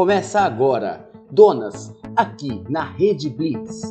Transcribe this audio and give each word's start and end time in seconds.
Começa 0.00 0.40
agora, 0.40 1.06
Donas, 1.30 1.94
aqui 2.16 2.64
na 2.70 2.82
Rede 2.82 3.28
Blitz. 3.28 3.82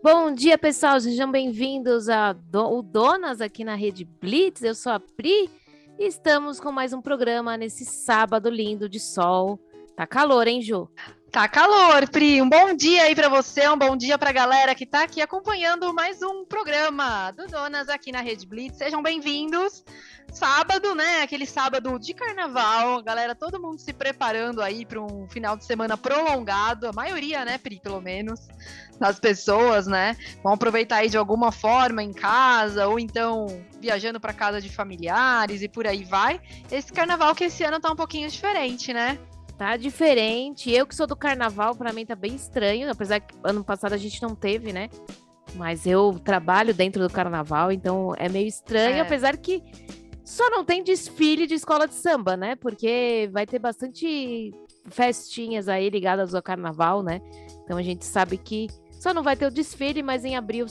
Bom 0.00 0.30
dia, 0.32 0.56
pessoal. 0.56 1.00
Sejam 1.00 1.28
bem-vindos 1.28 2.08
a 2.08 2.32
Do 2.32 2.82
Donas 2.82 3.40
aqui 3.40 3.64
na 3.64 3.74
Rede 3.74 4.04
Blitz. 4.04 4.62
Eu 4.62 4.76
sou 4.76 4.92
a 4.92 5.00
Pri 5.00 5.50
e 5.98 6.06
estamos 6.06 6.60
com 6.60 6.70
mais 6.70 6.92
um 6.92 7.02
programa 7.02 7.56
nesse 7.56 7.84
sábado 7.84 8.48
lindo 8.48 8.88
de 8.88 9.00
sol. 9.00 9.58
Tá 9.96 10.06
calor, 10.06 10.46
hein, 10.46 10.62
Ju? 10.62 10.88
Tá 11.30 11.46
calor, 11.48 12.08
Pri. 12.08 12.40
Um 12.40 12.48
bom 12.48 12.74
dia 12.74 13.02
aí 13.02 13.14
para 13.14 13.28
você, 13.28 13.68
um 13.68 13.76
bom 13.76 13.94
dia 13.94 14.16
para 14.16 14.30
a 14.30 14.32
galera 14.32 14.74
que 14.74 14.86
tá 14.86 15.02
aqui 15.02 15.20
acompanhando 15.20 15.92
mais 15.92 16.22
um 16.22 16.44
programa 16.46 17.30
do 17.32 17.46
Donas 17.46 17.88
aqui 17.90 18.10
na 18.10 18.22
Rede 18.22 18.46
Blitz. 18.46 18.78
Sejam 18.78 19.02
bem-vindos. 19.02 19.84
Sábado, 20.32 20.94
né? 20.94 21.22
Aquele 21.22 21.44
sábado 21.44 21.98
de 21.98 22.14
carnaval, 22.14 23.02
galera, 23.02 23.34
todo 23.34 23.60
mundo 23.60 23.78
se 23.78 23.92
preparando 23.92 24.62
aí 24.62 24.86
para 24.86 25.00
um 25.00 25.28
final 25.28 25.56
de 25.56 25.64
semana 25.64 25.96
prolongado, 25.96 26.88
a 26.88 26.92
maioria, 26.92 27.44
né, 27.44 27.58
Pri, 27.58 27.80
pelo 27.80 28.00
menos, 28.00 28.40
das 28.98 29.20
pessoas, 29.20 29.86
né? 29.86 30.16
Vão 30.42 30.54
aproveitar 30.54 30.96
aí 30.96 31.10
de 31.10 31.18
alguma 31.18 31.52
forma 31.52 32.02
em 32.02 32.12
casa 32.12 32.86
ou 32.86 32.98
então 32.98 33.46
viajando 33.78 34.18
para 34.18 34.32
casa 34.32 34.60
de 34.60 34.68
familiares 34.68 35.60
e 35.60 35.68
por 35.68 35.86
aí 35.86 36.02
vai. 36.02 36.40
Esse 36.70 36.92
carnaval 36.92 37.34
que 37.34 37.44
esse 37.44 37.62
ano 37.62 37.78
tá 37.78 37.90
um 37.90 37.96
pouquinho 37.96 38.28
diferente, 38.28 38.92
né? 38.92 39.18
Tá 39.58 39.76
diferente. 39.76 40.70
Eu 40.70 40.86
que 40.86 40.94
sou 40.94 41.06
do 41.06 41.16
carnaval, 41.16 41.74
para 41.74 41.92
mim 41.92 42.04
tá 42.04 42.14
bem 42.14 42.34
estranho, 42.34 42.90
apesar 42.90 43.20
que 43.20 43.34
ano 43.42 43.64
passado 43.64 43.94
a 43.94 43.98
gente 43.98 44.22
não 44.22 44.34
teve, 44.34 44.72
né? 44.72 44.90
Mas 45.54 45.86
eu 45.86 46.20
trabalho 46.22 46.74
dentro 46.74 47.02
do 47.02 47.12
carnaval, 47.12 47.72
então 47.72 48.12
é 48.18 48.28
meio 48.28 48.46
estranho, 48.46 48.98
é. 48.98 49.00
apesar 49.00 49.36
que 49.38 49.62
só 50.22 50.50
não 50.50 50.64
tem 50.64 50.82
desfile 50.82 51.46
de 51.46 51.54
escola 51.54 51.88
de 51.88 51.94
samba, 51.94 52.36
né? 52.36 52.56
Porque 52.56 53.30
vai 53.32 53.46
ter 53.46 53.58
bastante 53.58 54.52
festinhas 54.90 55.68
aí 55.68 55.88
ligadas 55.88 56.34
ao 56.34 56.42
carnaval, 56.42 57.02
né? 57.02 57.22
Então 57.64 57.78
a 57.78 57.82
gente 57.82 58.04
sabe 58.04 58.36
que 58.36 58.68
só 58.90 59.14
não 59.14 59.22
vai 59.22 59.36
ter 59.36 59.46
o 59.46 59.50
desfile, 59.50 60.02
mas 60.02 60.24
em 60.24 60.36
abril, 60.36 60.66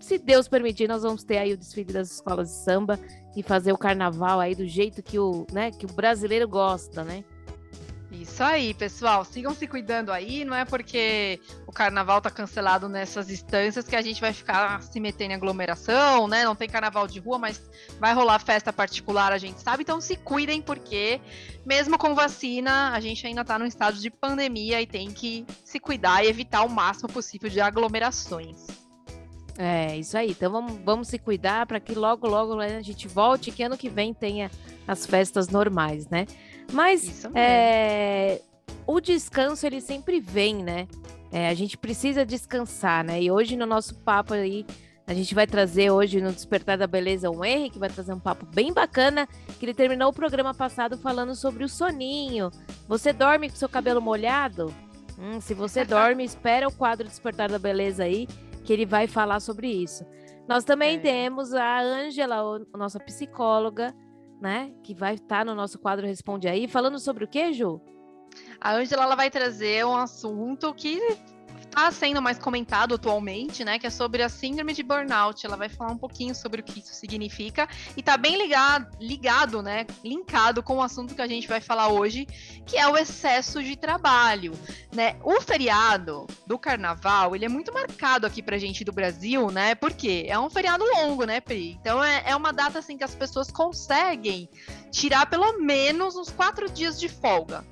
se 0.00 0.18
Deus 0.18 0.46
permitir, 0.46 0.88
nós 0.88 1.02
vamos 1.02 1.24
ter 1.24 1.38
aí 1.38 1.52
o 1.54 1.56
desfile 1.56 1.92
das 1.92 2.10
escolas 2.10 2.48
de 2.48 2.56
samba 2.56 2.98
e 3.34 3.42
fazer 3.42 3.72
o 3.72 3.78
carnaval 3.78 4.40
aí 4.40 4.54
do 4.54 4.66
jeito 4.66 5.02
que 5.02 5.18
o, 5.18 5.46
né, 5.52 5.70
que 5.70 5.86
o 5.86 5.92
brasileiro 5.92 6.48
gosta, 6.48 7.02
né? 7.02 7.24
Isso 8.22 8.42
aí, 8.42 8.74
pessoal. 8.74 9.24
Sigam 9.24 9.54
se 9.54 9.66
cuidando 9.66 10.10
aí. 10.10 10.44
Não 10.44 10.54
é 10.54 10.64
porque 10.64 11.40
o 11.66 11.72
carnaval 11.72 12.20
tá 12.20 12.30
cancelado 12.30 12.88
nessas 12.88 13.30
instâncias 13.30 13.86
que 13.86 13.96
a 13.96 14.02
gente 14.02 14.20
vai 14.20 14.32
ficar 14.32 14.82
se 14.82 14.98
metendo 15.00 15.32
em 15.32 15.34
aglomeração, 15.34 16.26
né? 16.26 16.44
Não 16.44 16.56
tem 16.56 16.68
carnaval 16.68 17.06
de 17.06 17.20
rua, 17.20 17.38
mas 17.38 17.60
vai 17.98 18.14
rolar 18.14 18.38
festa 18.38 18.72
particular, 18.72 19.32
a 19.32 19.38
gente 19.38 19.60
sabe. 19.60 19.82
Então 19.82 20.00
se 20.00 20.16
cuidem, 20.16 20.62
porque 20.62 21.20
mesmo 21.64 21.98
com 21.98 22.14
vacina, 22.14 22.92
a 22.92 23.00
gente 23.00 23.26
ainda 23.26 23.44
tá 23.44 23.58
num 23.58 23.66
estado 23.66 23.98
de 23.98 24.10
pandemia 24.10 24.80
e 24.80 24.86
tem 24.86 25.10
que 25.10 25.46
se 25.64 25.78
cuidar 25.78 26.24
e 26.24 26.28
evitar 26.28 26.62
o 26.62 26.70
máximo 26.70 27.08
possível 27.08 27.50
de 27.50 27.60
aglomerações. 27.60 28.66
É, 29.58 29.96
isso 29.96 30.16
aí. 30.16 30.30
Então 30.30 30.50
vamos, 30.50 30.78
vamos 30.84 31.08
se 31.08 31.18
cuidar 31.18 31.66
para 31.66 31.80
que 31.80 31.94
logo, 31.94 32.28
logo 32.28 32.60
a 32.60 32.82
gente 32.82 33.08
volte, 33.08 33.50
que 33.50 33.62
ano 33.62 33.76
que 33.76 33.88
vem 33.88 34.12
tenha 34.12 34.50
as 34.86 35.06
festas 35.06 35.48
normais, 35.48 36.08
né? 36.08 36.26
Mas 36.72 37.24
é, 37.34 38.40
o 38.86 39.00
descanso 39.00 39.66
ele 39.66 39.80
sempre 39.80 40.20
vem, 40.20 40.62
né? 40.62 40.86
É, 41.32 41.48
a 41.48 41.54
gente 41.54 41.76
precisa 41.76 42.24
descansar, 42.24 43.04
né? 43.04 43.22
E 43.22 43.30
hoje 43.30 43.56
no 43.56 43.66
nosso 43.66 43.94
papo 43.96 44.34
aí, 44.34 44.64
a 45.06 45.14
gente 45.14 45.34
vai 45.34 45.46
trazer 45.46 45.90
hoje 45.90 46.20
no 46.20 46.32
Despertar 46.32 46.76
da 46.76 46.86
Beleza 46.86 47.30
o 47.30 47.44
Henry, 47.44 47.70
que 47.70 47.78
vai 47.78 47.88
trazer 47.88 48.12
um 48.12 48.18
papo 48.18 48.44
bem 48.46 48.72
bacana, 48.72 49.28
que 49.58 49.64
ele 49.64 49.74
terminou 49.74 50.10
o 50.10 50.12
programa 50.12 50.52
passado 50.52 50.98
falando 50.98 51.34
sobre 51.36 51.62
o 51.62 51.68
soninho. 51.68 52.50
Você 52.88 53.12
dorme 53.12 53.48
com 53.48 53.56
seu 53.56 53.68
cabelo 53.68 54.02
molhado? 54.02 54.74
Hum, 55.18 55.40
se 55.40 55.54
você 55.54 55.84
dorme, 55.86 56.24
espera 56.24 56.66
o 56.66 56.72
quadro 56.72 57.06
Despertar 57.06 57.48
da 57.48 57.58
Beleza 57.58 58.02
aí, 58.02 58.26
que 58.64 58.72
ele 58.72 58.84
vai 58.84 59.06
falar 59.06 59.38
sobre 59.38 59.68
isso. 59.68 60.04
Nós 60.48 60.64
também 60.64 60.96
é. 60.96 61.00
temos 61.00 61.54
a 61.54 61.80
Ângela, 61.80 62.60
nossa 62.74 62.98
psicóloga, 62.98 63.94
né? 64.40 64.72
Que 64.82 64.94
vai 64.94 65.14
estar 65.14 65.44
no 65.44 65.54
nosso 65.54 65.78
quadro 65.78 66.06
Responde 66.06 66.48
Aí, 66.48 66.68
falando 66.68 66.98
sobre 66.98 67.24
o 67.24 67.28
que, 67.28 67.52
Ju? 67.52 67.80
A 68.60 68.74
Ângela 68.74 69.04
ela 69.04 69.16
vai 69.16 69.30
trazer 69.30 69.84
um 69.86 69.96
assunto 69.96 70.72
que 70.74 71.00
está 71.66 71.90
sendo 71.90 72.22
mais 72.22 72.38
comentado 72.38 72.94
atualmente, 72.94 73.64
né? 73.64 73.78
Que 73.78 73.86
é 73.86 73.90
sobre 73.90 74.22
a 74.22 74.28
síndrome 74.28 74.72
de 74.72 74.82
burnout. 74.82 75.44
Ela 75.44 75.56
vai 75.56 75.68
falar 75.68 75.92
um 75.92 75.98
pouquinho 75.98 76.34
sobre 76.34 76.60
o 76.60 76.64
que 76.64 76.80
isso 76.80 76.94
significa 76.94 77.68
e 77.96 78.00
está 78.00 78.16
bem 78.16 78.36
ligado, 78.36 78.96
ligado, 79.00 79.62
né? 79.62 79.86
Linkado 80.02 80.62
com 80.62 80.76
o 80.76 80.82
assunto 80.82 81.14
que 81.14 81.22
a 81.22 81.26
gente 81.26 81.46
vai 81.46 81.60
falar 81.60 81.88
hoje, 81.88 82.26
que 82.64 82.76
é 82.76 82.88
o 82.88 82.96
excesso 82.96 83.62
de 83.62 83.76
trabalho, 83.76 84.52
né? 84.92 85.16
O 85.22 85.40
feriado 85.40 86.26
do 86.46 86.58
Carnaval 86.58 87.36
ele 87.36 87.44
é 87.44 87.48
muito 87.48 87.72
marcado 87.72 88.26
aqui 88.26 88.42
pra 88.42 88.58
gente 88.58 88.84
do 88.84 88.92
Brasil, 88.92 89.50
né? 89.50 89.74
Porque 89.74 90.24
é 90.28 90.38
um 90.38 90.48
feriado 90.48 90.84
longo, 90.84 91.24
né, 91.24 91.40
Pri? 91.40 91.76
Então 91.80 92.02
é, 92.02 92.22
é 92.26 92.36
uma 92.36 92.52
data 92.52 92.78
assim 92.78 92.96
que 92.96 93.04
as 93.04 93.14
pessoas 93.14 93.50
conseguem 93.50 94.48
tirar 94.90 95.26
pelo 95.26 95.58
menos 95.58 96.16
uns 96.16 96.30
quatro 96.30 96.70
dias 96.70 96.98
de 96.98 97.08
folga 97.08 97.64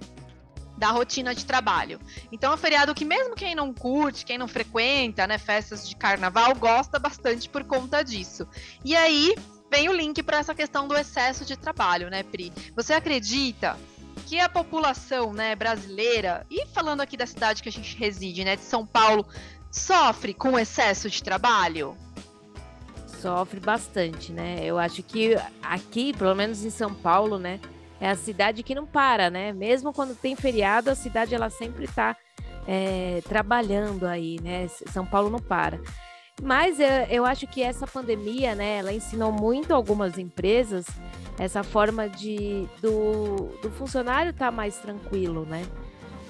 da 0.76 0.90
rotina 0.90 1.34
de 1.34 1.44
trabalho. 1.44 2.00
Então 2.32 2.52
é 2.52 2.54
um 2.54 2.58
feriado 2.58 2.94
que 2.94 3.04
mesmo 3.04 3.34
quem 3.34 3.54
não 3.54 3.72
curte, 3.72 4.24
quem 4.24 4.38
não 4.38 4.48
frequenta, 4.48 5.26
né, 5.26 5.38
festas 5.38 5.88
de 5.88 5.96
carnaval, 5.96 6.54
gosta 6.54 6.98
bastante 6.98 7.48
por 7.48 7.64
conta 7.64 8.02
disso. 8.02 8.46
E 8.84 8.94
aí 8.96 9.34
vem 9.70 9.88
o 9.88 9.92
link 9.92 10.22
para 10.22 10.38
essa 10.38 10.54
questão 10.54 10.86
do 10.86 10.96
excesso 10.96 11.44
de 11.44 11.56
trabalho, 11.56 12.10
né, 12.10 12.22
Pri? 12.22 12.52
Você 12.74 12.92
acredita 12.92 13.76
que 14.26 14.38
a 14.40 14.48
população, 14.48 15.32
né, 15.32 15.54
brasileira, 15.54 16.46
e 16.50 16.66
falando 16.68 17.00
aqui 17.00 17.16
da 17.16 17.26
cidade 17.26 17.62
que 17.62 17.68
a 17.68 17.72
gente 17.72 17.96
reside, 17.96 18.44
né, 18.44 18.56
de 18.56 18.62
São 18.62 18.86
Paulo, 18.86 19.26
sofre 19.70 20.32
com 20.32 20.58
excesso 20.58 21.10
de 21.10 21.22
trabalho? 21.22 21.96
Sofre 23.20 23.58
bastante, 23.58 24.32
né? 24.32 24.58
Eu 24.62 24.78
acho 24.78 25.02
que 25.02 25.34
aqui, 25.62 26.12
pelo 26.12 26.34
menos 26.34 26.62
em 26.62 26.70
São 26.70 26.94
Paulo, 26.94 27.38
né, 27.38 27.58
é 28.04 28.10
a 28.10 28.16
cidade 28.16 28.62
que 28.62 28.74
não 28.74 28.84
para, 28.84 29.30
né? 29.30 29.50
Mesmo 29.54 29.90
quando 29.90 30.14
tem 30.14 30.36
feriado, 30.36 30.90
a 30.90 30.94
cidade 30.94 31.34
ela 31.34 31.48
sempre 31.48 31.86
está 31.86 32.14
é, 32.66 33.22
trabalhando 33.26 34.06
aí, 34.06 34.38
né? 34.42 34.68
São 34.68 35.06
Paulo 35.06 35.30
não 35.30 35.38
para. 35.38 35.80
Mas 36.42 36.78
eu, 36.78 36.86
eu 37.08 37.24
acho 37.24 37.46
que 37.46 37.62
essa 37.62 37.86
pandemia, 37.86 38.54
né, 38.54 38.76
ela 38.76 38.92
ensinou 38.92 39.32
muito 39.32 39.72
algumas 39.72 40.18
empresas 40.18 40.84
essa 41.38 41.62
forma 41.62 42.06
de 42.06 42.68
do, 42.82 43.48
do 43.62 43.70
funcionário 43.70 44.30
estar 44.32 44.46
tá 44.46 44.52
mais 44.52 44.76
tranquilo, 44.76 45.46
né? 45.46 45.64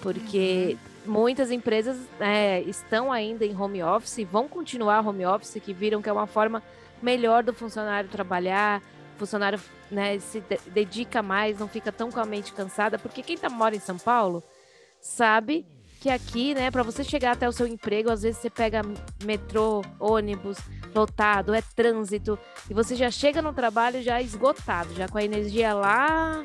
Porque 0.01 0.77
muitas 1.05 1.51
empresas 1.51 1.99
é, 2.21 2.61
estão 2.61 3.11
ainda 3.11 3.45
em 3.45 3.61
home 3.61 3.83
office, 3.83 4.25
vão 4.31 4.47
continuar 4.47 5.05
home 5.05 5.27
office, 5.27 5.61
que 5.61 5.75
viram 5.75 6.01
que 6.01 6.09
é 6.09 6.13
uma 6.13 6.29
forma 6.29 6.63
melhor 7.03 7.43
do 7.43 7.53
funcionário 7.53 8.09
trabalhar, 8.09 8.81
funcionário 9.19 9.59
né, 9.95 10.19
se 10.19 10.43
dedica 10.67 11.23
mais, 11.23 11.59
não 11.59 11.69
fica 11.69 11.91
tão 11.91 12.11
com 12.11 12.21
a 12.21 12.27
mente 12.27 12.53
cansada, 12.53 12.99
porque 12.99 13.23
quem 13.23 13.39
tá, 13.39 13.49
mora 13.49 13.75
em 13.75 13.81
São 13.81 13.97
Paulo 13.97 14.43
sabe 15.01 15.67
que 16.01 16.11
aqui, 16.11 16.55
né, 16.55 16.71
para 16.71 16.83
você 16.83 17.03
chegar 17.03 17.33
até 17.33 17.49
o 17.49 17.53
seu 17.53 17.67
emprego, 17.67 18.11
às 18.11 18.23
vezes 18.23 18.39
você 18.39 18.51
pega 18.51 18.83
metrô, 19.25 19.83
ônibus, 19.99 20.59
lotado, 20.95 21.55
é 21.55 21.63
trânsito, 21.63 22.39
e 22.69 22.75
você 22.75 22.95
já 22.95 23.11
chega 23.11 23.41
no 23.41 23.55
trabalho 23.55 24.03
já 24.03 24.21
esgotado, 24.21 24.95
já 24.95 25.09
com 25.09 25.17
a 25.17 25.25
energia 25.25 25.73
lá 25.73 26.45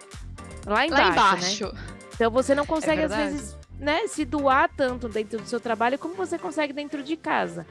lá 0.66 0.86
embaixo, 0.86 1.04
lá 1.04 1.12
embaixo. 1.12 1.66
Né? 1.74 1.82
Então 2.14 2.32
você 2.32 2.56
não 2.56 2.66
consegue 2.66 3.02
é 3.02 3.06
às 3.06 3.16
vezes, 3.16 3.58
né, 3.78 4.08
se 4.08 4.24
doar 4.24 4.70
tanto 4.76 5.10
dentro 5.10 5.40
do 5.40 5.48
seu 5.48 5.60
trabalho 5.60 5.98
como 5.98 6.14
você 6.14 6.38
consegue 6.38 6.72
dentro 6.72 7.04
de 7.04 7.18
casa. 7.18 7.66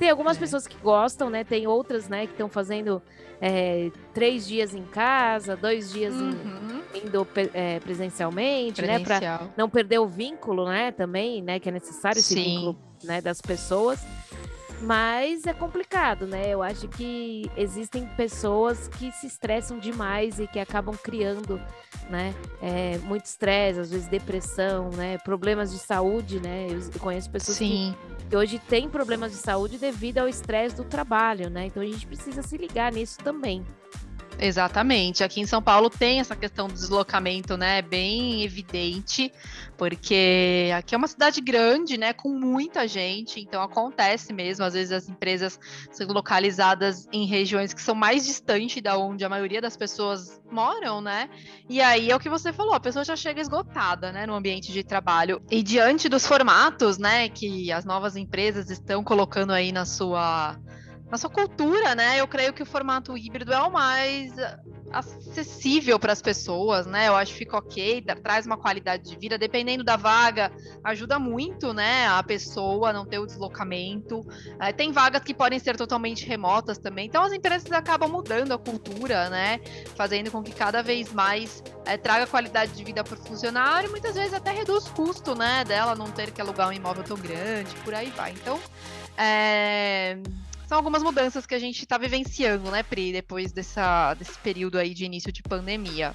Tem 0.00 0.08
algumas 0.08 0.38
é. 0.38 0.40
pessoas 0.40 0.66
que 0.66 0.78
gostam, 0.78 1.28
né? 1.28 1.44
Tem 1.44 1.66
outras, 1.66 2.08
né, 2.08 2.24
que 2.24 2.32
estão 2.32 2.48
fazendo 2.48 3.02
é, 3.38 3.90
três 4.14 4.48
dias 4.48 4.74
em 4.74 4.82
casa, 4.82 5.54
dois 5.54 5.92
dias 5.92 6.14
uhum. 6.14 6.82
em, 6.94 7.06
indo 7.06 7.28
é, 7.52 7.78
presencialmente, 7.80 8.80
né? 8.80 8.98
Para 8.98 9.48
não 9.58 9.68
perder 9.68 9.98
o 9.98 10.06
vínculo, 10.06 10.66
né? 10.66 10.90
Também, 10.90 11.42
né? 11.42 11.60
Que 11.60 11.68
é 11.68 11.72
necessário 11.72 12.18
esse 12.18 12.32
Sim. 12.32 12.42
vínculo 12.42 12.78
né, 13.04 13.20
das 13.20 13.42
pessoas. 13.42 14.00
Mas 14.82 15.46
é 15.46 15.52
complicado, 15.52 16.26
né? 16.26 16.48
Eu 16.48 16.62
acho 16.62 16.88
que 16.88 17.50
existem 17.56 18.06
pessoas 18.16 18.88
que 18.88 19.12
se 19.12 19.26
estressam 19.26 19.78
demais 19.78 20.40
e 20.40 20.46
que 20.46 20.58
acabam 20.58 20.96
criando, 20.96 21.60
né? 22.08 22.34
É, 22.62 22.96
muito 22.98 23.26
estresse, 23.26 23.80
às 23.80 23.90
vezes 23.90 24.08
depressão, 24.08 24.88
né? 24.90 25.18
Problemas 25.18 25.70
de 25.70 25.78
saúde, 25.78 26.40
né? 26.40 26.68
Eu 26.70 27.00
conheço 27.00 27.30
pessoas 27.30 27.58
que, 27.58 27.94
que 28.28 28.36
hoje 28.36 28.58
têm 28.58 28.88
problemas 28.88 29.32
de 29.32 29.38
saúde 29.38 29.76
devido 29.76 30.18
ao 30.18 30.28
estresse 30.28 30.76
do 30.76 30.84
trabalho, 30.84 31.50
né? 31.50 31.66
Então 31.66 31.82
a 31.82 31.86
gente 31.86 32.06
precisa 32.06 32.42
se 32.42 32.56
ligar 32.56 32.90
nisso 32.90 33.18
também. 33.22 33.64
Exatamente. 34.42 35.22
Aqui 35.22 35.40
em 35.40 35.46
São 35.46 35.60
Paulo 35.60 35.90
tem 35.90 36.18
essa 36.18 36.34
questão 36.34 36.66
do 36.66 36.72
deslocamento, 36.72 37.58
né, 37.58 37.82
bem 37.82 38.42
evidente, 38.42 39.30
porque 39.76 40.70
aqui 40.74 40.94
é 40.94 40.98
uma 40.98 41.06
cidade 41.06 41.42
grande, 41.42 41.98
né, 41.98 42.14
com 42.14 42.30
muita 42.30 42.88
gente, 42.88 43.38
então 43.38 43.62
acontece 43.62 44.32
mesmo, 44.32 44.64
às 44.64 44.72
vezes 44.72 44.92
as 44.92 45.08
empresas 45.10 45.60
são 45.90 46.06
localizadas 46.06 47.06
em 47.12 47.26
regiões 47.26 47.74
que 47.74 47.82
são 47.82 47.94
mais 47.94 48.24
distantes 48.24 48.82
da 48.82 48.96
onde 48.96 49.24
a 49.26 49.28
maioria 49.28 49.60
das 49.60 49.76
pessoas 49.76 50.40
moram, 50.50 51.02
né? 51.02 51.28
E 51.68 51.80
aí 51.82 52.10
é 52.10 52.16
o 52.16 52.20
que 52.20 52.30
você 52.30 52.50
falou, 52.50 52.72
a 52.72 52.80
pessoa 52.80 53.04
já 53.04 53.16
chega 53.16 53.42
esgotada, 53.42 54.10
né, 54.10 54.26
no 54.26 54.34
ambiente 54.34 54.72
de 54.72 54.82
trabalho. 54.82 55.42
E 55.50 55.62
diante 55.62 56.08
dos 56.08 56.26
formatos, 56.26 56.96
né, 56.96 57.28
que 57.28 57.70
as 57.70 57.84
novas 57.84 58.16
empresas 58.16 58.70
estão 58.70 59.04
colocando 59.04 59.52
aí 59.52 59.70
na 59.70 59.84
sua 59.84 60.58
na 61.10 61.18
sua 61.18 61.30
cultura, 61.30 61.94
né? 61.94 62.20
Eu 62.20 62.28
creio 62.28 62.52
que 62.52 62.62
o 62.62 62.66
formato 62.66 63.16
híbrido 63.18 63.52
é 63.52 63.60
o 63.60 63.70
mais 63.70 64.32
acessível 64.92 65.98
para 65.98 66.12
as 66.12 66.20
pessoas, 66.20 66.86
né? 66.86 67.08
Eu 67.08 67.16
acho 67.16 67.32
que 67.32 67.38
fica 67.38 67.56
ok, 67.56 68.04
traz 68.22 68.46
uma 68.46 68.56
qualidade 68.56 69.08
de 69.08 69.16
vida, 69.16 69.38
dependendo 69.38 69.84
da 69.84 69.96
vaga, 69.96 70.52
ajuda 70.84 71.18
muito, 71.18 71.72
né? 71.72 72.06
A 72.08 72.22
pessoa 72.22 72.92
não 72.92 73.04
ter 73.04 73.18
o 73.18 73.26
deslocamento. 73.26 74.20
É, 74.60 74.72
tem 74.72 74.92
vagas 74.92 75.22
que 75.22 75.32
podem 75.32 75.58
ser 75.58 75.76
totalmente 75.76 76.26
remotas 76.26 76.78
também. 76.78 77.06
Então 77.06 77.22
as 77.22 77.32
empresas 77.32 77.70
acabam 77.72 78.10
mudando 78.10 78.52
a 78.52 78.58
cultura, 78.58 79.30
né? 79.30 79.60
Fazendo 79.96 80.30
com 80.30 80.42
que 80.42 80.52
cada 80.52 80.82
vez 80.82 81.12
mais 81.12 81.62
é, 81.86 81.96
traga 81.96 82.26
qualidade 82.26 82.72
de 82.72 82.84
vida 82.84 83.02
para 83.04 83.14
o 83.14 83.24
funcionário, 83.24 83.90
muitas 83.90 84.14
vezes 84.14 84.34
até 84.34 84.50
reduz 84.50 84.86
o 84.86 84.92
custo, 84.92 85.34
né? 85.34 85.64
Dela 85.64 85.94
não 85.94 86.10
ter 86.10 86.30
que 86.30 86.40
alugar 86.40 86.68
um 86.68 86.72
imóvel 86.72 87.04
tão 87.04 87.16
grande, 87.16 87.74
por 87.84 87.94
aí 87.94 88.10
vai. 88.10 88.32
Então, 88.32 88.58
é 89.16 90.18
são 90.70 90.78
algumas 90.78 91.02
mudanças 91.02 91.46
que 91.46 91.54
a 91.56 91.58
gente 91.58 91.80
está 91.80 91.98
vivenciando, 91.98 92.70
né, 92.70 92.84
Pri, 92.84 93.10
depois 93.10 93.50
dessa, 93.50 94.14
desse 94.14 94.38
período 94.38 94.78
aí 94.78 94.94
de 94.94 95.04
início 95.04 95.32
de 95.32 95.42
pandemia. 95.42 96.14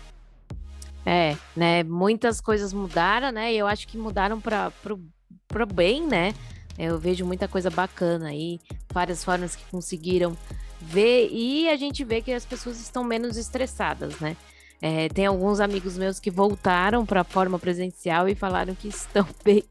É, 1.05 1.35
né, 1.53 1.83
muitas 1.83 2.39
coisas 2.39 2.71
mudaram, 2.71 3.33
né, 3.33 3.53
e 3.53 3.57
eu 3.57 3.67
acho 3.67 3.85
que 3.85 3.97
mudaram 3.97 4.39
para 4.39 4.71
o 4.93 5.65
bem, 5.65 6.07
né, 6.07 6.33
eu 6.79 6.97
vejo 6.97 7.25
muita 7.25 7.49
coisa 7.49 7.69
bacana 7.69 8.29
aí, 8.29 8.61
várias 8.93 9.25
formas 9.25 9.57
que 9.57 9.65
conseguiram 9.65 10.37
ver, 10.79 11.27
e 11.33 11.67
a 11.67 11.75
gente 11.75 12.05
vê 12.05 12.21
que 12.21 12.31
as 12.31 12.45
pessoas 12.45 12.79
estão 12.79 13.03
menos 13.03 13.35
estressadas, 13.35 14.21
né, 14.21 14.37
é, 14.81 15.09
tem 15.09 15.25
alguns 15.25 15.59
amigos 15.59 15.97
meus 15.97 16.17
que 16.17 16.31
voltaram 16.31 17.05
para 17.05 17.21
a 17.21 17.25
forma 17.25 17.59
presencial 17.59 18.29
e 18.29 18.35
falaram 18.35 18.73
que 18.73 18.87
estão 18.87 19.27
bem, 19.43 19.65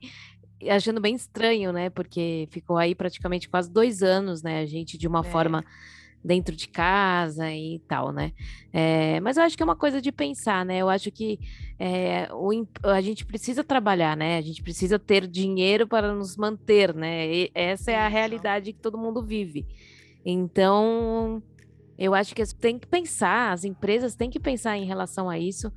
achando 0.69 1.00
bem 1.00 1.14
estranho, 1.14 1.72
né? 1.72 1.90
Porque 1.90 2.49
ficou 2.50 2.76
aí 2.76 2.94
praticamente 2.94 3.49
quase 3.49 3.70
dois 3.70 4.02
anos, 4.02 4.43
né? 4.43 4.61
A 4.61 4.66
gente 4.66 4.99
de 4.99 5.06
uma 5.06 5.20
é. 5.20 5.25
forma 5.25 5.64
dentro 6.25 6.56
de 6.56 6.66
casa 6.69 7.52
e 7.52 7.81
tal, 7.87 8.11
né? 8.11 8.32
É, 8.72 9.20
mas 9.20 9.37
eu 9.37 9.43
acho 9.43 9.56
que 9.56 9.62
é 9.62 9.66
uma 9.66 9.76
coisa 9.76 10.00
de 10.00 10.11
pensar, 10.11 10.64
né? 10.64 10.78
Eu 10.78 10.88
acho 10.88 11.11
que 11.11 11.38
é, 11.78 12.28
o, 12.32 12.50
a 12.84 13.00
gente 13.02 13.26
precisa 13.26 13.62
trabalhar, 13.62 14.16
né? 14.16 14.38
A 14.38 14.40
gente 14.40 14.62
precisa 14.62 14.99
ter 14.99 15.26
dinheiro 15.26 15.87
para 15.87 16.14
nos 16.14 16.37
manter, 16.37 16.94
né? 16.94 17.31
E 17.31 17.50
essa 17.55 17.90
é 17.90 17.96
a 17.96 18.08
realidade 18.08 18.72
que 18.72 18.81
todo 18.81 18.96
mundo 18.96 19.22
vive. 19.22 19.67
Então, 20.25 21.43
eu 21.99 22.14
acho 22.14 22.34
que 22.34 22.43
tem 22.55 22.78
que 22.78 22.87
pensar, 22.87 23.52
as 23.52 23.64
empresas 23.64 24.14
têm 24.14 24.31
que 24.31 24.40
pensar 24.40 24.78
em 24.78 24.87
relação 24.87 25.28
a 25.28 25.38
isso, 25.38 25.70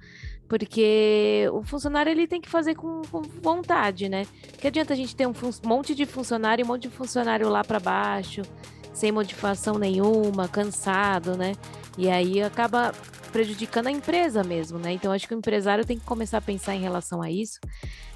porque 0.48 1.50
o 1.52 1.62
funcionário 1.64 2.10
ele 2.10 2.28
tem 2.28 2.40
que 2.40 2.50
fazer 2.50 2.76
com, 2.76 3.02
com 3.12 3.22
vontade, 3.22 4.08
né? 4.08 4.26
Que 4.58 4.68
adianta 4.68 4.94
a 4.94 4.96
gente 4.96 5.16
ter 5.16 5.28
um 5.28 5.34
monte 5.64 5.94
de 5.94 6.06
funcionário, 6.06 6.64
um 6.64 6.68
monte 6.68 6.84
de 6.84 6.90
funcionário 6.90 7.50
lá 7.50 7.64
para 7.64 7.80
baixo, 7.80 8.42
sem 8.94 9.12
modificação 9.12 9.78
nenhuma, 9.78 10.48
cansado, 10.48 11.36
né? 11.36 11.54
E 11.98 12.10
aí 12.10 12.42
acaba 12.42 12.94
prejudicando 13.32 13.88
a 13.88 13.92
empresa 13.92 14.44
mesmo, 14.44 14.80
né? 14.80 14.94
Então 14.94 15.12
acho 15.12 15.28
que 15.28 15.36
o 15.36 15.38
empresário 15.38 15.86
tem 15.86 16.00
que 16.00 16.06
começar 16.06 16.38
a 16.38 16.42
pensar 16.42 16.76
em 16.76 16.82
relação 16.82 17.22
a 17.22 17.30
isso. 17.30 17.60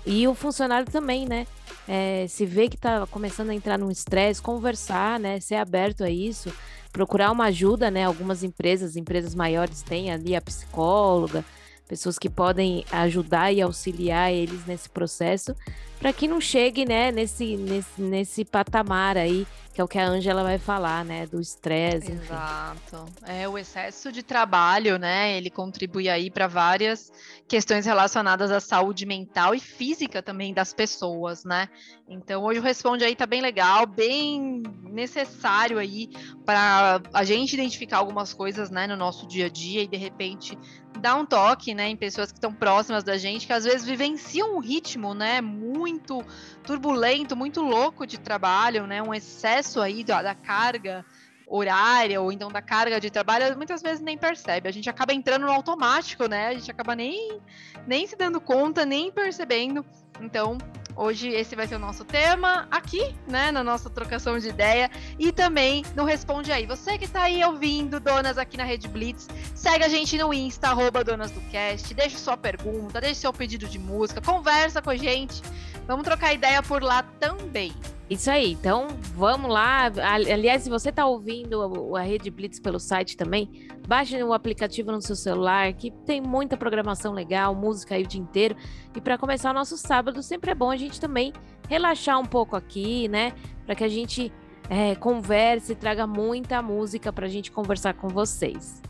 E 0.06 0.28
o 0.28 0.34
funcionário 0.34 0.90
também, 0.90 1.28
né? 1.28 1.46
É, 1.88 2.26
se 2.28 2.46
vê 2.46 2.70
que 2.70 2.76
está 2.76 3.06
começando 3.08 3.50
a 3.50 3.54
entrar 3.54 3.78
num 3.78 3.92
estresse, 3.92 4.42
conversar, 4.42 5.20
né? 5.20 5.40
Ser 5.40 5.56
aberto 5.56 6.04
a 6.04 6.10
isso, 6.10 6.52
procurar 6.92 7.32
uma 7.32 7.46
ajuda, 7.46 7.92
né? 7.92 8.06
Algumas 8.06 8.42
empresas, 8.42 8.96
empresas 8.96 9.36
maiores 9.36 9.82
têm 9.82 10.12
ali 10.12 10.36
a 10.36 10.42
psicóloga, 10.42 11.44
pessoas 11.92 12.18
que 12.18 12.30
podem 12.30 12.86
ajudar 12.90 13.52
e 13.52 13.62
auxiliar 13.62 14.32
eles 14.32 14.66
nesse 14.66 14.90
processo, 14.90 15.54
para 16.00 16.14
que 16.14 16.26
não 16.26 16.40
chegue, 16.40 16.86
né, 16.86 17.12
nesse, 17.12 17.58
nesse, 17.58 18.02
nesse 18.02 18.46
patamar 18.46 19.18
aí, 19.18 19.46
que 19.74 19.80
é 19.80 19.84
o 19.84 19.88
que 19.88 19.98
a 19.98 20.06
Ângela 20.06 20.44
vai 20.44 20.58
falar, 20.58 21.06
né, 21.06 21.26
do 21.26 21.40
estresse. 21.40 22.12
Exato. 22.12 23.06
É 23.26 23.48
o 23.48 23.58
excesso 23.58 24.12
de 24.12 24.22
trabalho, 24.22 25.00
né? 25.00 25.38
Ele 25.38 25.50
contribui 25.50 26.10
aí 26.10 26.30
para 26.30 26.48
várias 26.48 27.12
questões 27.48 27.86
relacionadas 27.86 28.52
à 28.52 28.60
saúde 28.60 29.06
mental 29.06 29.56
e 29.56 29.60
física 29.60 30.22
também 30.22 30.54
das 30.54 30.74
pessoas, 30.74 31.44
né? 31.44 31.70
Então 32.08 32.44
hoje 32.44 32.60
o 32.60 32.64
responde 32.64 33.06
aí 33.06 33.16
tá 33.16 33.26
bem 33.26 33.42
legal, 33.42 33.86
bem 33.86 34.64
necessário 34.84 35.78
aí 35.78 36.10
para 36.46 37.02
a 37.14 37.24
gente 37.24 37.54
identificar 37.54 37.98
algumas 37.98 38.34
coisas, 38.34 38.70
né, 38.70 38.88
no 38.88 38.98
nosso 38.98 39.26
dia 39.26 39.46
a 39.46 39.50
dia 39.50 39.84
e 39.84 39.88
de 39.88 39.98
repente 39.98 40.58
dar 41.00 41.16
um 41.16 41.26
toque, 41.26 41.74
né, 41.74 41.88
em 41.88 41.96
pessoas 41.96 42.32
que 42.32 42.38
estão 42.38 42.54
próximas 42.54 43.04
da 43.04 43.18
gente, 43.18 43.48
que 43.48 43.54
às 43.54 43.64
vezes 43.64 43.86
vivenciam 43.86 44.56
um 44.56 44.60
ritmo, 44.60 45.14
né, 45.14 45.40
muito 45.40 46.22
turbulento, 46.64 47.36
muito 47.36 47.62
louco 47.62 48.06
de 48.06 48.20
trabalho, 48.20 48.86
né, 48.86 49.02
um 49.02 49.14
excesso 49.14 49.61
aí 49.82 50.04
da, 50.04 50.22
da 50.22 50.36
carga 50.36 51.06
horária 51.48 52.22
ou 52.22 52.32
então 52.32 52.50
da 52.50 52.62
carga 52.62 53.00
de 53.00 53.10
trabalho, 53.10 53.58
muitas 53.58 53.82
vezes 53.82 54.00
nem 54.00 54.18
percebe. 54.18 54.70
A 54.70 54.72
gente 54.72 54.90
acaba 54.90 55.14
entrando 55.14 55.46
no 55.46 55.52
automático, 55.52 56.28
né? 56.28 56.48
A 56.48 56.54
gente 56.54 56.72
acaba 56.72 56.96
nem, 56.96 57.42
nem 57.86 58.08
se 58.08 58.16
dando 58.16 58.40
conta, 58.40 58.86
nem 58.86 59.12
percebendo. 59.12 59.86
Então, 60.22 60.58
Hoje 60.96 61.30
esse 61.30 61.56
vai 61.56 61.68
ser 61.68 61.76
o 61.76 61.80
nosso 61.80 62.04
tema 62.04 62.68
aqui, 62.70 63.16
né, 63.28 63.52
na 63.52 63.64
nossa 63.64 63.90
trocação 63.90 64.38
de 64.38 64.50
ideia 64.50 64.90
e 65.18 65.32
também 65.32 65.84
no 65.96 66.04
Responde 66.04 66.52
Aí. 66.52 66.66
Você 66.66 66.98
que 66.98 67.06
está 67.06 67.24
aí 67.24 67.44
ouvindo 67.44 68.00
Donas 68.00 68.38
aqui 68.38 68.58
na 68.58 68.64
Rede 68.64 68.88
Blitz, 68.88 69.28
segue 69.56 69.86
a 69.86 69.90
gente 69.90 70.18
no 70.18 70.34
Insta, 70.34 70.68
arroba 70.68 71.04
Donas 71.04 71.32
do 71.32 71.40
Cast, 71.50 71.94
deixa 71.94 72.18
sua 72.18 72.36
pergunta, 72.36 73.00
deixa 73.00 73.22
seu 73.22 73.34
pedido 73.34 73.68
de 73.68 73.80
música, 73.80 74.22
conversa 74.22 74.82
com 74.82 74.90
a 74.90 74.96
gente, 74.96 75.42
vamos 75.88 76.04
trocar 76.04 76.34
ideia 76.34 76.62
por 76.62 76.84
lá 76.84 77.04
também. 77.20 77.74
Isso 78.12 78.30
aí, 78.30 78.52
então 78.52 78.90
vamos 79.16 79.50
lá. 79.50 79.86
Aliás, 79.86 80.64
se 80.64 80.70
você 80.70 80.90
está 80.90 81.06
ouvindo 81.06 81.96
a 81.96 82.02
Rede 82.02 82.30
Blitz 82.30 82.60
pelo 82.60 82.78
site 82.78 83.16
também, 83.16 83.70
baixe 83.88 84.22
o 84.22 84.34
aplicativo 84.34 84.92
no 84.92 85.02
seu 85.02 85.16
celular, 85.16 85.72
que 85.72 85.92
tem 86.06 86.20
muita 86.20 86.58
programação 86.58 87.14
legal, 87.14 87.56
música 87.56 87.96
aí 87.96 88.04
o 88.04 88.06
dia 88.06 88.20
inteiro. 88.20 88.58
E 88.94 89.00
para 89.00 89.18
começar 89.18 89.52
o 89.52 89.54
nosso 89.54 89.78
sábado, 89.78 90.22
sempre 90.22 90.52
é 90.52 90.54
bom 90.54 90.70
a 90.70 90.76
gente 90.76 91.00
também 91.00 91.32
relaxar 91.70 92.20
um 92.20 92.26
pouco 92.26 92.54
aqui, 92.54 93.08
né? 93.08 93.32
Para 93.66 93.76
que 93.76 93.84
a 93.86 93.88
gente 93.88 94.30
é, 94.70 94.94
converse, 94.96 95.74
traga 95.74 96.06
muita 96.06 96.62
música 96.62 97.14
para 97.14 97.28
a 97.28 97.30
gente 97.30 97.50
conversar 97.50 97.94
com 97.94 98.10
vocês. 98.10 98.82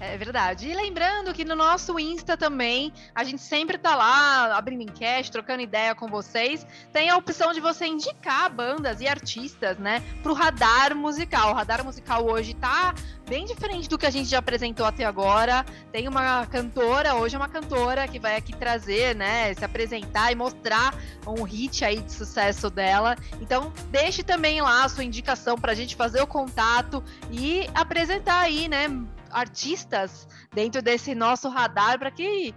É 0.00 0.16
verdade. 0.16 0.68
E 0.68 0.74
lembrando 0.74 1.32
que 1.32 1.44
no 1.44 1.54
nosso 1.54 1.98
Insta 1.98 2.36
também, 2.36 2.92
a 3.14 3.22
gente 3.22 3.40
sempre 3.40 3.78
tá 3.78 3.94
lá 3.94 4.56
abrindo 4.56 4.82
enquete, 4.82 5.30
trocando 5.30 5.62
ideia 5.62 5.94
com 5.94 6.08
vocês. 6.08 6.66
Tem 6.92 7.08
a 7.08 7.16
opção 7.16 7.52
de 7.52 7.60
você 7.60 7.86
indicar 7.86 8.52
bandas 8.52 9.00
e 9.00 9.06
artistas, 9.06 9.78
né, 9.78 10.02
pro 10.22 10.34
radar 10.34 10.94
musical. 10.94 11.50
O 11.50 11.54
radar 11.54 11.84
musical 11.84 12.26
hoje 12.26 12.54
tá 12.54 12.94
bem 13.26 13.46
diferente 13.46 13.88
do 13.88 13.96
que 13.96 14.04
a 14.04 14.10
gente 14.10 14.28
já 14.28 14.38
apresentou 14.38 14.84
até 14.84 15.04
agora. 15.04 15.64
Tem 15.90 16.08
uma 16.08 16.44
cantora, 16.46 17.14
hoje 17.14 17.36
é 17.36 17.38
uma 17.38 17.48
cantora 17.48 18.06
que 18.06 18.18
vai 18.18 18.36
aqui 18.36 18.54
trazer, 18.54 19.14
né, 19.14 19.54
se 19.54 19.64
apresentar 19.64 20.32
e 20.32 20.34
mostrar 20.34 20.94
um 21.26 21.42
hit 21.44 21.84
aí 21.84 22.00
de 22.00 22.12
sucesso 22.12 22.68
dela. 22.68 23.16
Então, 23.40 23.72
deixe 23.90 24.22
também 24.22 24.60
lá 24.60 24.84
a 24.84 24.88
sua 24.88 25.04
indicação 25.04 25.56
pra 25.56 25.72
gente 25.72 25.96
fazer 25.96 26.20
o 26.20 26.26
contato 26.26 27.02
e 27.30 27.66
apresentar 27.74 28.40
aí, 28.40 28.68
né, 28.68 28.88
artistas 29.34 30.26
dentro 30.54 30.80
desse 30.80 31.14
nosso 31.14 31.48
radar 31.48 31.98
para 31.98 32.10
que 32.10 32.54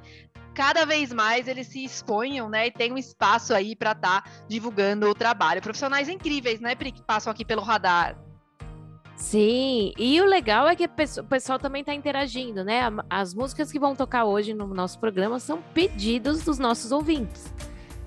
cada 0.54 0.86
vez 0.86 1.14
mais 1.14 1.48
eles 1.48 1.68
se 1.68 1.84
exponham, 1.84 2.50
né, 2.50 2.68
e 2.68 2.72
tenham 2.72 2.96
um 2.96 2.98
espaço 2.98 3.54
aí 3.54 3.76
para 3.76 3.92
estar 3.92 4.22
tá 4.22 4.32
divulgando 4.48 5.08
o 5.08 5.14
trabalho. 5.14 5.62
Profissionais 5.62 6.10
incríveis, 6.10 6.60
né, 6.60 6.74
Pri, 6.74 6.92
que 6.92 7.04
passam 7.04 7.32
aqui 7.32 7.46
pelo 7.46 7.62
radar. 7.62 8.18
Sim, 9.16 9.94
e 9.98 10.22
o 10.22 10.26
legal 10.26 10.68
é 10.68 10.76
que 10.76 10.86
o 10.86 11.24
pessoal 11.24 11.58
também 11.58 11.82
está 11.82 11.94
interagindo, 11.94 12.64
né? 12.64 12.82
As 13.10 13.34
músicas 13.34 13.72
que 13.72 13.80
vão 13.80 13.96
tocar 13.96 14.26
hoje 14.26 14.54
no 14.54 14.68
nosso 14.68 15.00
programa 15.00 15.40
são 15.40 15.60
pedidos 15.74 16.44
dos 16.44 16.60
nossos 16.60 16.92
ouvintes. 16.92 17.52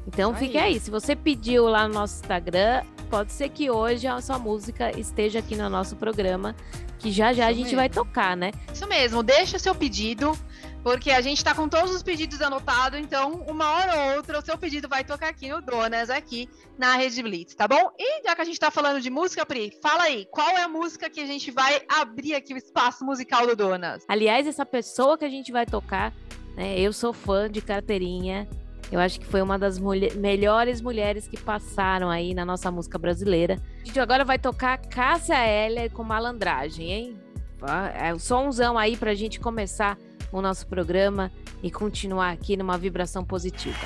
Então 0.07 0.35
fique 0.35 0.57
aí. 0.57 0.75
aí. 0.75 0.81
Se 0.81 0.89
você 0.89 1.17
pediu 1.17 1.67
lá 1.67 1.89
no 1.89 1.95
nosso 1.95 2.21
Instagram, 2.21 2.85
pode 3.11 3.33
ser 3.33 3.49
que 3.49 3.69
hoje 3.71 4.07
a 4.07 4.21
sua 4.21 4.39
música 4.39 4.97
esteja 4.99 5.41
aqui 5.41 5.57
no 5.57 5.69
nosso 5.69 5.97
programa 5.97 6.55
que 7.01 7.11
já 7.11 7.33
já 7.33 7.45
Isso 7.45 7.51
a 7.51 7.53
gente 7.53 7.63
mesmo. 7.65 7.77
vai 7.79 7.89
tocar, 7.89 8.37
né? 8.37 8.53
Isso 8.73 8.87
mesmo, 8.87 9.23
deixa 9.23 9.59
seu 9.59 9.75
pedido, 9.75 10.39
porque 10.83 11.11
a 11.11 11.21
gente 11.21 11.43
tá 11.43 11.55
com 11.55 11.69
todos 11.69 11.91
os 11.95 12.03
pedidos 12.03 12.41
anotados, 12.43 12.99
então 12.99 13.43
uma 13.49 13.71
hora 13.71 13.97
ou 13.97 14.17
outra 14.17 14.39
o 14.39 14.43
seu 14.43 14.57
pedido 14.59 14.89
vai 14.89 15.03
tocar 15.03 15.29
aqui 15.29 15.49
no 15.49 15.61
Donas, 15.61 16.11
aqui 16.11 16.49
na 16.79 16.97
Rede 16.97 17.23
Blitz, 17.23 17.55
tá 17.55 17.67
bom? 17.67 17.91
E 17.99 18.23
já 18.23 18.37
que 18.37 18.43
a 18.43 18.45
gente 18.45 18.61
tá 18.61 18.71
falando 18.71 19.01
de 19.01 19.11
música, 19.11 19.45
Pri, 19.45 19.73
fala 19.83 20.05
aí, 20.05 20.27
qual 20.31 20.51
é 20.51 20.63
a 20.63 20.69
música 20.69 21.09
que 21.11 21.21
a 21.21 21.27
gente 21.27 21.51
vai 21.51 21.83
abrir 21.89 22.35
aqui 22.35 22.53
o 22.55 22.57
espaço 22.57 23.05
musical 23.05 23.47
do 23.47 23.57
Donas? 23.57 24.05
Aliás, 24.07 24.47
essa 24.47 24.67
pessoa 24.67 25.17
que 25.17 25.25
a 25.25 25.31
gente 25.31 25.51
vai 25.51 25.65
tocar, 25.67 26.13
né, 26.55 26.79
eu 26.79 26.93
sou 26.93 27.13
fã 27.13 27.51
de 27.51 27.61
carteirinha, 27.61 28.47
eu 28.91 28.99
acho 29.01 29.21
que 29.21 29.27
foi 29.27 29.41
uma 29.41 29.59
das 29.59 29.79
mulher, 29.79 30.15
melhores 30.17 30.81
mulheres 30.81 31.29
que 31.29 31.39
passaram 31.39 32.11
aí 32.11 32.35
na 32.35 32.45
nossa 32.45 32.71
música 32.71 32.99
brasileira. 32.99 33.57
A 33.83 33.87
gente 33.87 34.01
agora 34.01 34.25
vai 34.25 34.39
tocar 34.39 34.79
Cássia 34.79 35.37
Heller 35.37 35.91
com 35.91 36.03
malandragem, 36.03 36.91
hein? 36.91 37.21
É 37.95 38.13
o 38.13 38.19
somzão 38.19 38.79
aí 38.79 38.97
pra 38.97 39.15
gente 39.15 39.39
começar 39.39 39.99
o 40.33 40.41
nosso 40.41 40.67
programa 40.67 41.31
e 41.63 41.71
continuar 41.71 42.31
aqui 42.31 42.57
numa 42.57 42.79
vibração 42.79 43.25
positiva. 43.25 43.79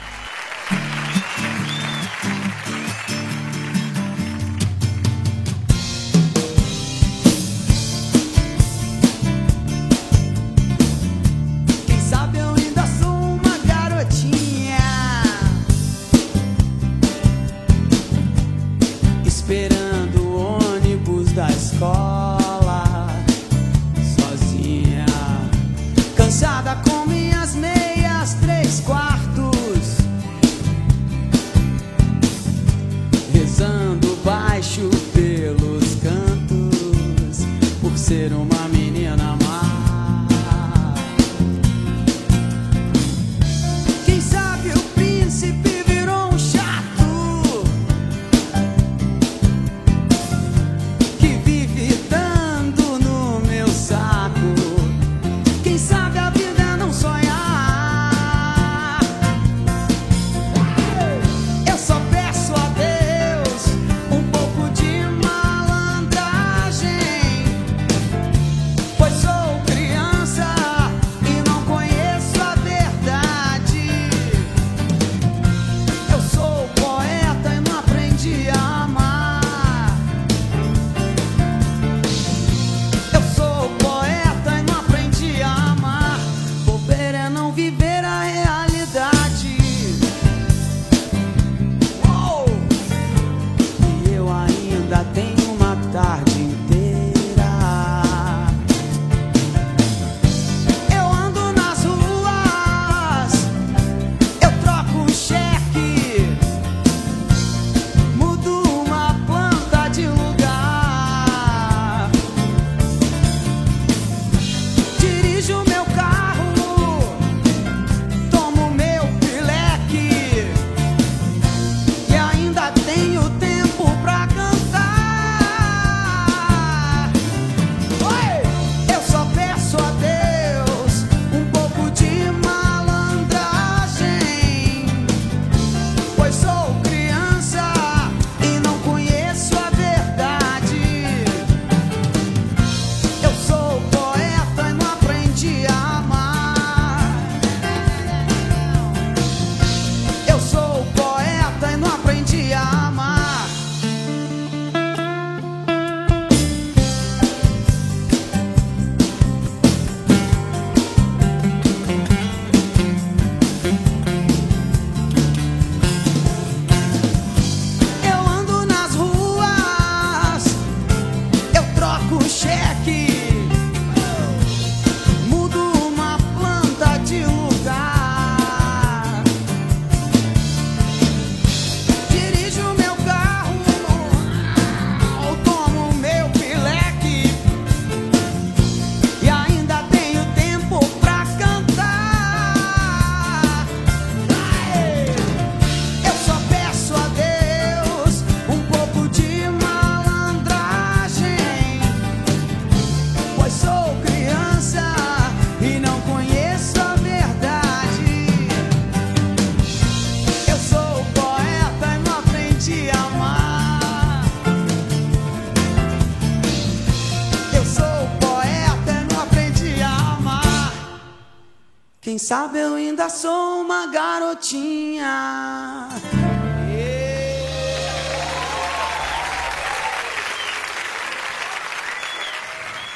Sabe 222.25 222.59
eu 222.59 222.77
ainda 222.77 223.11
sou 223.11 223.61
uma 223.61 223.87
garotinha. 223.87 225.91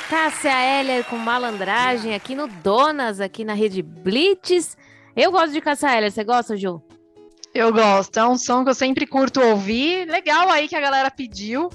Cássia 0.08 0.50
Heller 0.50 1.04
com 1.04 1.18
malandragem 1.18 2.14
aqui 2.14 2.34
no 2.34 2.48
Donas, 2.48 3.20
aqui 3.20 3.44
na 3.44 3.52
rede 3.52 3.82
Blitz. 3.82 4.78
Eu 5.14 5.30
gosto 5.30 5.52
de 5.52 5.60
Cássia 5.60 5.94
Heller, 5.94 6.10
você 6.10 6.24
gosta, 6.24 6.56
Ju? 6.56 6.82
Eu 7.52 7.70
gosto, 7.70 8.18
é 8.18 8.26
um 8.26 8.38
som 8.38 8.64
que 8.64 8.70
eu 8.70 8.74
sempre 8.74 9.06
curto 9.06 9.42
ouvir. 9.42 10.08
Legal 10.08 10.48
aí 10.48 10.66
que 10.66 10.76
a 10.76 10.80
galera 10.80 11.10
pediu, 11.10 11.68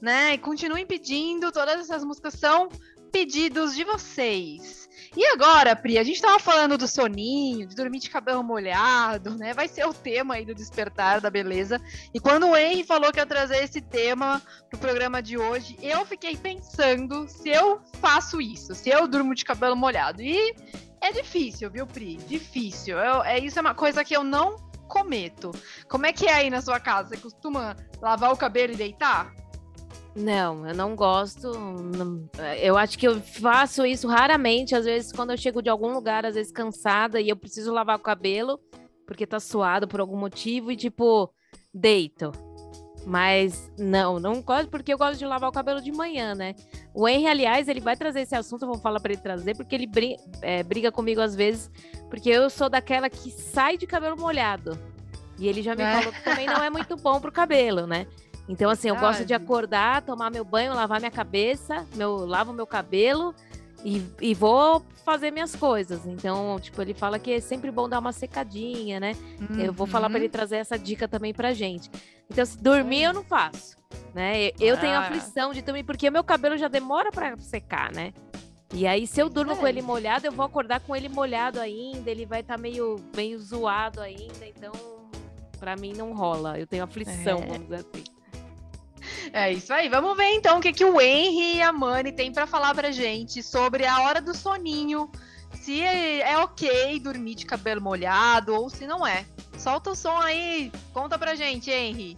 né? 0.00 0.34
E 0.34 0.38
continuem 0.38 0.86
pedindo, 0.86 1.50
todas 1.50 1.80
essas 1.80 2.04
músicas 2.04 2.34
são 2.34 2.68
pedidos 3.10 3.74
de 3.74 3.82
vocês. 3.82 4.79
E 5.16 5.26
agora, 5.26 5.74
Pri, 5.74 5.98
a 5.98 6.04
gente 6.04 6.22
tava 6.22 6.38
falando 6.38 6.78
do 6.78 6.86
soninho, 6.86 7.66
de 7.66 7.74
dormir 7.74 7.98
de 7.98 8.08
cabelo 8.08 8.44
molhado, 8.44 9.36
né? 9.36 9.52
Vai 9.52 9.66
ser 9.66 9.84
o 9.84 9.92
tema 9.92 10.34
aí 10.34 10.44
do 10.44 10.54
despertar 10.54 11.20
da 11.20 11.28
beleza. 11.28 11.80
E 12.14 12.20
quando 12.20 12.46
o 12.46 12.56
Henry 12.56 12.84
falou 12.84 13.10
que 13.10 13.18
ia 13.18 13.26
trazer 13.26 13.56
esse 13.64 13.80
tema 13.80 14.40
pro 14.68 14.78
programa 14.78 15.20
de 15.20 15.36
hoje, 15.36 15.76
eu 15.82 16.06
fiquei 16.06 16.36
pensando 16.36 17.26
se 17.28 17.48
eu 17.48 17.80
faço 18.00 18.40
isso, 18.40 18.72
se 18.72 18.88
eu 18.88 19.08
durmo 19.08 19.34
de 19.34 19.44
cabelo 19.44 19.74
molhado. 19.74 20.22
E 20.22 20.54
é 21.00 21.10
difícil, 21.10 21.68
viu, 21.70 21.88
Pri? 21.88 22.16
Difícil. 22.16 22.96
Eu, 22.96 23.24
é, 23.24 23.38
isso 23.40 23.58
é 23.58 23.62
uma 23.62 23.74
coisa 23.74 24.04
que 24.04 24.16
eu 24.16 24.22
não 24.22 24.56
cometo. 24.86 25.50
Como 25.88 26.06
é 26.06 26.12
que 26.12 26.26
é 26.26 26.34
aí 26.34 26.50
na 26.50 26.62
sua 26.62 26.78
casa? 26.78 27.08
Você 27.08 27.16
costuma 27.16 27.76
lavar 28.00 28.32
o 28.32 28.36
cabelo 28.36 28.74
e 28.74 28.76
deitar? 28.76 29.34
Não, 30.14 30.66
eu 30.66 30.74
não 30.74 30.96
gosto. 30.96 31.52
eu 32.60 32.76
acho 32.76 32.98
que 32.98 33.06
eu 33.06 33.20
faço 33.20 33.86
isso 33.86 34.08
raramente. 34.08 34.74
Às 34.74 34.84
vezes, 34.84 35.12
quando 35.12 35.30
eu 35.30 35.36
chego 35.36 35.62
de 35.62 35.70
algum 35.70 35.92
lugar, 35.92 36.26
às 36.26 36.34
vezes 36.34 36.52
cansada, 36.52 37.20
e 37.20 37.28
eu 37.28 37.36
preciso 37.36 37.72
lavar 37.72 37.96
o 37.96 38.02
cabelo, 38.02 38.58
porque 39.06 39.26
tá 39.26 39.38
suado 39.38 39.86
por 39.86 40.00
algum 40.00 40.16
motivo, 40.16 40.72
e 40.72 40.76
tipo, 40.76 41.32
deito. 41.72 42.32
Mas 43.06 43.72
não, 43.78 44.20
não 44.20 44.42
gosto 44.42 44.68
porque 44.68 44.92
eu 44.92 44.98
gosto 44.98 45.18
de 45.18 45.24
lavar 45.24 45.48
o 45.48 45.52
cabelo 45.52 45.80
de 45.80 45.90
manhã, 45.90 46.34
né? 46.34 46.54
O 46.92 47.08
Henry, 47.08 47.26
aliás, 47.26 47.68
ele 47.68 47.80
vai 47.80 47.96
trazer 47.96 48.20
esse 48.20 48.34
assunto, 48.34 48.62
eu 48.62 48.68
vou 48.68 48.78
falar 48.78 49.00
para 49.00 49.12
ele 49.12 49.22
trazer, 49.22 49.56
porque 49.56 49.74
ele 49.74 49.86
briga, 49.86 50.22
é, 50.42 50.62
briga 50.62 50.92
comigo 50.92 51.20
às 51.20 51.34
vezes, 51.34 51.70
porque 52.10 52.28
eu 52.28 52.50
sou 52.50 52.68
daquela 52.68 53.08
que 53.08 53.30
sai 53.30 53.78
de 53.78 53.86
cabelo 53.86 54.18
molhado. 54.18 54.78
E 55.38 55.48
ele 55.48 55.62
já 55.62 55.74
me 55.74 55.82
é. 55.82 55.96
falou 55.96 56.12
que 56.12 56.22
também 56.22 56.46
não 56.46 56.62
é 56.62 56.68
muito 56.68 56.96
bom 56.96 57.18
pro 57.18 57.32
cabelo, 57.32 57.86
né? 57.86 58.06
Então, 58.50 58.68
assim, 58.68 58.88
eu 58.88 58.96
gosto 58.96 59.24
de 59.24 59.32
acordar, 59.32 60.02
tomar 60.02 60.28
meu 60.28 60.44
banho, 60.44 60.74
lavar 60.74 60.98
minha 60.98 61.10
cabeça, 61.10 61.86
meu, 61.94 62.26
lavo 62.26 62.52
meu 62.52 62.66
cabelo 62.66 63.32
e, 63.84 64.04
e 64.20 64.34
vou 64.34 64.84
fazer 65.04 65.30
minhas 65.30 65.54
coisas. 65.54 66.04
Então, 66.04 66.58
tipo, 66.58 66.82
ele 66.82 66.92
fala 66.92 67.16
que 67.20 67.30
é 67.30 67.40
sempre 67.40 67.70
bom 67.70 67.88
dar 67.88 68.00
uma 68.00 68.12
secadinha, 68.12 68.98
né? 68.98 69.14
Uhum. 69.40 69.60
Eu 69.60 69.72
vou 69.72 69.86
falar 69.86 70.08
para 70.08 70.18
ele 70.18 70.26
uhum. 70.26 70.32
trazer 70.32 70.56
essa 70.56 70.76
dica 70.76 71.06
também 71.06 71.32
pra 71.32 71.52
gente. 71.54 71.88
Então, 72.28 72.44
se 72.44 72.58
dormir, 72.58 73.04
eu 73.04 73.12
não 73.12 73.22
faço. 73.22 73.78
Né? 74.12 74.48
Eu 74.58 74.76
tenho 74.76 74.94
ah. 74.94 75.06
aflição 75.06 75.52
de 75.52 75.62
dormir, 75.62 75.84
porque 75.84 76.08
o 76.08 76.12
meu 76.12 76.24
cabelo 76.24 76.58
já 76.58 76.66
demora 76.66 77.12
para 77.12 77.36
secar, 77.38 77.92
né? 77.94 78.12
E 78.74 78.84
aí, 78.84 79.06
se 79.06 79.22
eu 79.22 79.28
durmo 79.28 79.52
é. 79.52 79.56
com 79.56 79.68
ele 79.68 79.80
molhado, 79.80 80.26
eu 80.26 80.32
vou 80.32 80.44
acordar 80.44 80.80
com 80.80 80.96
ele 80.96 81.08
molhado 81.08 81.60
ainda, 81.60 82.10
ele 82.10 82.26
vai 82.26 82.40
estar 82.40 82.56
tá 82.56 82.60
meio, 82.60 82.96
meio 83.14 83.38
zoado 83.38 84.00
ainda, 84.00 84.44
então, 84.44 84.72
para 85.60 85.76
mim 85.76 85.92
não 85.92 86.12
rola. 86.12 86.58
Eu 86.58 86.66
tenho 86.66 86.82
aflição, 86.82 87.38
é. 87.38 87.46
vamos 87.46 87.62
dizer 87.62 87.76
assim. 87.76 88.19
É 89.32 89.52
isso 89.52 89.72
aí. 89.72 89.88
Vamos 89.88 90.16
ver 90.16 90.34
então 90.34 90.58
o 90.58 90.60
que, 90.60 90.72
que 90.72 90.84
o 90.84 91.00
Henry 91.00 91.56
e 91.56 91.62
a 91.62 91.72
Mani 91.72 92.12
têm 92.12 92.32
para 92.32 92.46
falar 92.46 92.74
pra 92.74 92.90
gente 92.90 93.42
sobre 93.42 93.86
a 93.86 94.00
hora 94.02 94.20
do 94.20 94.34
soninho. 94.34 95.10
Se 95.52 95.82
é 95.82 96.38
ok 96.38 96.98
dormir 97.00 97.34
de 97.34 97.46
cabelo 97.46 97.80
molhado 97.80 98.54
ou 98.54 98.70
se 98.70 98.86
não 98.86 99.06
é. 99.06 99.24
Solta 99.58 99.90
o 99.90 99.94
som 99.94 100.18
aí, 100.18 100.72
conta 100.92 101.18
pra 101.18 101.34
gente, 101.34 101.70
Henry. 101.70 102.16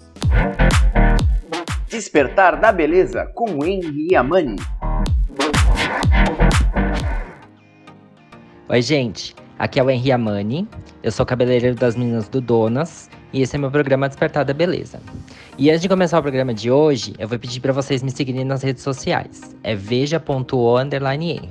Despertar 1.88 2.61
da 2.61 2.70
Beleza 2.70 3.26
com 3.34 3.58
o 3.58 3.64
Henry 3.64 4.08
e 4.11 4.16
a 4.16 4.22
Mani. 4.22 4.56
Oi, 8.68 8.80
gente. 8.80 9.34
Aqui 9.58 9.78
é 9.78 9.82
o 9.82 9.90
Henry 9.90 10.12
Amani. 10.12 10.68
Eu 11.02 11.12
sou 11.12 11.26
cabeleireiro 11.26 11.76
das 11.76 11.94
meninas 11.94 12.28
do 12.28 12.40
Donas 12.40 13.11
e 13.32 13.42
esse 13.42 13.56
é 13.56 13.58
meu 13.58 13.70
programa 13.70 14.08
Despertar 14.08 14.44
da 14.44 14.52
Beleza. 14.52 15.00
E 15.56 15.70
antes 15.70 15.82
de 15.82 15.88
começar 15.88 16.18
o 16.18 16.22
programa 16.22 16.52
de 16.52 16.70
hoje, 16.70 17.14
eu 17.18 17.26
vou 17.26 17.38
pedir 17.38 17.60
para 17.60 17.72
vocês 17.72 18.02
me 18.02 18.10
seguirem 18.10 18.44
nas 18.44 18.62
redes 18.62 18.82
sociais. 18.82 19.56
É 19.62 19.74
veja.o_henry. 19.74 21.48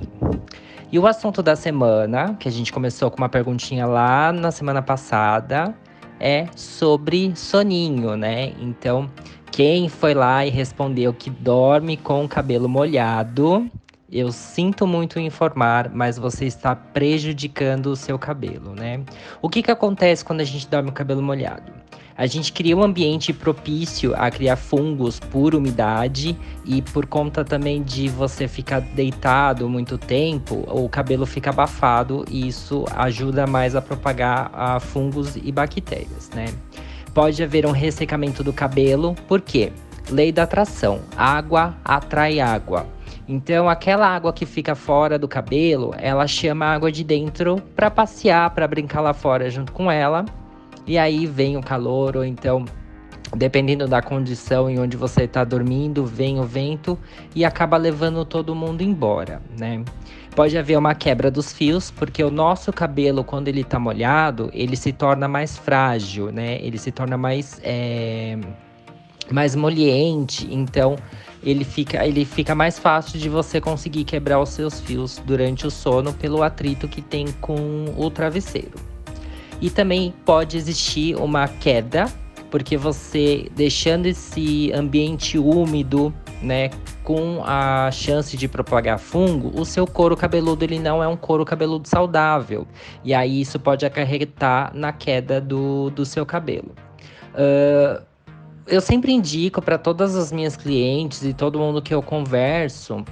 E 0.90 0.98
o 0.98 1.06
assunto 1.06 1.42
da 1.42 1.56
semana, 1.56 2.36
que 2.38 2.48
a 2.48 2.52
gente 2.52 2.72
começou 2.72 3.10
com 3.10 3.18
uma 3.18 3.28
perguntinha 3.28 3.86
lá 3.86 4.30
na 4.32 4.50
semana 4.50 4.82
passada, 4.82 5.74
é 6.20 6.46
sobre 6.54 7.34
soninho, 7.34 8.16
né? 8.16 8.52
Então, 8.60 9.10
quem 9.50 9.88
foi 9.88 10.14
lá 10.14 10.46
e 10.46 10.50
respondeu 10.50 11.12
que 11.12 11.30
dorme 11.30 11.96
com 11.96 12.24
o 12.24 12.28
cabelo 12.28 12.68
molhado, 12.68 13.68
eu 14.12 14.30
sinto 14.30 14.86
muito 14.86 15.18
informar, 15.18 15.90
mas 15.90 16.18
você 16.18 16.44
está 16.44 16.76
prejudicando 16.76 17.86
o 17.86 17.96
seu 17.96 18.18
cabelo, 18.18 18.74
né? 18.74 19.00
O 19.40 19.48
que 19.48 19.62
que 19.62 19.70
acontece 19.70 20.22
quando 20.22 20.42
a 20.42 20.44
gente 20.44 20.68
dorme 20.68 20.90
com 20.90 20.92
o 20.92 20.96
cabelo 20.96 21.22
molhado? 21.22 21.72
A 22.14 22.26
gente 22.26 22.52
cria 22.52 22.76
um 22.76 22.82
ambiente 22.82 23.32
propício 23.32 24.14
a 24.14 24.30
criar 24.30 24.56
fungos 24.56 25.18
por 25.18 25.54
umidade 25.54 26.38
e 26.62 26.82
por 26.82 27.06
conta 27.06 27.42
também 27.42 27.82
de 27.82 28.10
você 28.10 28.46
ficar 28.46 28.80
deitado 28.80 29.66
muito 29.66 29.96
tempo, 29.96 30.62
o 30.68 30.90
cabelo 30.90 31.24
fica 31.24 31.48
abafado 31.48 32.22
e 32.30 32.46
isso 32.46 32.84
ajuda 32.94 33.46
mais 33.46 33.74
a 33.74 33.80
propagar 33.80 34.50
a 34.52 34.78
fungos 34.78 35.36
e 35.36 35.50
bactérias, 35.50 36.28
né? 36.34 36.52
Pode 37.14 37.42
haver 37.42 37.64
um 37.64 37.72
ressecamento 37.72 38.44
do 38.44 38.52
cabelo, 38.52 39.14
por 39.26 39.40
quê? 39.40 39.72
Lei 40.10 40.30
da 40.30 40.42
atração: 40.42 41.00
água 41.16 41.74
atrai 41.82 42.40
água. 42.40 42.86
Então, 43.28 43.68
aquela 43.68 44.06
água 44.06 44.32
que 44.32 44.44
fica 44.44 44.74
fora 44.74 45.18
do 45.18 45.28
cabelo, 45.28 45.94
ela 45.96 46.26
chama 46.26 46.66
a 46.66 46.74
água 46.74 46.90
de 46.90 47.04
dentro 47.04 47.56
para 47.76 47.90
passear, 47.90 48.50
para 48.50 48.66
brincar 48.66 49.00
lá 49.00 49.14
fora 49.14 49.48
junto 49.48 49.72
com 49.72 49.90
ela. 49.90 50.24
E 50.86 50.98
aí 50.98 51.26
vem 51.26 51.56
o 51.56 51.62
calor, 51.62 52.16
ou 52.16 52.24
então, 52.24 52.64
dependendo 53.36 53.86
da 53.86 54.02
condição 54.02 54.68
em 54.68 54.78
onde 54.78 54.96
você 54.96 55.22
está 55.24 55.44
dormindo, 55.44 56.04
vem 56.04 56.40
o 56.40 56.42
vento 56.42 56.98
e 57.34 57.44
acaba 57.44 57.76
levando 57.76 58.24
todo 58.24 58.54
mundo 58.54 58.82
embora, 58.82 59.40
né? 59.58 59.84
Pode 60.34 60.56
haver 60.56 60.78
uma 60.78 60.94
quebra 60.94 61.30
dos 61.30 61.52
fios, 61.52 61.90
porque 61.90 62.24
o 62.24 62.30
nosso 62.30 62.72
cabelo, 62.72 63.22
quando 63.22 63.48
ele 63.48 63.60
está 63.60 63.78
molhado, 63.78 64.50
ele 64.54 64.76
se 64.76 64.90
torna 64.90 65.28
mais 65.28 65.58
frágil, 65.58 66.32
né? 66.32 66.58
Ele 66.60 66.78
se 66.78 66.90
torna 66.90 67.18
mais, 67.18 67.60
é, 67.62 68.38
mais 69.30 69.54
moliente. 69.54 70.48
Então, 70.50 70.96
ele 71.42 71.64
fica, 71.64 72.06
ele 72.06 72.24
fica 72.24 72.54
mais 72.54 72.78
fácil 72.78 73.18
de 73.18 73.28
você 73.28 73.60
conseguir 73.60 74.04
quebrar 74.04 74.40
os 74.40 74.50
seus 74.50 74.80
fios 74.80 75.20
durante 75.24 75.66
o 75.66 75.70
sono 75.70 76.12
pelo 76.12 76.42
atrito 76.42 76.86
que 76.86 77.02
tem 77.02 77.26
com 77.40 77.86
o 77.96 78.10
travesseiro. 78.10 78.74
E 79.60 79.70
também 79.70 80.14
pode 80.24 80.56
existir 80.56 81.16
uma 81.16 81.46
queda, 81.48 82.06
porque 82.50 82.76
você 82.76 83.48
deixando 83.56 84.06
esse 84.06 84.72
ambiente 84.72 85.38
úmido, 85.38 86.12
né, 86.42 86.70
com 87.04 87.42
a 87.44 87.90
chance 87.92 88.36
de 88.36 88.48
propagar 88.48 88.98
fungo, 88.98 89.52
o 89.58 89.64
seu 89.64 89.86
couro 89.86 90.16
cabeludo 90.16 90.64
ele 90.64 90.78
não 90.78 91.02
é 91.02 91.08
um 91.08 91.16
couro 91.16 91.44
cabeludo 91.44 91.88
saudável. 91.88 92.66
E 93.04 93.14
aí 93.14 93.40
isso 93.40 93.58
pode 93.58 93.86
acarretar 93.86 94.72
na 94.74 94.92
queda 94.92 95.40
do, 95.40 95.90
do 95.90 96.04
seu 96.04 96.26
cabelo. 96.26 96.72
Uh, 97.32 98.02
eu 98.66 98.80
sempre 98.80 99.12
indico 99.12 99.60
para 99.60 99.78
todas 99.78 100.16
as 100.16 100.32
minhas 100.32 100.56
clientes 100.56 101.22
e 101.22 101.32
todo 101.32 101.58
mundo 101.58 101.82
que 101.82 101.92
eu 101.92 102.02
converso 102.02 103.04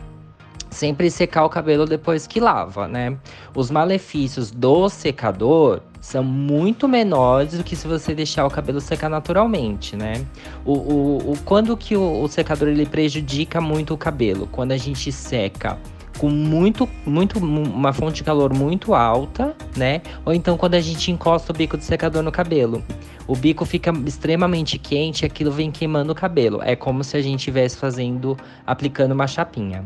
sempre 0.70 1.10
secar 1.10 1.44
o 1.44 1.48
cabelo 1.48 1.84
depois 1.84 2.26
que 2.26 2.38
lava, 2.38 2.86
né? 2.86 3.16
Os 3.54 3.70
malefícios 3.70 4.50
do 4.50 4.88
secador 4.88 5.80
são 6.00 6.22
muito 6.22 6.88
menores 6.88 7.58
do 7.58 7.64
que 7.64 7.74
se 7.74 7.86
você 7.86 8.14
deixar 8.14 8.46
o 8.46 8.50
cabelo 8.50 8.80
secar 8.80 9.10
naturalmente, 9.10 9.96
né? 9.96 10.24
O, 10.64 10.72
o, 10.72 11.32
o 11.32 11.38
quando 11.44 11.76
que 11.76 11.96
o, 11.96 12.22
o 12.22 12.28
secador 12.28 12.68
ele 12.68 12.86
prejudica 12.86 13.60
muito 13.60 13.92
o 13.92 13.98
cabelo? 13.98 14.46
Quando 14.46 14.72
a 14.72 14.76
gente 14.76 15.10
seca 15.10 15.76
com 16.20 16.28
muito, 16.28 16.86
muito, 17.06 17.38
uma 17.38 17.94
fonte 17.94 18.16
de 18.16 18.24
calor 18.24 18.52
muito 18.52 18.92
alta, 18.92 19.56
né? 19.74 20.02
Ou 20.22 20.34
então 20.34 20.54
quando 20.54 20.74
a 20.74 20.80
gente 20.80 21.10
encosta 21.10 21.50
o 21.50 21.56
bico 21.56 21.78
do 21.78 21.82
secador 21.82 22.22
no 22.22 22.30
cabelo. 22.30 22.84
O 23.26 23.34
bico 23.34 23.64
fica 23.64 23.90
extremamente 24.06 24.78
quente 24.78 25.22
e 25.22 25.26
aquilo 25.26 25.50
vem 25.50 25.70
queimando 25.70 26.12
o 26.12 26.14
cabelo. 26.14 26.60
É 26.62 26.76
como 26.76 27.02
se 27.02 27.16
a 27.16 27.22
gente 27.22 27.38
estivesse 27.38 27.78
fazendo, 27.78 28.36
aplicando 28.66 29.12
uma 29.12 29.26
chapinha. 29.26 29.82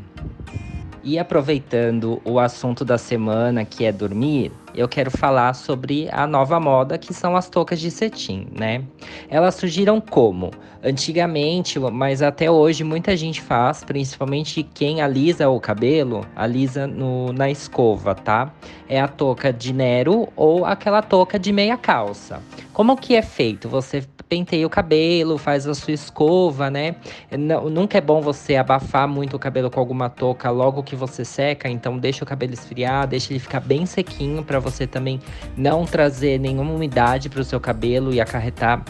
E 1.05 1.21
aproveitando 1.21 2.21
o 2.25 2.41
assunto 2.41 2.85
da 2.85 2.99
semana, 2.99 3.65
que 3.65 3.85
é 3.85 3.93
dormir, 3.93 4.51
eu 4.75 4.89
quero 4.89 5.11
falar 5.11 5.55
sobre 5.55 6.09
a 6.11 6.27
nova 6.27 6.59
moda 6.59 6.99
que 6.99 7.15
são 7.15 7.37
as 7.37 7.49
toucas 7.49 7.81
de 7.81 7.91
cetim, 7.91 8.47
né? 8.53 8.83
Elas 9.29 9.55
surgiram 9.55 10.01
como? 10.01 10.51
Antigamente, 10.83 11.79
mas 11.79 12.21
até 12.21 12.51
hoje 12.51 12.85
muita 12.85 13.17
gente 13.17 13.41
faz, 13.41 13.83
principalmente 13.83 14.63
quem 14.63 15.01
alisa 15.01 15.49
o 15.49 15.59
cabelo, 15.59 16.27
alisa 16.37 16.87
no, 16.87 17.33
na 17.33 17.51
escova, 17.51 18.15
tá? 18.15 18.53
É 18.89 19.01
a 19.01 19.09
touca 19.09 19.53
de 19.53 19.73
Nero 19.73 20.29
ou 20.37 20.65
aquela 20.67 21.01
touca 21.01 21.39
de 21.39 21.53
meia 21.53 21.77
calça. 21.77 22.43
Como 22.73 22.97
que 22.97 23.15
é 23.15 23.23
feito? 23.23 23.69
Você 23.69 24.05
penteia 24.35 24.67
o 24.67 24.71
cabelo, 24.71 25.39
faz 25.39 25.65
a 25.65 25.75
sua 25.75 25.95
escova, 25.95 26.69
né? 26.69 26.97
Não, 27.39 27.71
nunca 27.71 27.99
é 27.99 28.01
bom 28.01 28.21
você 28.21 28.57
abafar 28.57 29.07
muito 29.07 29.37
o 29.37 29.39
cabelo 29.39 29.71
com 29.71 29.79
alguma 29.79 30.11
touca 30.11 30.51
logo 30.51 30.83
que 30.83 30.97
você 30.97 31.25
seca, 31.25 31.69
então 31.69 31.97
deixa 31.97 32.25
o 32.25 32.27
cabelo 32.27 32.53
esfriar, 32.53 33.07
deixa 33.07 33.33
ele 33.33 33.39
ficar 33.39 33.61
bem 33.61 33.87
sequinho 33.87 34.43
para 34.43 34.59
você 34.59 34.89
também 34.89 35.21
não 35.57 35.85
trazer 35.85 36.41
nenhuma 36.41 36.73
umidade 36.73 37.29
para 37.29 37.41
o 37.41 37.45
seu 37.45 37.61
cabelo 37.61 38.13
e 38.13 38.21
acarretar 38.21 38.85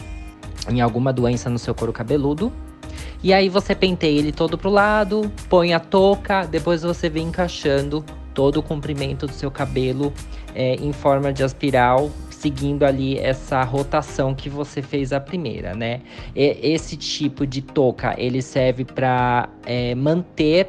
em 0.67 0.81
alguma 0.81 1.13
doença 1.13 1.47
no 1.47 1.59
seu 1.59 1.75
couro 1.75 1.93
cabeludo. 1.93 2.51
E 3.21 3.31
aí 3.31 3.47
você 3.47 3.75
penteia 3.75 4.17
ele 4.17 4.31
todo 4.31 4.57
pro 4.57 4.71
lado, 4.71 5.31
põe 5.47 5.75
a 5.75 5.79
touca, 5.79 6.47
depois 6.47 6.81
você 6.81 7.07
vem 7.07 7.27
encaixando 7.27 8.03
todo 8.33 8.57
o 8.57 8.63
comprimento 8.63 9.27
do 9.27 9.33
seu 9.33 9.51
cabelo 9.51 10.11
é, 10.55 10.73
em 10.73 10.91
forma 10.91 11.31
de 11.31 11.43
aspiral 11.43 12.09
seguindo 12.45 12.83
ali 12.83 13.17
essa 13.17 13.63
rotação 13.63 14.35
que 14.35 14.49
você 14.49 14.79
fez 14.79 15.11
a 15.11 15.19
primeira, 15.19 15.73
né? 15.73 16.01
E, 16.35 16.59
esse 16.61 16.95
tipo 16.95 17.43
de 17.47 17.59
touca, 17.59 18.13
ele 18.19 18.39
serve 18.39 18.85
para 18.85 19.49
é, 19.65 19.95
manter 19.95 20.67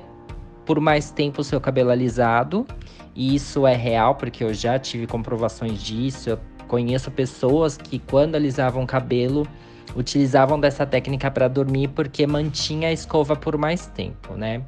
por 0.65 0.81
mais 0.81 1.11
tempo 1.11 1.43
o 1.43 1.45
seu 1.45 1.61
cabelo 1.61 1.91
alisado 1.91 2.67
E 3.15 3.35
isso 3.35 3.67
é 3.67 3.75
real, 3.75 4.15
porque 4.15 4.43
eu 4.43 4.55
já 4.55 4.79
tive 4.79 5.07
comprovações 5.07 5.83
disso. 5.83 6.31
Eu 6.31 6.39
conheço 6.67 7.11
pessoas 7.11 7.77
que, 7.77 7.99
quando 7.99 8.37
alisavam 8.37 8.85
o 8.85 8.87
cabelo, 8.87 9.47
utilizavam 9.95 10.59
dessa 10.59 10.87
técnica 10.87 11.31
para 11.31 11.47
dormir 11.47 11.89
porque 11.89 12.27
mantinha 12.27 12.89
a 12.89 12.93
escova 12.93 13.37
por 13.37 13.59
mais 13.59 13.87
tempo, 13.89 14.35
né? 14.35 14.63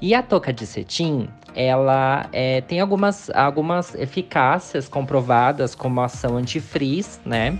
E 0.00 0.14
a 0.14 0.22
touca 0.22 0.52
de 0.52 0.66
cetim, 0.66 1.26
ela 1.54 2.28
é, 2.32 2.60
tem 2.60 2.80
algumas, 2.80 3.30
algumas 3.30 3.94
eficácias 3.94 4.88
comprovadas 4.88 5.74
como 5.74 6.00
ação 6.00 6.36
antifrizz, 6.36 7.20
né? 7.24 7.58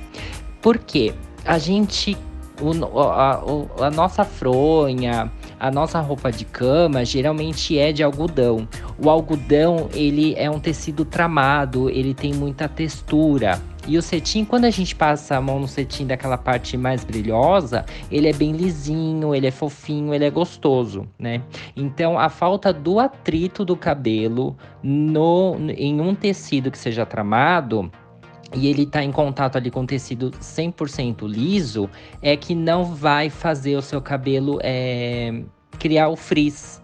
Porque 0.61 1.15
a 1.45 1.59
gente 1.59 2.17
o, 2.61 3.01
a, 3.01 3.43
a, 3.87 3.91
nossa 3.91 4.25
fronha, 4.25 5.33
a 5.61 5.71
nossa 5.71 6.01
roupa 6.01 6.33
de 6.33 6.47
cama 6.47 7.05
geralmente 7.05 7.79
é 7.79 7.93
de 7.93 8.03
algodão. 8.03 8.67
O 8.99 9.11
algodão, 9.11 9.91
ele 9.93 10.35
é 10.37 10.51
um 10.51 10.59
tecido 10.59 11.05
tramado, 11.05 11.91
ele 11.91 12.15
tem 12.15 12.33
muita 12.33 12.67
textura. 12.67 13.61
E 13.87 13.97
o 13.99 14.03
cetim, 14.03 14.45
quando 14.45 14.67
a 14.67 14.71
gente 14.71 14.95
passa 14.95 15.37
a 15.37 15.41
mão 15.41 15.59
no 15.59 15.69
cetim 15.69 16.07
daquela 16.07 16.39
parte 16.39 16.77
mais 16.77 17.03
brilhosa, 17.03 17.85
ele 18.11 18.29
é 18.29 18.33
bem 18.33 18.53
lisinho, 18.53 19.35
ele 19.35 19.47
é 19.47 19.51
fofinho, 19.51 20.15
ele 20.15 20.25
é 20.25 20.31
gostoso, 20.31 21.09
né? 21.19 21.43
Então, 21.75 22.19
a 22.19 22.29
falta 22.29 22.73
do 22.73 22.99
atrito 22.99 23.65
do 23.65 23.77
cabelo 23.77 24.57
no, 24.83 25.57
em 25.77 26.01
um 26.01 26.15
tecido 26.15 26.71
que 26.71 26.79
seja 26.79 27.05
tramado 27.05 27.91
e 28.55 28.67
ele 28.67 28.83
está 28.83 29.03
em 29.03 29.13
contato 29.13 29.57
ali 29.57 29.71
com 29.71 29.87
tecido 29.87 30.31
100% 30.31 31.29
liso, 31.29 31.89
é 32.21 32.37
que 32.37 32.55
não 32.55 32.85
vai 32.85 33.31
fazer 33.31 33.77
o 33.77 33.83
seu 33.83 34.01
cabelo 34.01 34.59
é, 34.63 35.43
criar 35.79 36.09
o 36.09 36.17
frizz. 36.17 36.81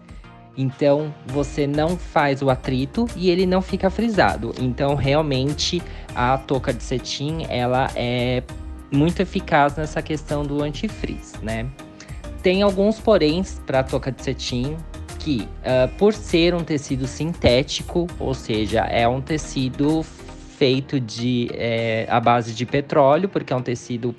Então 0.56 1.12
você 1.26 1.66
não 1.66 1.98
faz 1.98 2.40
o 2.40 2.48
atrito 2.48 3.06
e 3.14 3.28
ele 3.28 3.44
não 3.44 3.60
fica 3.60 3.90
frisado. 3.90 4.54
Então 4.58 4.94
realmente 4.94 5.82
a 6.14 6.38
touca 6.38 6.72
de 6.72 6.82
cetim 6.82 7.44
ela 7.48 7.90
é 7.94 8.42
muito 8.90 9.20
eficaz 9.20 9.76
nessa 9.76 10.00
questão 10.00 10.44
do 10.44 10.62
antifrizz, 10.62 11.34
né? 11.42 11.66
Tem 12.42 12.62
alguns 12.62 13.00
poréns 13.00 13.60
para 13.66 13.80
a 13.80 13.82
touca 13.82 14.12
de 14.12 14.22
cetim 14.22 14.76
que, 15.18 15.40
uh, 15.42 15.88
por 15.98 16.12
ser 16.12 16.54
um 16.54 16.62
tecido 16.62 17.06
sintético, 17.06 18.06
ou 18.20 18.32
seja, 18.32 18.82
é 18.82 19.08
um 19.08 19.20
tecido 19.20 20.04
feito 20.56 20.98
de 20.98 21.50
é, 21.52 22.06
a 22.08 22.18
base 22.18 22.54
de 22.54 22.64
petróleo, 22.64 23.28
porque 23.28 23.52
é 23.52 23.56
um 23.56 23.62
tecido 23.62 24.14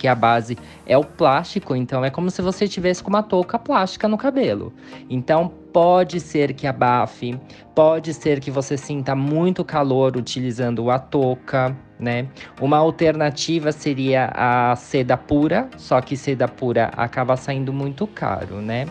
que 0.00 0.08
a 0.08 0.14
base 0.14 0.56
é 0.86 0.96
o 0.96 1.04
plástico, 1.04 1.76
então 1.76 2.02
é 2.02 2.08
como 2.08 2.30
se 2.30 2.40
você 2.40 2.66
tivesse 2.66 3.02
com 3.02 3.10
uma 3.10 3.22
touca 3.22 3.58
plástica 3.58 4.08
no 4.08 4.16
cabelo. 4.16 4.72
Então 5.10 5.52
pode 5.74 6.18
ser 6.20 6.54
que 6.54 6.66
abafe, 6.66 7.38
pode 7.74 8.14
ser 8.14 8.40
que 8.40 8.50
você 8.50 8.78
sinta 8.78 9.14
muito 9.14 9.62
calor 9.62 10.16
utilizando 10.16 10.90
a 10.90 10.98
touca, 10.98 11.76
né? 11.98 12.26
Uma 12.58 12.78
alternativa 12.78 13.72
seria 13.72 14.32
a 14.34 14.74
seda 14.74 15.18
pura, 15.18 15.68
só 15.76 16.00
que 16.00 16.16
seda 16.16 16.48
pura 16.48 16.90
acaba 16.96 17.36
saindo 17.36 17.70
muito 17.70 18.06
caro, 18.06 18.56
né? 18.62 18.86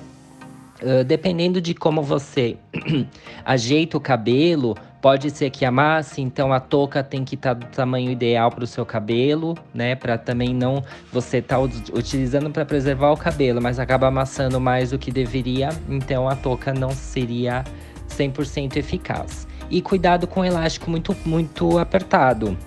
Uh, 0.81 1.03
dependendo 1.03 1.59
de 1.59 1.73
como 1.73 2.03
você 2.03 2.55
ajeita 3.43 3.97
o 3.97 3.99
cabelo, 3.99 4.77
Pode 5.01 5.29
ser 5.31 5.49
que 5.49 5.63
amasse, 5.63 6.21
então 6.21 6.51
a 6.51 6.59
touca 6.59 7.01
tem 7.01 7.23
que 7.23 7.35
estar 7.35 7.55
tá 7.55 7.65
do 7.65 7.67
tamanho 7.67 8.11
ideal 8.11 8.51
para 8.51 8.65
o 8.65 8.67
seu 8.67 8.85
cabelo, 8.85 9.55
né? 9.73 9.95
Para 9.95 10.17
também 10.17 10.53
não 10.53 10.83
você 11.11 11.41
tá 11.41 11.57
utilizando 11.57 12.49
para 12.49 12.65
preservar 12.65 13.11
o 13.11 13.17
cabelo, 13.17 13.61
mas 13.61 13.79
acaba 13.79 14.07
amassando 14.07 14.59
mais 14.59 14.91
do 14.91 14.99
que 14.99 15.09
deveria, 15.09 15.69
então 15.87 16.27
a 16.27 16.35
touca 16.35 16.73
não 16.73 16.91
seria 16.91 17.63
100% 18.09 18.75
eficaz. 18.75 19.47
E 19.69 19.81
cuidado 19.81 20.27
com 20.27 20.41
o 20.41 20.45
elástico 20.45 20.91
muito, 20.91 21.15
muito 21.25 21.77
apertado. 21.77 22.57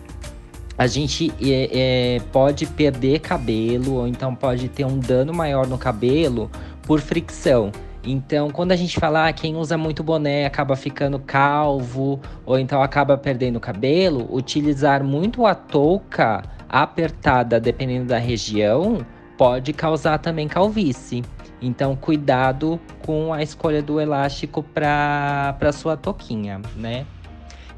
A 0.79 0.87
gente 0.87 1.33
é, 1.39 2.17
é, 2.17 2.21
pode 2.33 2.65
perder 2.65 3.21
cabelo, 3.21 3.97
ou 3.97 4.09
então 4.09 4.35
pode 4.35 4.69
ter 4.69 4.87
um 4.87 4.99
dano 4.99 5.35
maior 5.35 5.67
no 5.67 5.77
cabelo 5.77 6.51
por 6.83 6.99
fricção. 7.01 7.71
Então, 8.05 8.51
quando 8.51 8.73
a 8.73 8.77
gente 8.77 8.99
fala 8.99 9.29
ah, 9.29 9.33
quem 9.33 9.55
usa 9.55 9.79
muito 9.79 10.03
boné 10.03 10.45
acaba 10.45 10.75
ficando 10.75 11.19
calvo 11.21 12.21
ou 12.45 12.59
então 12.59 12.83
acaba 12.83 13.17
perdendo 13.17 13.61
cabelo, 13.61 14.29
utilizar 14.35 15.05
muito 15.05 15.47
a 15.47 15.55
touca 15.55 16.43
apertada, 16.69 17.61
dependendo 17.61 18.07
da 18.07 18.19
região, 18.19 19.07
pode 19.39 19.73
causar 19.73 20.19
também 20.19 20.49
calvície. 20.49 21.23
Então, 21.61 21.95
cuidado 21.95 22.81
com 23.07 23.33
a 23.33 23.41
escolha 23.41 23.81
do 23.81 24.01
elástico 24.01 24.65
para 24.65 25.73
sua 25.73 25.97
touquinha, 25.97 26.61
né? 26.75 27.07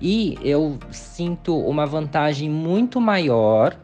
E 0.01 0.39
eu 0.43 0.79
sinto 0.91 1.59
uma 1.59 1.85
vantagem 1.85 2.49
muito 2.49 2.99
maior 3.01 3.77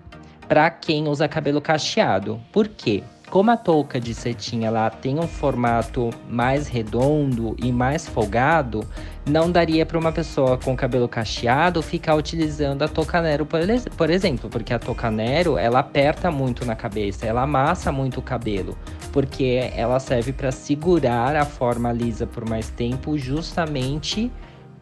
para 0.49 0.71
quem 0.71 1.07
usa 1.07 1.29
cabelo 1.29 1.61
cacheado. 1.61 2.41
Por 2.51 2.67
quê? 2.67 3.03
Como 3.31 3.49
a 3.53 3.57
touca 3.57 4.01
de 4.01 4.13
cetim 4.13 4.65
ela 4.65 4.91
tem 4.91 5.21
um 5.21 5.29
formato 5.29 6.11
mais 6.29 6.67
redondo 6.67 7.55
e 7.63 7.71
mais 7.71 8.09
folgado, 8.09 8.85
não 9.25 9.49
daria 9.53 9.87
para 9.87 9.97
uma 9.97 10.11
pessoa 10.11 10.59
com 10.59 10.75
cabelo 10.75 11.09
cacheado 11.09 11.81
ficar 11.81 12.17
utilizando 12.17 12.83
a 12.83 12.89
touca 12.89 13.23
Nero, 13.23 13.47
por, 13.47 14.11
exemplo, 14.11 14.51
porque 14.51 14.75
a 14.75 14.81
touca 14.81 15.13
Nero 15.13 15.57
ela 15.57 15.79
aperta 15.79 16.29
muito 16.29 16.67
na 16.67 16.75
cabeça, 16.75 17.25
ela 17.25 17.43
amassa 17.43 17.93
muito 17.93 18.19
o 18.19 18.23
cabelo, 18.23 18.77
porque 19.13 19.71
ela 19.77 20.01
serve 20.01 20.33
para 20.33 20.51
segurar 20.51 21.37
a 21.37 21.45
forma 21.45 21.93
lisa 21.93 22.27
por 22.27 22.49
mais 22.49 22.69
tempo, 22.71 23.17
justamente 23.17 24.29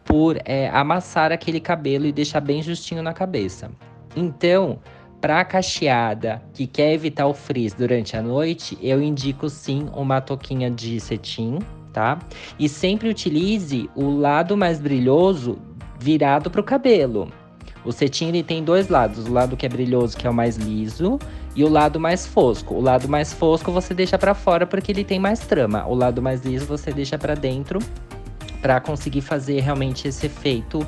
por 0.03 0.37
é, 0.43 0.69
amassar 0.69 1.31
aquele 1.31 1.59
cabelo 1.59 2.07
e 2.07 2.11
deixar 2.11 2.39
bem 2.39 2.63
justinho 2.63 3.03
na 3.03 3.13
cabeça. 3.13 3.69
Então, 4.15 4.79
para 5.21 5.43
cacheada 5.43 6.41
que 6.53 6.65
quer 6.65 6.93
evitar 6.93 7.27
o 7.27 7.33
frizz 7.33 7.73
durante 7.73 8.15
a 8.15 8.21
noite, 8.21 8.77
eu 8.81 9.01
indico 9.01 9.49
sim 9.49 9.89
uma 9.93 10.21
touquinha 10.21 10.71
de 10.71 10.99
cetim, 10.99 11.59
tá? 11.91 12.19
E 12.57 12.69
sempre 12.69 13.09
utilize 13.09 13.89
o 13.95 14.09
lado 14.09 14.55
mais 14.55 14.79
brilhoso 14.79 15.59
virado 15.99 16.49
para 16.49 16.61
o 16.61 16.63
cabelo. 16.63 17.29
O 17.83 17.91
cetim 17.91 18.27
ele 18.27 18.43
tem 18.43 18.63
dois 18.63 18.89
lados, 18.89 19.27
o 19.27 19.31
lado 19.31 19.57
que 19.57 19.65
é 19.65 19.69
brilhoso, 19.69 20.17
que 20.17 20.27
é 20.27 20.29
o 20.29 20.33
mais 20.33 20.57
liso, 20.57 21.17
e 21.55 21.63
o 21.63 21.69
lado 21.69 21.99
mais 21.99 22.25
fosco. 22.25 22.75
O 22.75 22.81
lado 22.81 23.07
mais 23.09 23.33
fosco 23.33 23.71
você 23.71 23.93
deixa 23.93 24.17
para 24.17 24.33
fora 24.33 24.65
porque 24.65 24.91
ele 24.91 25.03
tem 25.03 25.19
mais 25.19 25.39
trama. 25.39 25.85
O 25.87 25.95
lado 25.95 26.21
mais 26.21 26.43
liso 26.43 26.65
você 26.65 26.91
deixa 26.91 27.17
para 27.17 27.35
dentro 27.35 27.79
para 28.61 28.79
conseguir 28.79 29.21
fazer 29.21 29.61
realmente 29.61 30.07
esse 30.07 30.25
efeito 30.25 30.85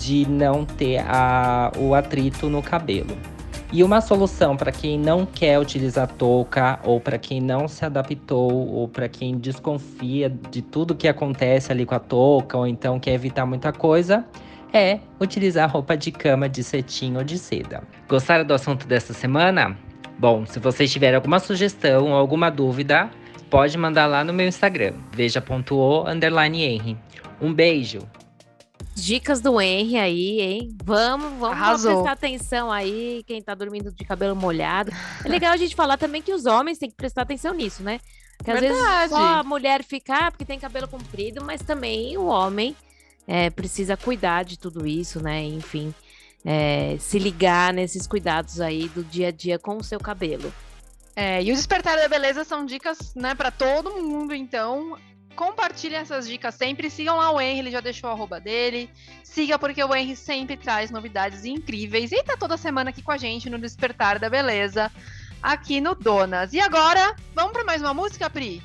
de 0.00 0.26
não 0.26 0.64
ter 0.64 0.98
a, 1.06 1.70
o 1.76 1.94
atrito 1.94 2.48
no 2.48 2.62
cabelo. 2.62 3.16
E 3.72 3.82
uma 3.82 4.02
solução 4.02 4.54
para 4.54 4.70
quem 4.70 4.98
não 4.98 5.24
quer 5.24 5.58
utilizar 5.58 6.06
touca, 6.06 6.78
ou 6.84 7.00
para 7.00 7.16
quem 7.16 7.40
não 7.40 7.66
se 7.66 7.82
adaptou, 7.82 8.68
ou 8.68 8.86
para 8.86 9.08
quem 9.08 9.38
desconfia 9.38 10.28
de 10.50 10.60
tudo 10.60 10.94
que 10.94 11.08
acontece 11.08 11.72
ali 11.72 11.86
com 11.86 11.94
a 11.94 11.98
touca, 11.98 12.58
ou 12.58 12.66
então 12.66 13.00
quer 13.00 13.14
evitar 13.14 13.46
muita 13.46 13.72
coisa, 13.72 14.26
é 14.74 14.98
utilizar 15.18 15.70
roupa 15.70 15.96
de 15.96 16.12
cama 16.12 16.50
de 16.50 16.62
cetim 16.62 17.16
ou 17.16 17.24
de 17.24 17.38
seda. 17.38 17.82
Gostaram 18.06 18.44
do 18.44 18.52
assunto 18.52 18.86
dessa 18.86 19.14
semana? 19.14 19.74
Bom, 20.18 20.44
se 20.44 20.58
vocês 20.58 20.92
tiverem 20.92 21.16
alguma 21.16 21.38
sugestão 21.38 22.08
ou 22.08 22.14
alguma 22.14 22.50
dúvida, 22.50 23.08
pode 23.48 23.78
mandar 23.78 24.04
lá 24.04 24.22
no 24.22 24.34
meu 24.34 24.46
Instagram, 24.46 24.92
veja.o_henry. 25.12 26.98
Um 27.40 27.54
beijo! 27.54 28.00
Dicas 28.94 29.40
do 29.40 29.60
Henry 29.60 29.98
aí, 29.98 30.40
hein? 30.40 30.76
Vamos, 30.84 31.38
vamos, 31.38 31.58
vamos 31.58 31.82
prestar 31.82 32.12
atenção 32.12 32.70
aí, 32.70 33.22
quem 33.26 33.42
tá 33.42 33.54
dormindo 33.54 33.90
de 33.92 34.04
cabelo 34.04 34.36
molhado. 34.36 34.92
É 35.24 35.28
legal 35.28 35.52
a 35.52 35.56
gente 35.56 35.74
falar 35.74 35.96
também 35.96 36.22
que 36.22 36.32
os 36.32 36.46
homens 36.46 36.78
têm 36.78 36.90
que 36.90 36.96
prestar 36.96 37.22
atenção 37.22 37.54
nisso, 37.54 37.82
né? 37.82 38.00
Porque 38.36 38.50
às 38.50 38.60
Verdade. 38.60 38.82
vezes 38.82 39.10
só 39.10 39.40
a 39.40 39.44
mulher 39.44 39.84
fica 39.84 40.26
ah, 40.26 40.30
porque 40.30 40.44
tem 40.44 40.58
cabelo 40.58 40.88
comprido, 40.88 41.44
mas 41.44 41.62
também 41.62 42.16
o 42.16 42.26
homem 42.26 42.76
é, 43.26 43.50
precisa 43.50 43.96
cuidar 43.96 44.44
de 44.44 44.58
tudo 44.58 44.86
isso, 44.86 45.20
né? 45.22 45.42
Enfim, 45.42 45.94
é, 46.44 46.96
se 46.98 47.18
ligar 47.18 47.72
nesses 47.72 48.06
cuidados 48.06 48.60
aí 48.60 48.88
do 48.88 49.04
dia 49.04 49.28
a 49.28 49.30
dia 49.30 49.58
com 49.58 49.76
o 49.76 49.84
seu 49.84 50.00
cabelo. 50.00 50.52
É, 51.14 51.42
e 51.42 51.52
o 51.52 51.54
despertar 51.54 51.96
da 51.96 52.08
beleza 52.08 52.42
são 52.42 52.64
dicas, 52.64 53.14
né, 53.14 53.34
para 53.34 53.50
todo 53.50 54.02
mundo, 54.02 54.34
então 54.34 54.96
compartilhem 55.32 55.98
essas 55.98 56.28
dicas 56.28 56.54
sempre. 56.54 56.90
Sigam 56.90 57.16
lá 57.16 57.30
o 57.30 57.40
Henry, 57.40 57.58
ele 57.60 57.70
já 57.70 57.80
deixou 57.80 58.08
a 58.10 58.12
arroba 58.12 58.40
dele. 58.40 58.88
Siga, 59.22 59.58
porque 59.58 59.82
o 59.82 59.94
Henry 59.94 60.14
sempre 60.14 60.56
traz 60.56 60.90
novidades 60.90 61.44
incríveis. 61.44 62.12
E 62.12 62.22
tá 62.22 62.36
toda 62.36 62.56
semana 62.56 62.90
aqui 62.90 63.02
com 63.02 63.12
a 63.12 63.16
gente 63.16 63.50
no 63.50 63.58
Despertar 63.58 64.18
da 64.18 64.28
Beleza, 64.28 64.90
aqui 65.42 65.80
no 65.80 65.94
Donas. 65.94 66.52
E 66.52 66.60
agora, 66.60 67.16
vamos 67.34 67.52
para 67.52 67.64
mais 67.64 67.80
uma 67.80 67.94
música, 67.94 68.28
Pri? 68.28 68.62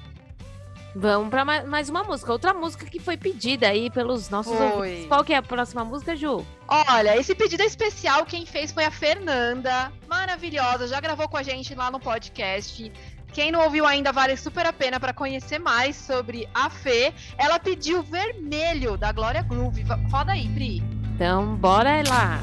Vamos 0.99 1.29
para 1.29 1.45
mais 1.45 1.89
uma 1.89 2.03
música. 2.03 2.31
Outra 2.31 2.53
música 2.55 2.85
que 2.87 2.99
foi 2.99 3.15
pedida 3.15 3.67
aí 3.67 3.89
pelos 3.89 4.29
nossos 4.29 4.57
foi. 4.57 4.71
ouvintes. 4.71 5.05
Qual 5.07 5.23
que 5.23 5.31
é 5.31 5.37
a 5.37 5.43
próxima 5.43 5.85
música, 5.85 6.15
Ju? 6.15 6.43
Olha, 6.67 7.15
esse 7.15 7.35
pedido 7.35 7.61
é 7.61 7.65
especial. 7.67 8.25
Quem 8.25 8.47
fez 8.47 8.71
foi 8.71 8.83
a 8.83 8.89
Fernanda. 8.89 9.91
Maravilhosa. 10.07 10.87
Já 10.87 10.99
gravou 10.99 11.29
com 11.29 11.37
a 11.37 11.43
gente 11.43 11.75
lá 11.75 11.91
no 11.91 11.99
podcast 11.99 12.91
Quem 13.37 13.51
não 13.51 13.63
ouviu 13.65 13.85
ainda, 13.85 14.11
vale 14.11 14.35
super 14.35 14.65
a 14.65 14.73
pena 14.73 14.99
para 14.99 15.13
conhecer 15.13 15.59
mais 15.59 15.95
sobre 15.95 16.49
a 16.55 16.71
Fê. 16.71 17.13
Ela 17.37 17.59
pediu 17.59 18.01
vermelho 18.01 18.97
da 18.97 19.11
Glória 19.11 19.43
Groove. 19.43 19.85
Roda 20.11 20.31
aí, 20.31 20.49
Pri. 20.49 20.81
Então, 21.13 21.55
bora 21.55 22.01
lá. 22.09 22.39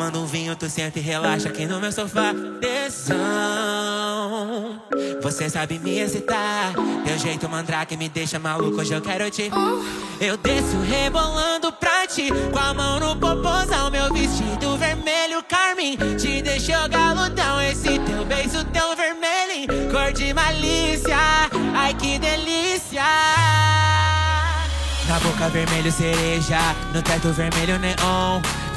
Tomando 0.00 0.22
um 0.22 0.26
vinho, 0.26 0.56
tu 0.56 0.66
senta 0.66 0.98
e 0.98 1.02
relaxa 1.02 1.50
aqui 1.50 1.66
no 1.66 1.78
meu 1.78 1.92
sofá. 1.92 2.32
Tesão, 2.58 3.20
você 5.20 5.50
sabe 5.50 5.78
me 5.78 5.98
excitar. 5.98 6.72
Teu 7.04 7.18
jeito 7.18 7.46
mandrake 7.50 7.98
me 7.98 8.08
deixa 8.08 8.38
maluco, 8.38 8.80
hoje 8.80 8.94
eu 8.94 9.02
quero 9.02 9.30
te. 9.30 9.50
Eu 10.18 10.38
desço 10.38 10.80
rebolando 10.88 11.70
pra 11.72 12.06
ti, 12.06 12.30
com 12.50 12.58
a 12.58 12.72
mão 12.72 12.98
no 12.98 13.14
popozão. 13.14 13.90
Meu 13.90 14.10
vestido 14.10 14.78
vermelho, 14.78 15.44
carmim, 15.46 15.98
te 16.16 16.40
deixou 16.40 16.88
galudão. 16.88 17.60
Esse 17.60 17.98
teu 17.98 18.24
beijo 18.24 18.64
tão 18.72 18.96
vermelho, 18.96 19.68
cor 19.92 20.14
de 20.14 20.32
malícia. 20.32 21.18
Ai 21.74 21.92
que 21.92 22.18
delícia. 22.18 23.02
Na 25.06 25.20
boca 25.20 25.50
vermelho 25.50 25.92
cereja, 25.92 26.74
no 26.94 27.02
teto 27.02 27.30
vermelho 27.34 27.78
neon 27.78 28.40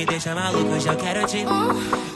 me 0.00 0.06
deixa 0.06 0.34
maluco, 0.34 0.72
hoje 0.72 0.88
eu 0.88 0.96
quero 0.96 1.26
te. 1.26 1.44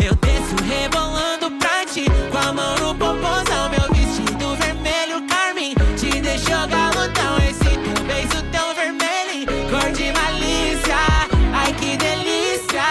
Eu 0.02 0.14
desço 0.14 0.56
rebolando 0.66 1.50
pra 1.58 1.84
ti, 1.84 2.06
com 2.30 2.38
a 2.38 2.50
mão 2.50 2.74
no 2.76 2.94
popozão. 2.94 3.68
Meu 3.68 3.86
vestido 3.92 4.56
vermelho, 4.56 5.26
carmim, 5.28 5.74
te 5.98 6.20
deixou 6.22 6.66
galudão. 6.66 7.36
Esse 7.46 7.76
teu 7.76 8.04
beijo 8.06 8.42
tão 8.50 8.74
vermelho, 8.74 9.46
cor 9.68 9.92
de 9.92 10.12
malícia. 10.12 10.96
Ai 11.52 11.74
que 11.74 11.96
delícia. 11.98 12.82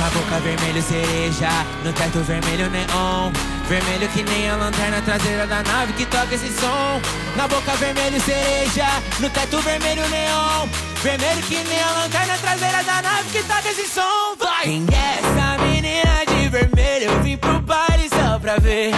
Na 0.00 0.08
boca 0.08 0.40
vermelho 0.40 0.82
cereja, 0.82 1.50
no 1.84 1.92
teto 1.92 2.20
vermelho 2.20 2.70
neon. 2.70 3.30
Vermelho 3.68 4.08
que 4.08 4.22
nem 4.22 4.48
a 4.48 4.56
lanterna 4.56 5.02
traseira 5.02 5.46
da 5.46 5.62
nave 5.64 5.92
que 5.92 6.06
toca 6.06 6.34
esse 6.34 6.48
som. 6.48 7.02
Na 7.36 7.46
boca 7.46 7.72
vermelho 7.72 8.18
cereja, 8.22 8.86
no 9.20 9.28
teto 9.28 9.60
vermelho 9.60 10.08
neon. 10.08 10.95
Vermelho 11.06 11.42
que 11.42 11.54
nem 11.54 11.80
a 11.80 11.92
lanterna 11.92 12.36
traseira 12.38 12.82
da 12.82 13.00
nave 13.00 13.30
que 13.30 13.40
toca 13.44 13.68
esse 13.70 13.86
som. 13.86 14.34
Vai! 14.40 14.64
Quem 14.64 14.84
é 14.90 15.18
essa 15.20 15.62
menina 15.62 16.24
de 16.26 16.48
vermelho? 16.48 17.12
Eu 17.12 17.22
vim 17.22 17.36
pro 17.36 17.60
baile 17.60 18.08
só 18.08 18.40
pra 18.40 18.58
ver 18.58 18.90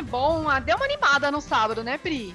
é 0.00 0.02
bom. 0.02 0.48
Ah, 0.48 0.58
deu 0.58 0.76
uma 0.76 0.84
animada 0.84 1.30
no 1.30 1.40
sábado, 1.40 1.84
né, 1.84 1.98
Pri? 1.98 2.34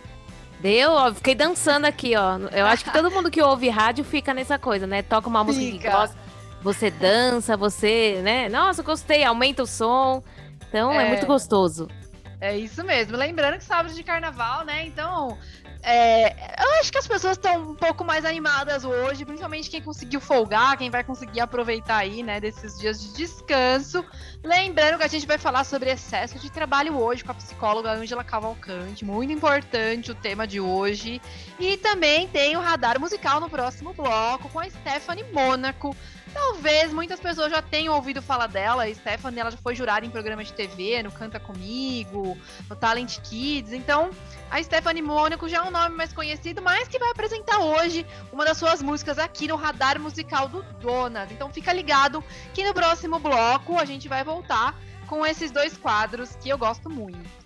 Deu, 0.59 0.91
ó, 0.91 1.13
fiquei 1.13 1.35
dançando 1.35 1.85
aqui, 1.85 2.15
ó. 2.15 2.37
Eu 2.51 2.65
acho 2.65 2.83
que 2.83 2.91
todo 2.91 3.11
mundo 3.11 3.29
que 3.29 3.41
ouve 3.41 3.69
rádio 3.69 4.05
fica 4.05 4.33
nessa 4.33 4.57
coisa, 4.57 4.87
né? 4.87 5.01
Toca 5.01 5.27
uma 5.27 5.43
música 5.43 5.65
fica. 5.65 5.89
que 5.89 5.95
gosta, 5.95 6.17
você 6.61 6.89
dança, 6.89 7.57
você, 7.57 8.21
né? 8.23 8.47
Nossa, 8.49 8.81
gostei, 8.81 9.23
aumenta 9.23 9.63
o 9.63 9.67
som. 9.67 10.23
Então 10.67 10.91
é, 10.91 11.05
é 11.05 11.09
muito 11.09 11.25
gostoso. 11.25 11.87
É 12.39 12.57
isso 12.57 12.83
mesmo. 12.83 13.17
Lembrando 13.17 13.57
que 13.57 13.63
sábado 13.63 13.93
de 13.93 14.03
carnaval, 14.03 14.65
né? 14.65 14.85
Então, 14.85 15.37
é, 15.87 16.55
eu 16.59 16.79
acho 16.79 16.91
que 16.91 16.97
as 16.97 17.07
pessoas 17.07 17.37
estão 17.37 17.71
um 17.71 17.75
pouco 17.75 18.03
mais 18.03 18.25
animadas 18.25 18.83
hoje, 18.83 19.23
principalmente 19.23 19.69
quem 19.69 19.83
conseguiu 19.83 20.19
folgar, 20.19 20.75
quem 20.77 20.89
vai 20.89 21.03
conseguir 21.03 21.41
aproveitar 21.41 21.97
aí, 21.97 22.23
né, 22.23 22.39
desses 22.39 22.79
dias 22.79 22.99
de 22.99 23.13
descanso. 23.13 24.03
Lembrando 24.43 24.97
que 24.97 25.03
a 25.03 25.07
gente 25.07 25.27
vai 25.27 25.37
falar 25.37 25.63
sobre 25.63 25.91
excesso 25.91 26.39
de 26.39 26.49
trabalho 26.49 26.97
hoje 26.97 27.23
com 27.23 27.31
a 27.31 27.35
psicóloga 27.35 27.91
Ângela 27.91 28.23
Cavalcante, 28.23 29.05
muito 29.05 29.31
importante 29.31 30.09
o 30.09 30.15
tema 30.15 30.47
de 30.47 30.59
hoje. 30.59 31.21
E 31.59 31.77
também 31.77 32.27
tem 32.27 32.57
o 32.57 32.61
radar 32.61 32.99
musical 32.99 33.39
no 33.39 33.47
próximo 33.47 33.93
bloco 33.93 34.49
com 34.49 34.59
a 34.59 34.67
Stephanie 34.67 35.25
Mônaco. 35.31 35.95
Talvez 36.35 36.91
muitas 36.91 37.17
pessoas 37.17 37.49
já 37.49 37.61
tenham 37.61 37.95
ouvido 37.95 38.21
falar 38.21 38.47
dela. 38.47 38.83
A 38.83 38.93
Stephanie 38.93 39.39
ela 39.39 39.49
já 39.49 39.57
foi 39.57 39.73
jurada 39.73 40.05
em 40.05 40.09
programas 40.09 40.47
de 40.47 40.53
TV, 40.53 41.01
no 41.01 41.09
Canta 41.09 41.39
Comigo, 41.39 42.37
no 42.69 42.75
Talent 42.75 43.19
Kids. 43.21 43.71
Então, 43.71 44.09
a 44.51 44.61
Stephanie 44.61 45.01
Mônaco 45.01 45.47
já 45.47 45.59
é 45.59 45.61
um 45.61 45.71
nome 45.71 45.95
mais 45.95 46.11
conhecido, 46.11 46.61
mas 46.61 46.89
que 46.89 46.99
vai 46.99 47.09
apresentar 47.09 47.59
hoje 47.59 48.05
uma 48.33 48.43
das 48.43 48.57
suas 48.57 48.81
músicas 48.81 49.17
aqui 49.17 49.47
no 49.47 49.55
radar 49.55 49.97
musical 49.97 50.49
do 50.49 50.61
Donas. 50.81 51.31
Então, 51.31 51.49
fica 51.49 51.71
ligado 51.71 52.21
que 52.53 52.65
no 52.65 52.73
próximo 52.73 53.17
bloco 53.17 53.79
a 53.79 53.85
gente 53.85 54.09
vai 54.09 54.21
voltar 54.21 54.77
com 55.07 55.25
esses 55.25 55.51
dois 55.51 55.77
quadros 55.77 56.35
que 56.35 56.49
eu 56.49 56.57
gosto 56.57 56.89
muito. 56.89 57.45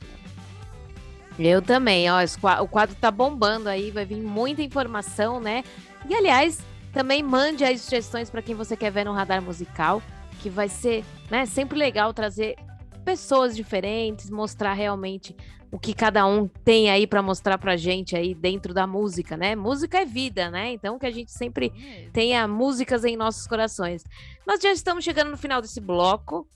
Eu 1.38 1.62
também, 1.62 2.10
ó, 2.10 2.18
o 2.64 2.68
quadro 2.68 2.96
tá 2.96 3.12
bombando 3.12 3.70
aí, 3.70 3.92
vai 3.92 4.04
vir 4.04 4.20
muita 4.20 4.64
informação, 4.64 5.40
né? 5.40 5.64
E 6.10 6.16
aliás, 6.16 6.60
também 6.94 7.22
mande 7.22 7.64
as 7.64 7.82
sugestões 7.82 8.30
para 8.30 8.42
quem 8.42 8.56
você 8.56 8.76
quer 8.76 8.92
ver 8.92 9.06
no 9.06 9.14
radar 9.14 9.42
musical, 9.42 10.02
que 10.42 10.50
vai 10.50 10.70
ser 10.70 11.04
né, 11.30 11.46
sempre 11.46 11.78
legal 11.78 12.14
trazer 12.14 12.56
pessoas 13.04 13.56
diferentes, 13.56 14.30
mostrar 14.30 14.74
realmente 14.74 15.36
o 15.72 15.78
que 15.78 15.94
cada 15.94 16.26
um 16.26 16.48
tem 16.48 16.90
aí 16.90 17.06
para 17.06 17.22
mostrar 17.22 17.58
pra 17.58 17.78
gente 17.78 18.16
aí 18.16 18.34
dentro 18.34 18.74
da 18.74 18.88
música, 18.88 19.38
né? 19.38 19.56
Música 19.56 20.00
é 20.00 20.06
vida, 20.06 20.50
né? 20.50 20.72
Então 20.72 20.98
que 20.98 21.06
a 21.06 21.12
gente 21.12 21.32
sempre 21.32 21.72
tenha 22.12 22.48
músicas 22.48 23.06
em 23.06 23.16
nossos 23.16 23.46
corações. 23.46 24.04
Nós 24.48 24.60
já 24.60 24.72
estamos 24.72 25.04
chegando 25.04 25.30
no 25.30 25.38
final 25.38 25.62
desse 25.62 25.80
bloco, 25.80 26.48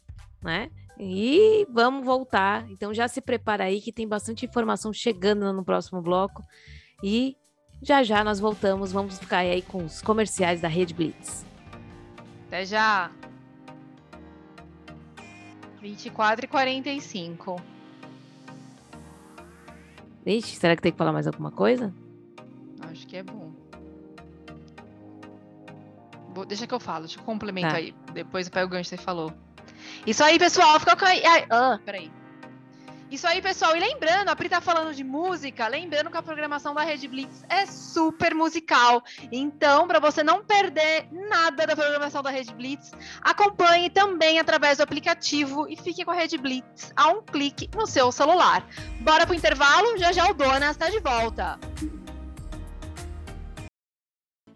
né? 0.42 0.72
E 1.00 1.68
vamos 1.72 2.06
voltar. 2.06 2.68
Então 2.72 2.94
já 2.94 3.08
se 3.08 3.22
prepara 3.22 3.66
aí 3.66 3.82
que 3.82 3.92
tem 3.92 4.08
bastante 4.08 4.46
informação 4.46 4.92
chegando 4.92 5.52
no 5.54 5.64
próximo 5.64 6.02
bloco. 6.02 6.44
E 7.04 7.36
já 7.84 8.02
já 8.04 8.24
nós 8.24 8.40
voltamos, 8.40 8.92
vamos 8.92 9.20
ficar 9.20 9.40
aí 9.40 9.62
com 9.62 9.84
os 9.86 10.02
comerciais 10.02 10.62
da 10.62 10.68
Rede 10.68 10.94
Blitz. 10.94 11.46
Até 12.48 12.66
já! 12.66 13.12
24 15.82 16.46
e 16.46 16.48
45. 16.48 17.62
Ixi, 20.26 20.56
será 20.56 20.76
que 20.76 20.82
tem 20.82 20.92
que 20.94 20.98
falar 20.98 21.12
mais 21.12 21.28
alguma 21.28 21.52
coisa? 21.52 21.94
Acho 22.90 23.06
que 23.06 23.18
é 23.18 23.24
bom. 23.24 23.52
Vou- 26.34 26.46
deixa 26.46 26.66
que 26.66 26.74
eu 26.74 26.80
falo, 26.80 27.02
deixa 27.06 27.20
eu 27.20 27.24
complemento 27.24 27.68
Tá. 27.70 27.76
aí. 27.76 27.94
Depois 28.14 28.48
eu 28.48 28.54
pego 28.54 28.68
o 28.68 28.70
gancho 28.70 28.90
que 28.90 28.96
você 28.96 29.02
falou. 29.02 29.34
Isso 30.08 30.24
aí, 30.24 30.40
pessoal, 30.40 30.80
fica 30.80 30.96
com 30.96 31.06
aí. 31.06 31.24
ai, 31.26 31.46
Ah, 31.50 31.80
peraí. 31.84 32.10
Isso 33.14 33.28
aí, 33.28 33.44
pessoal. 33.44 33.78
E 33.78 33.80
lembrando, 33.80 34.30
a 34.30 34.36
Pri 34.36 34.50
tá 34.50 34.60
falando 34.60 34.92
de 34.92 35.04
música, 35.04 35.68
lembrando 35.68 36.10
que 36.10 36.18
a 36.18 36.24
programação 36.24 36.74
da 36.74 36.82
Rede 36.82 37.08
Blitz 37.08 37.46
é 37.48 37.64
super 37.68 38.34
musical. 38.34 39.04
Então, 39.32 39.88
para 39.88 40.00
você 40.00 40.24
não 40.24 40.44
perder 40.44 41.08
nada 41.12 41.68
da 41.68 41.76
programação 41.76 42.24
da 42.24 42.32
Rede 42.32 42.52
Blitz, 42.56 42.92
acompanhe 43.22 43.92
também 43.92 44.40
através 44.40 44.80
do 44.80 44.82
aplicativo 44.82 45.68
e 45.70 45.78
fique 45.78 46.04
com 46.04 46.10
a 46.10 46.16
Rede 46.16 46.40
Blitz 46.40 46.92
a 46.96 47.10
um 47.10 47.22
clique 47.22 47.70
no 47.76 47.86
seu 47.86 48.12
celular. 48.12 48.68
Bora 49.02 49.28
pro 49.28 49.36
intervalo? 49.36 49.96
Já 49.96 50.12
já 50.12 50.28
o 50.28 50.34
Donas 50.34 50.72
está 50.72 50.90
de 50.90 51.00
volta. 51.00 51.60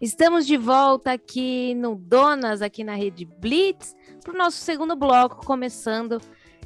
Estamos 0.02 0.48
de 0.48 0.58
volta 0.58 1.12
aqui 1.12 1.76
no 1.76 1.96
Donas, 1.96 2.64
aqui 2.64 2.84
na 2.84 2.96
Rede 2.96 3.24
Blitz, 3.24 3.96
para 4.24 4.34
o 4.34 4.38
nosso 4.38 4.58
segundo 4.58 4.96
bloco, 4.96 5.46
começando. 5.46 6.20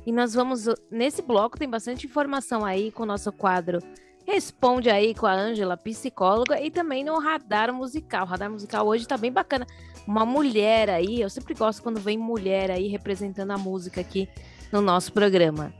E 0.06 0.12
nós 0.12 0.34
vamos. 0.34 0.66
Nesse 0.90 1.22
bloco 1.22 1.58
tem 1.58 1.70
bastante 1.70 2.08
informação 2.08 2.66
aí 2.66 2.92
com 2.92 3.04
o 3.04 3.06
nosso 3.06 3.32
quadro 3.32 3.80
Responde 4.26 4.90
aí 4.90 5.16
com 5.16 5.26
a 5.26 5.34
Ângela, 5.34 5.76
psicóloga, 5.76 6.62
e 6.62 6.70
também 6.70 7.04
no 7.04 7.20
Radar 7.20 7.74
Musical. 7.74 8.24
O 8.24 8.30
Radar 8.30 8.50
Musical 8.52 8.86
hoje 8.88 9.08
tá 9.08 9.18
bem 9.18 9.32
bacana. 9.32 9.66
Uma 10.08 10.26
mulher 10.26 10.90
aí, 10.90 11.22
eu 11.22 11.30
sempre 11.30 11.54
gosto 11.54 11.82
quando 11.82 12.00
vem 12.00 12.18
mulher 12.18 12.72
aí 12.72 12.88
representando 12.88 13.52
a 13.52 13.58
música 13.58 14.02
aqui 14.02 14.30
no 14.72 14.82
nosso 14.82 15.12
programa. 15.12 15.74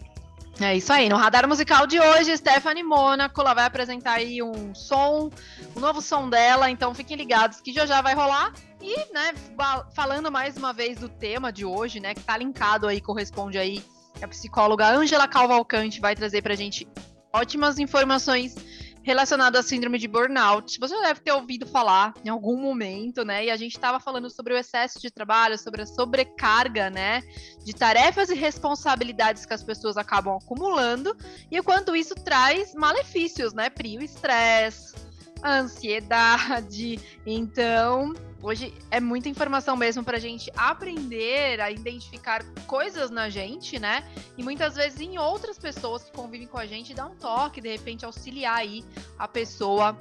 É 0.60 0.76
isso 0.76 0.92
aí, 0.92 1.08
no 1.08 1.16
radar 1.16 1.48
musical 1.48 1.88
de 1.88 2.00
hoje, 2.00 2.38
Stephanie 2.38 2.84
Mônaco, 2.84 3.40
ela 3.40 3.54
vai 3.54 3.66
apresentar 3.66 4.16
aí 4.16 4.44
um 4.44 4.76
som, 4.76 5.32
um 5.76 5.80
novo 5.80 6.02
som 6.02 6.30
dela, 6.30 6.70
então 6.70 6.94
fiquem 6.94 7.18
ligados 7.18 7.62
que 7.62 7.72
já 7.74 7.86
já 7.86 8.02
vai 8.02 8.14
rolar. 8.14 8.54
E, 8.80 9.14
né, 9.14 9.34
fa- 9.58 9.88
falando 9.96 10.32
mais 10.32 10.58
uma 10.58 10.72
vez 10.74 11.00
do 11.00 11.08
tema 11.08 11.52
de 11.52 11.66
hoje, 11.66 12.00
né, 12.00 12.14
que 12.14 12.22
tá 12.22 12.38
linkado 12.38 12.86
aí, 12.86 13.00
corresponde 13.00 13.58
aí, 13.58 13.82
a 14.24 14.28
psicóloga 14.28 14.88
Ângela 14.88 15.28
Calvalcante 15.28 16.00
vai 16.00 16.16
trazer 16.16 16.42
pra 16.42 16.56
gente 16.56 16.88
ótimas 17.34 17.80
informações 17.80 18.56
relacionadas 19.04 19.66
à 19.66 19.68
síndrome 19.68 19.98
de 19.98 20.08
burnout. 20.08 20.80
Você 20.80 20.96
já 20.96 21.02
deve 21.02 21.22
ter 21.22 21.32
ouvido 21.32 21.66
falar 21.66 22.14
em 22.24 22.30
algum 22.30 22.60
momento, 22.62 23.26
né? 23.26 23.46
E 23.46 23.50
a 23.50 23.58
gente 23.58 23.74
estava 23.74 24.00
falando 24.00 24.30
sobre 24.30 24.54
o 24.54 24.58
excesso 24.58 25.00
de 25.00 25.10
trabalho, 25.10 25.58
sobre 25.58 25.82
a 25.82 25.86
sobrecarga, 25.86 26.90
né? 26.90 27.22
De 27.66 27.74
tarefas 27.74 28.30
e 28.30 28.36
responsabilidades 28.36 29.46
que 29.46 29.54
as 29.54 29.64
pessoas 29.64 29.98
acabam 29.98 30.38
acumulando 30.38 31.16
e 31.50 31.60
o 31.60 31.64
quanto 31.64 31.96
isso 31.96 32.14
traz 32.16 32.76
malefícios, 32.76 33.54
né, 33.54 33.70
Pri? 33.70 33.98
O 33.98 34.04
estresse, 34.04 34.96
a 34.96 35.11
ansiedade. 35.44 37.00
Então, 37.26 38.14
hoje 38.42 38.74
é 38.90 39.00
muita 39.00 39.30
informação 39.30 39.76
mesmo 39.76 40.04
para 40.04 40.18
a 40.18 40.20
gente 40.20 40.52
aprender 40.56 41.60
a 41.62 41.72
identificar 41.72 42.44
coisas 42.68 43.10
na 43.10 43.30
gente, 43.30 43.80
né? 43.80 44.04
E 44.38 44.44
muitas 44.44 44.76
vezes 44.76 45.00
em 45.00 45.18
outras 45.18 45.58
pessoas 45.58 46.04
que 46.04 46.12
convivem 46.12 46.48
com 46.48 46.58
a 46.58 46.66
gente, 46.66 46.94
dar 46.94 47.08
um 47.08 47.16
toque, 47.16 47.62
de 47.62 47.70
repente 47.70 48.06
auxiliar 48.06 48.58
aí 48.58 48.84
a 49.18 49.28
pessoa 49.28 49.98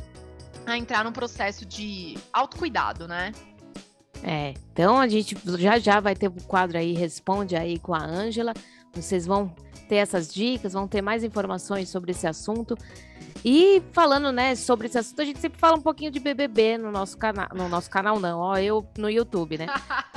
a 0.66 0.76
entrar 0.76 1.05
num 1.05 1.12
processo 1.12 1.64
de 1.64 2.16
autocuidado, 2.33 3.09
né? 3.09 3.33
É, 4.22 4.55
então 4.72 4.98
a 4.98 5.09
gente 5.09 5.37
já 5.59 5.79
já 5.79 5.98
vai 5.98 6.14
ter 6.14 6.29
o 6.29 6.42
quadro 6.44 6.76
aí, 6.76 6.92
responde 6.92 7.57
aí 7.57 7.79
com 7.79 7.94
a 7.94 8.03
Ângela. 8.03 8.53
Vocês 8.92 9.26
vão 9.26 9.55
ter 9.90 9.96
essas 9.96 10.33
dicas, 10.33 10.72
vão 10.72 10.87
ter 10.87 11.03
mais 11.03 11.24
informações 11.24 11.88
sobre 11.88 12.12
esse 12.12 12.24
assunto. 12.24 12.76
E 13.44 13.83
falando, 13.92 14.31
né, 14.31 14.55
sobre 14.55 14.87
esse 14.87 14.96
assunto, 14.98 15.20
a 15.20 15.24
gente 15.24 15.40
sempre 15.40 15.59
fala 15.59 15.76
um 15.76 15.81
pouquinho 15.81 16.11
de 16.12 16.20
BBB 16.20 16.79
no 16.79 16.92
nosso 16.92 17.18
canal, 17.18 17.48
no 17.55 17.68
nosso 17.68 17.90
canal 17.90 18.20
não, 18.20 18.38
ó, 18.38 18.57
eu 18.59 18.87
no 18.96 19.11
YouTube, 19.11 19.59
né? 19.59 19.66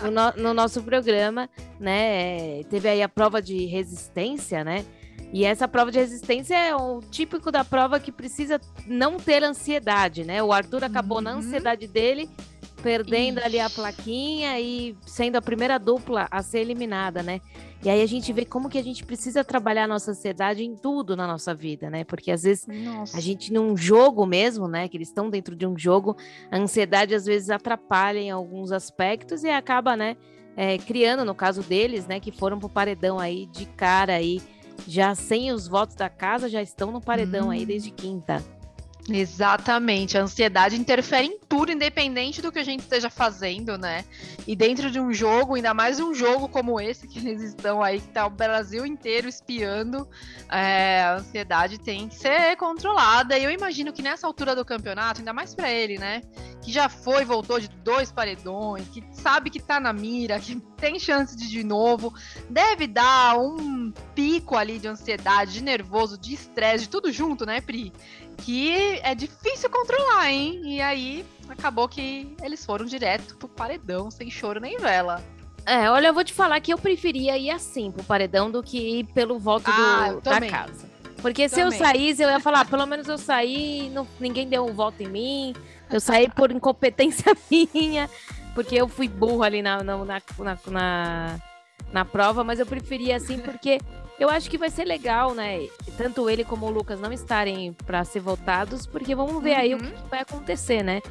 No, 0.04 0.12
no- 0.12 0.44
no 0.44 0.54
nosso 0.54 0.84
programa, 0.84 1.50
né, 1.80 2.60
é, 2.60 2.64
teve 2.70 2.88
aí 2.88 3.02
a 3.02 3.10
prova 3.10 3.42
de 3.42 3.66
resistência, 3.66 4.64
né? 4.64 4.86
E 5.32 5.44
essa 5.46 5.68
prova 5.68 5.90
de 5.92 5.98
resistência 5.98 6.56
é 6.56 6.76
o 6.76 7.00
típico 7.00 7.52
da 7.52 7.64
prova 7.66 8.00
que 8.00 8.12
precisa 8.12 8.62
não 8.86 9.18
ter 9.18 9.44
ansiedade, 9.44 10.24
né? 10.24 10.44
O 10.44 10.52
Arthur 10.54 10.84
acabou 10.84 11.20
na 11.22 11.32
Uhum. 11.32 11.38
ansiedade 11.40 11.88
dele, 11.88 12.30
perdendo 12.84 13.40
ali 13.40 13.60
a 13.60 13.66
Ixi. 13.66 13.76
plaquinha 13.76 14.60
e 14.60 14.96
sendo 15.06 15.38
a 15.38 15.42
primeira 15.42 15.80
dupla 15.80 16.28
a 16.30 16.42
ser 16.44 16.60
eliminada, 16.60 17.24
né? 17.24 17.40
E 17.84 17.90
aí 17.90 18.02
a 18.02 18.06
gente 18.06 18.32
vê 18.32 18.46
como 18.46 18.70
que 18.70 18.78
a 18.78 18.84
gente 18.84 19.04
precisa 19.06 19.44
trabalhar 19.44 19.86
a 19.86 19.88
nossa 19.88 20.12
ansiedade 20.12 20.64
em 20.64 20.76
tudo 20.76 21.16
na 21.18 21.26
nossa 21.26 21.54
vida, 21.56 21.90
né? 21.90 22.04
Porque 22.04 22.32
às 22.32 22.44
vezes 22.44 22.68
Nossa. 22.68 23.18
a 23.18 23.20
gente 23.20 23.52
num 23.52 23.76
jogo 23.76 24.26
mesmo, 24.26 24.68
né? 24.68 24.88
Que 24.88 24.98
eles 24.98 25.08
estão 25.08 25.30
dentro 25.30 25.56
de 25.56 25.66
um 25.66 25.78
jogo, 25.78 26.16
a 26.52 26.58
ansiedade 26.58 27.16
às 27.16 27.26
vezes 27.26 27.50
atrapalha 27.50 28.20
em 28.20 28.32
alguns 28.32 28.72
aspectos 28.72 29.44
e 29.44 29.50
acaba, 29.50 29.96
né? 29.98 30.16
é, 30.56 30.78
criando, 30.78 31.26
no 31.26 31.34
caso 31.34 31.64
deles, 31.64 32.06
né? 32.06 32.20
Que 32.20 32.32
foram 32.32 32.60
pro 32.60 32.70
paredão 32.70 33.20
aí 33.20 33.48
de 33.48 33.66
cara 33.66 34.14
aí, 34.14 34.40
já 34.88 35.16
sem 35.16 35.52
os 35.52 35.68
votos 35.68 35.96
da 35.96 36.10
casa, 36.10 36.48
já 36.48 36.62
estão 36.62 36.92
no 36.92 37.02
paredão 37.02 37.50
aí 37.50 37.64
Hum. 37.64 37.66
desde 37.66 37.90
quinta. 37.92 38.44
Exatamente, 39.10 40.18
a 40.18 40.22
ansiedade 40.22 40.80
interfere 40.80 41.28
em 41.28 41.38
tudo, 41.38 41.74
independente 41.74 42.42
do 42.42 42.52
que 42.52 42.60
a 42.60 42.64
gente 42.64 42.82
esteja 42.82 43.10
fazendo, 43.10 43.78
né? 43.78 44.06
E 44.48 44.56
dentro 44.56 44.90
de 44.90 44.98
um 44.98 45.12
jogo, 45.14 45.56
ainda 45.56 45.74
mais 45.74 46.00
um 46.00 46.14
jogo 46.14 46.48
como 46.48 46.80
esse 46.80 47.06
que 47.06 47.20
eles 47.20 47.42
estão 47.42 47.84
aí, 47.84 48.00
que 48.00 48.08
tá 48.08 48.26
o 48.26 48.30
Brasil 48.30 48.86
inteiro 48.86 49.28
espiando, 49.28 50.08
é, 50.50 51.02
a 51.04 51.16
ansiedade 51.16 51.80
tem 51.80 52.08
que 52.08 52.16
ser 52.16 52.56
controlada. 52.56 53.38
E 53.38 53.44
eu 53.44 53.52
imagino 53.52 53.92
que 53.92 54.02
nessa 54.02 54.26
altura 54.26 54.56
do 54.56 54.64
campeonato, 54.64 55.20
ainda 55.20 55.34
mais 55.34 55.54
pra 55.54 55.70
ele, 55.70 55.98
né? 55.98 56.22
Que 56.62 56.72
já 56.72 56.88
foi, 56.88 57.26
voltou 57.26 57.60
de 57.60 57.68
dois 57.68 58.10
paredões, 58.10 58.88
que 58.88 59.04
sabe 59.12 59.50
que 59.50 59.60
tá 59.60 59.82
na 59.82 59.92
mira, 59.92 60.40
que 60.40 60.56
tem 60.78 60.98
chance 60.98 61.36
de 61.36 61.50
de 61.50 61.64
novo, 61.64 62.14
deve 62.50 62.88
dar 62.88 63.38
um 63.38 63.92
pico 64.16 64.56
ali 64.56 64.80
de 64.80 64.88
ansiedade, 64.88 65.54
de 65.54 65.64
nervoso, 65.64 66.18
de 66.18 66.34
estresse, 66.34 66.86
de 66.86 66.90
tudo 66.90 67.12
junto, 67.12 67.46
né, 67.46 67.60
Pri? 67.60 67.92
Que 68.38 69.00
é 69.04 69.14
difícil 69.16 69.70
controlar, 69.70 70.30
hein? 70.32 70.62
E 70.64 70.82
aí 70.82 71.26
acabou 71.50 71.88
que 71.88 72.36
eles 72.44 72.66
foram 72.66 72.86
direto 72.86 73.36
pro 73.38 73.48
paredão, 73.48 74.10
sem 74.12 74.30
choro 74.30 74.60
nem 74.60 74.78
vela. 74.78 75.24
É, 75.66 75.90
olha, 75.90 76.08
eu 76.08 76.14
vou 76.14 76.24
te 76.24 76.34
falar 76.34 76.60
que 76.60 76.74
eu 76.74 76.78
preferia 76.78 77.38
ir 77.38 77.50
assim 77.50 77.90
pro 77.92 78.04
paredão 78.04 78.52
do 78.52 78.62
que 78.62 79.00
ir 79.00 79.06
pelo 79.14 79.40
voto 79.40 79.70
Ah, 79.70 80.10
do- 80.14 80.22
da 80.22 80.40
casa. 80.50 80.92
Porque 81.22 81.48
se 81.48 81.62
eu 81.62 81.72
saísse, 81.72 82.22
eu 82.22 82.30
ia 82.30 82.40
falar, 82.42 82.66
pelo 82.66 82.86
menos 82.86 83.08
eu 83.08 83.18
saí, 83.18 83.90
não- 83.92 84.06
ninguém 84.20 84.48
deu 84.50 84.66
um 84.66 84.74
voto 84.74 85.02
em 85.02 85.08
mim, 85.08 85.56
eu 85.90 86.02
saí 86.02 86.28
por 86.30 86.52
incompetência 86.52 87.32
minha, 87.50 88.10
porque 88.54 88.76
eu 88.76 88.90
fui 88.90 89.08
burro 89.08 89.42
ali 89.42 89.62
na, 89.62 89.82
na, 89.82 89.98
na, 90.04 90.22
na- 90.68 91.40
na 91.94 92.04
prova, 92.06 92.44
mas 92.44 92.60
eu 92.60 92.66
preferia 92.66 93.16
assim 93.16 93.40
porque 93.40 93.80
eu 94.20 94.30
acho 94.30 94.50
que 94.50 94.58
vai 94.58 94.70
ser 94.70 94.86
legal, 94.86 95.34
né? 95.34 95.68
Tanto 95.98 96.30
ele 96.30 96.44
como 96.44 96.66
o 96.66 96.70
Lucas 96.70 97.00
não 97.00 97.12
estarem 97.12 97.74
para 97.86 98.04
ser 98.04 98.20
votados, 98.20 98.86
porque 98.86 99.14
vamos 99.16 99.42
ver 99.44 99.56
aí 99.56 99.74
o 99.74 99.78
Uhum. 99.78 99.84
que, 99.84 99.92
que 99.92 100.10
vai 100.10 100.20
acontecer, 100.22 100.84
né? 100.84 101.02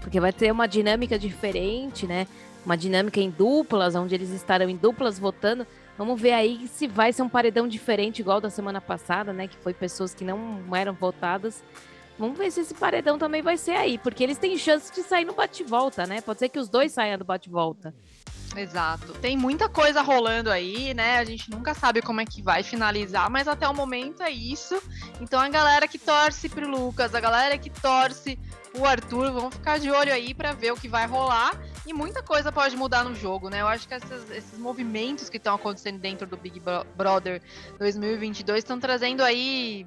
Porque 0.00 0.20
vai 0.20 0.32
ter 0.32 0.50
uma 0.52 0.66
dinâmica 0.66 1.18
diferente, 1.18 2.06
né? 2.06 2.26
Uma 2.64 2.76
dinâmica 2.76 3.20
em 3.20 3.30
duplas, 3.30 3.94
onde 3.94 4.14
eles 4.14 4.30
estarão 4.30 4.68
em 4.68 4.76
duplas 4.76 5.18
votando. 5.18 5.66
Vamos 5.96 6.20
ver 6.20 6.32
aí 6.32 6.66
se 6.68 6.86
vai 6.86 7.12
ser 7.12 7.22
um 7.22 7.28
paredão 7.28 7.66
diferente, 7.68 8.20
igual 8.20 8.40
da 8.40 8.48
semana 8.50 8.80
passada, 8.80 9.32
né? 9.32 9.46
Que 9.48 9.56
foi 9.56 9.74
pessoas 9.74 10.14
que 10.14 10.24
não 10.24 10.60
eram 10.74 10.92
votadas. 10.94 11.62
Vamos 12.18 12.36
ver 12.38 12.50
se 12.50 12.60
esse 12.60 12.74
paredão 12.74 13.18
também 13.18 13.40
vai 13.40 13.56
ser 13.56 13.72
aí, 13.72 13.96
porque 13.98 14.22
eles 14.22 14.36
têm 14.38 14.56
chance 14.58 14.92
de 14.92 15.02
sair 15.02 15.24
no 15.24 15.32
bate-volta, 15.32 16.06
né? 16.06 16.20
Pode 16.20 16.38
ser 16.38 16.50
que 16.50 16.58
os 16.58 16.68
dois 16.68 16.92
saiam 16.92 17.16
do 17.18 17.24
bate-volta. 17.24 17.94
Exato. 18.56 19.12
Tem 19.14 19.36
muita 19.36 19.68
coisa 19.68 20.02
rolando 20.02 20.50
aí, 20.50 20.92
né? 20.92 21.18
A 21.18 21.24
gente 21.24 21.48
nunca 21.50 21.72
sabe 21.72 22.02
como 22.02 22.20
é 22.20 22.24
que 22.24 22.42
vai 22.42 22.62
finalizar, 22.62 23.30
mas 23.30 23.46
até 23.46 23.66
o 23.68 23.74
momento 23.74 24.22
é 24.22 24.30
isso. 24.30 24.80
Então 25.20 25.38
a 25.40 25.48
galera 25.48 25.86
que 25.86 25.98
torce 25.98 26.48
pro 26.48 26.68
Lucas, 26.68 27.14
a 27.14 27.20
galera 27.20 27.56
que 27.56 27.70
torce 27.70 28.38
o 28.76 28.84
Arthur, 28.84 29.32
vão 29.32 29.50
ficar 29.50 29.78
de 29.78 29.90
olho 29.90 30.12
aí 30.12 30.34
pra 30.34 30.52
ver 30.52 30.72
o 30.72 30.76
que 30.76 30.88
vai 30.88 31.06
rolar. 31.06 31.52
E 31.86 31.92
muita 31.92 32.22
coisa 32.22 32.52
pode 32.52 32.76
mudar 32.76 33.04
no 33.04 33.14
jogo, 33.14 33.48
né? 33.48 33.60
Eu 33.62 33.68
acho 33.68 33.86
que 33.88 33.94
esses 33.94 34.58
movimentos 34.58 35.28
que 35.28 35.38
estão 35.38 35.54
acontecendo 35.54 35.98
dentro 35.98 36.26
do 36.26 36.36
Big 36.36 36.60
Bro- 36.60 36.84
Brother 36.96 37.40
2022 37.78 38.58
estão 38.58 38.78
trazendo 38.78 39.22
aí 39.22 39.86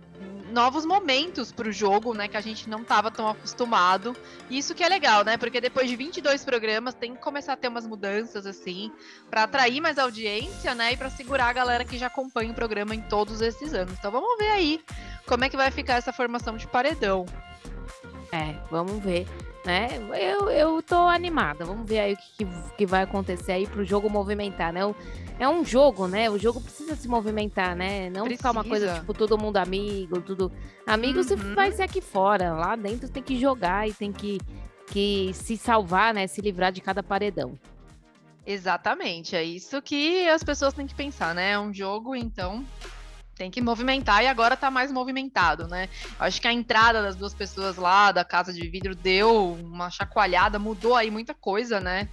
novos 0.53 0.85
momentos 0.85 1.51
pro 1.51 1.71
jogo, 1.71 2.13
né? 2.13 2.27
Que 2.27 2.37
a 2.37 2.41
gente 2.41 2.69
não 2.69 2.83
tava 2.83 3.11
tão 3.11 3.27
acostumado. 3.27 4.15
E 4.49 4.57
Isso 4.57 4.73
que 4.73 4.83
é 4.83 4.87
legal, 4.87 5.25
né? 5.25 5.35
Porque 5.35 5.59
depois 5.59 5.89
de 5.89 5.95
22 5.95 6.45
programas 6.45 6.93
tem 6.93 7.15
que 7.15 7.21
começar 7.21 7.53
a 7.53 7.57
ter 7.57 7.67
umas 7.67 7.85
mudanças 7.85 8.45
assim, 8.45 8.91
pra 9.29 9.43
atrair 9.43 9.81
mais 9.81 9.97
audiência, 9.97 10.73
né? 10.75 10.93
E 10.93 10.97
pra 10.97 11.09
segurar 11.09 11.47
a 11.47 11.53
galera 11.53 11.83
que 11.83 11.97
já 11.97 12.07
acompanha 12.07 12.51
o 12.51 12.55
programa 12.55 12.95
em 12.95 13.01
todos 13.01 13.41
esses 13.41 13.73
anos. 13.73 13.95
Então 13.97 14.11
vamos 14.11 14.37
ver 14.37 14.51
aí 14.51 14.79
como 15.27 15.43
é 15.43 15.49
que 15.49 15.57
vai 15.57 15.71
ficar 15.71 15.95
essa 15.95 16.13
formação 16.13 16.55
de 16.55 16.67
paredão. 16.67 17.25
É, 18.35 18.55
vamos 18.71 18.97
ver. 19.03 19.27
né? 19.63 19.89
Eu, 20.19 20.49
eu 20.49 20.81
tô 20.81 20.95
animada. 21.07 21.63
Vamos 21.65 21.87
ver 21.87 21.99
aí 21.99 22.13
o 22.13 22.17
que, 22.17 22.45
que 22.79 22.85
vai 22.85 23.03
acontecer 23.03 23.51
aí 23.51 23.67
pro 23.67 23.85
jogo 23.85 24.09
movimentar, 24.09 24.73
né? 24.73 24.81
É 25.39 25.47
um 25.47 25.63
jogo, 25.63 26.07
né? 26.07 26.29
O 26.29 26.37
jogo 26.39 26.59
precisa 26.59 26.95
se 26.95 27.07
movimentar, 27.07 27.75
né? 27.75 28.09
Não 28.09 28.25
ficar 28.25 28.51
uma 28.51 28.63
coisa 28.63 28.85
Precisa. 28.87 29.01
tipo 29.01 29.13
todo 29.13 29.37
mundo 29.37 29.57
amigo, 29.57 30.19
tudo. 30.21 30.51
Amigo 30.85 31.23
você 31.23 31.35
Uhum. 31.35 31.53
vai 31.55 31.71
ser 31.71 31.83
aqui 31.83 32.01
fora. 32.01 32.53
Lá 32.53 32.75
dentro 32.75 33.07
tem 33.07 33.21
que 33.21 33.39
jogar 33.39 33.87
e 33.87 33.93
tem 33.93 34.11
que, 34.11 34.39
que 34.87 35.31
se 35.33 35.55
salvar, 35.55 36.11
né? 36.13 36.25
Se 36.27 36.41
livrar 36.41 36.71
de 36.71 36.81
cada 36.81 37.03
paredão. 37.03 37.57
Exatamente, 38.45 39.35
é 39.37 39.43
isso 39.43 39.81
que 39.81 40.27
as 40.27 40.43
pessoas 40.43 40.73
têm 40.73 40.85
que 40.85 40.93
pensar, 40.95 41.33
né? 41.33 41.51
É 41.51 41.59
um 41.59 41.73
jogo, 41.73 42.13
então 42.15 42.65
tem 43.43 43.51
que 43.51 43.59
movimentar 43.59 44.23
e 44.23 44.27
agora 44.27 44.55
tá 44.55 44.71
mais 44.71 44.89
movimentado, 44.89 45.67
né? 45.67 45.89
Acho 46.17 46.41
que 46.41 46.47
a 46.47 46.53
entrada 46.53 47.01
das 47.01 47.17
duas 47.17 47.33
pessoas 47.33 47.75
lá 47.75 48.09
da 48.09 48.23
casa 48.23 48.53
de 48.53 48.65
vidro 48.69 48.95
deu 48.95 49.51
uma 49.55 49.89
chacoalhada, 49.89 50.57
mudou 50.57 50.95
aí 50.95 51.11
muita 51.11 51.33
coisa, 51.33 51.77
né? 51.77 52.07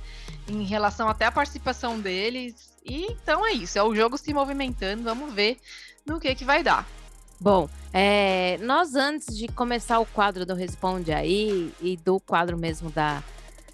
Em 0.48 0.64
relação 0.64 1.08
até 1.08 1.26
à 1.26 1.30
participação 1.30 2.00
deles. 2.00 2.72
E 2.84 3.12
então 3.12 3.46
é 3.46 3.52
isso, 3.52 3.78
é 3.78 3.82
o 3.82 3.94
jogo 3.94 4.18
se 4.18 4.34
movimentando, 4.34 5.04
vamos 5.04 5.32
ver 5.32 5.60
no 6.04 6.18
que 6.18 6.34
que 6.34 6.44
vai 6.44 6.64
dar. 6.64 6.84
Bom, 7.38 7.70
é, 7.92 8.58
nós 8.62 8.96
antes 8.96 9.38
de 9.38 9.46
começar 9.46 10.00
o 10.00 10.06
quadro 10.06 10.44
do 10.44 10.54
Responde 10.54 11.12
aí 11.12 11.72
e 11.80 11.96
do 11.96 12.18
quadro 12.18 12.58
mesmo 12.58 12.90
da 12.90 13.22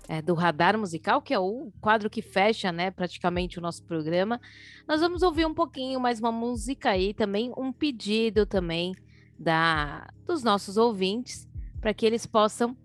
é, 0.08 0.22
do 0.22 0.34
Radar 0.34 0.78
Musical, 0.78 1.20
que 1.20 1.34
é 1.34 1.38
o 1.38 1.72
quadro 1.80 2.08
que 2.08 2.22
fecha, 2.22 2.70
né, 2.72 2.90
praticamente 2.90 3.58
o 3.58 3.62
nosso 3.62 3.82
programa, 3.84 4.40
nós 4.86 5.00
vamos 5.00 5.22
ouvir 5.22 5.46
um 5.46 5.54
pouquinho 5.54 5.98
mais 6.00 6.20
uma 6.20 6.32
música 6.32 6.90
aí 6.90 7.12
também, 7.12 7.52
um 7.56 7.72
pedido 7.72 8.46
também 8.46 8.94
da 9.38 10.08
dos 10.26 10.42
nossos 10.42 10.76
ouvintes 10.76 11.46
para 11.80 11.92
que 11.92 12.06
eles 12.06 12.26
possam 12.26 12.76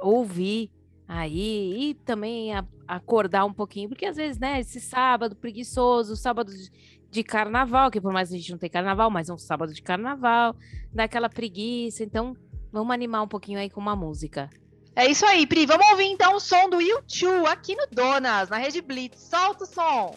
ouvir 0.00 0.70
aí 1.06 1.90
e 1.90 1.94
também 1.94 2.54
a- 2.54 2.64
acordar 2.86 3.44
um 3.44 3.52
pouquinho, 3.52 3.88
porque 3.88 4.06
às 4.06 4.16
vezes, 4.16 4.38
né, 4.38 4.60
esse 4.60 4.80
sábado 4.80 5.34
preguiçoso, 5.36 6.16
sábado 6.16 6.52
de, 6.52 6.70
de 7.10 7.24
carnaval, 7.24 7.90
que 7.90 8.00
por 8.00 8.12
mais 8.12 8.28
que 8.28 8.34
a 8.34 8.38
gente 8.38 8.50
não 8.50 8.58
tem 8.58 8.70
carnaval, 8.70 9.10
mas 9.10 9.28
é 9.28 9.32
um 9.34 9.38
sábado 9.38 9.72
de 9.72 9.82
carnaval, 9.82 10.54
dá 10.92 11.04
aquela 11.04 11.28
preguiça, 11.28 12.04
então 12.04 12.36
vamos 12.72 12.92
animar 12.92 13.22
um 13.22 13.28
pouquinho 13.28 13.58
aí 13.58 13.70
com 13.70 13.80
uma 13.80 13.96
música. 13.96 14.50
É 14.96 15.06
isso 15.10 15.26
aí, 15.26 15.44
Pri. 15.46 15.66
Vamos 15.66 15.88
ouvir 15.90 16.04
então 16.04 16.36
o 16.36 16.40
som 16.40 16.70
do 16.70 16.80
YouTube 16.80 17.46
aqui 17.48 17.74
no 17.74 17.86
Donas, 17.90 18.48
na 18.48 18.58
Rede 18.58 18.80
Blitz. 18.80 19.28
Solta 19.28 19.64
o 19.64 19.66
som. 19.66 20.16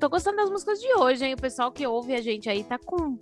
Tô 0.00 0.08
gostando 0.08 0.38
das 0.38 0.50
músicas 0.50 0.80
de 0.80 0.92
hoje, 0.94 1.24
hein? 1.24 1.34
O 1.34 1.36
pessoal 1.40 1.70
que 1.70 1.86
ouve 1.86 2.14
a 2.14 2.20
gente 2.22 2.48
aí 2.48 2.64
tá 2.64 2.78
com 2.78 3.18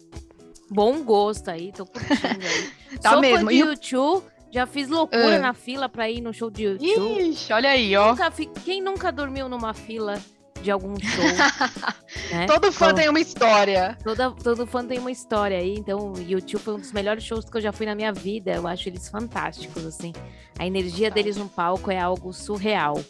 bom 0.70 1.03
gosto 1.03 1.49
aí, 1.51 1.72
tô 1.72 1.85
curtindo 1.85 2.18
aí. 2.47 2.70
Tá 3.03 3.11
Sou 3.12 3.20
mesmo. 3.20 3.51
E 3.51 3.62
o- 3.62 3.66
YouTube, 3.70 4.24
já 4.51 4.64
fiz 4.66 4.89
loucura 4.89 5.37
Ah. 5.37 5.41
na 5.41 5.53
fila 5.55 5.89
pra 5.89 6.09
ir 6.11 6.20
no 6.22 6.33
show 6.33 6.51
de 6.51 6.64
YouTube. 6.64 7.20
Ixi, 7.31 7.53
olha 7.53 7.70
aí, 7.70 7.95
ó. 7.97 8.11
Nunca 8.11 8.31
fi- 8.31 8.47
Quem 8.64 8.81
nunca 8.83 9.12
dormiu 9.12 9.49
numa 9.49 9.74
fila 9.74 10.18
de 10.62 10.70
algum 10.70 10.95
show. 10.99 11.24
né? 12.33 12.47
Todo 12.47 12.72
fã 12.72 12.87
Falou- 12.87 12.95
tem 12.95 13.09
uma 13.09 13.20
história. 13.20 13.97
Toda, 14.03 14.31
todo 14.33 14.66
fã 14.66 14.85
tem 14.85 14.99
uma 14.99 15.11
história 15.12 15.59
aí, 15.59 15.74
então 15.74 16.12
o 16.12 16.20
YouTube 16.20 16.61
foi 16.61 16.74
um 16.74 16.79
dos 16.81 16.93
melhores 16.93 17.22
shows 17.24 17.45
que 17.45 17.57
eu 17.57 17.61
já 17.61 17.72
fui 17.72 17.85
na 17.87 17.95
minha 17.95 18.12
vida. 18.12 18.53
Eu 18.53 18.66
acho 18.66 18.89
eles 18.89 19.09
fantásticos, 19.09 19.85
assim. 19.85 20.12
A 20.59 20.66
energia 20.66 21.11
deles 21.11 21.37
no 21.37 21.49
palco 21.49 21.91
é 21.91 21.99
algo 22.01 22.33
surreal. 22.33 23.01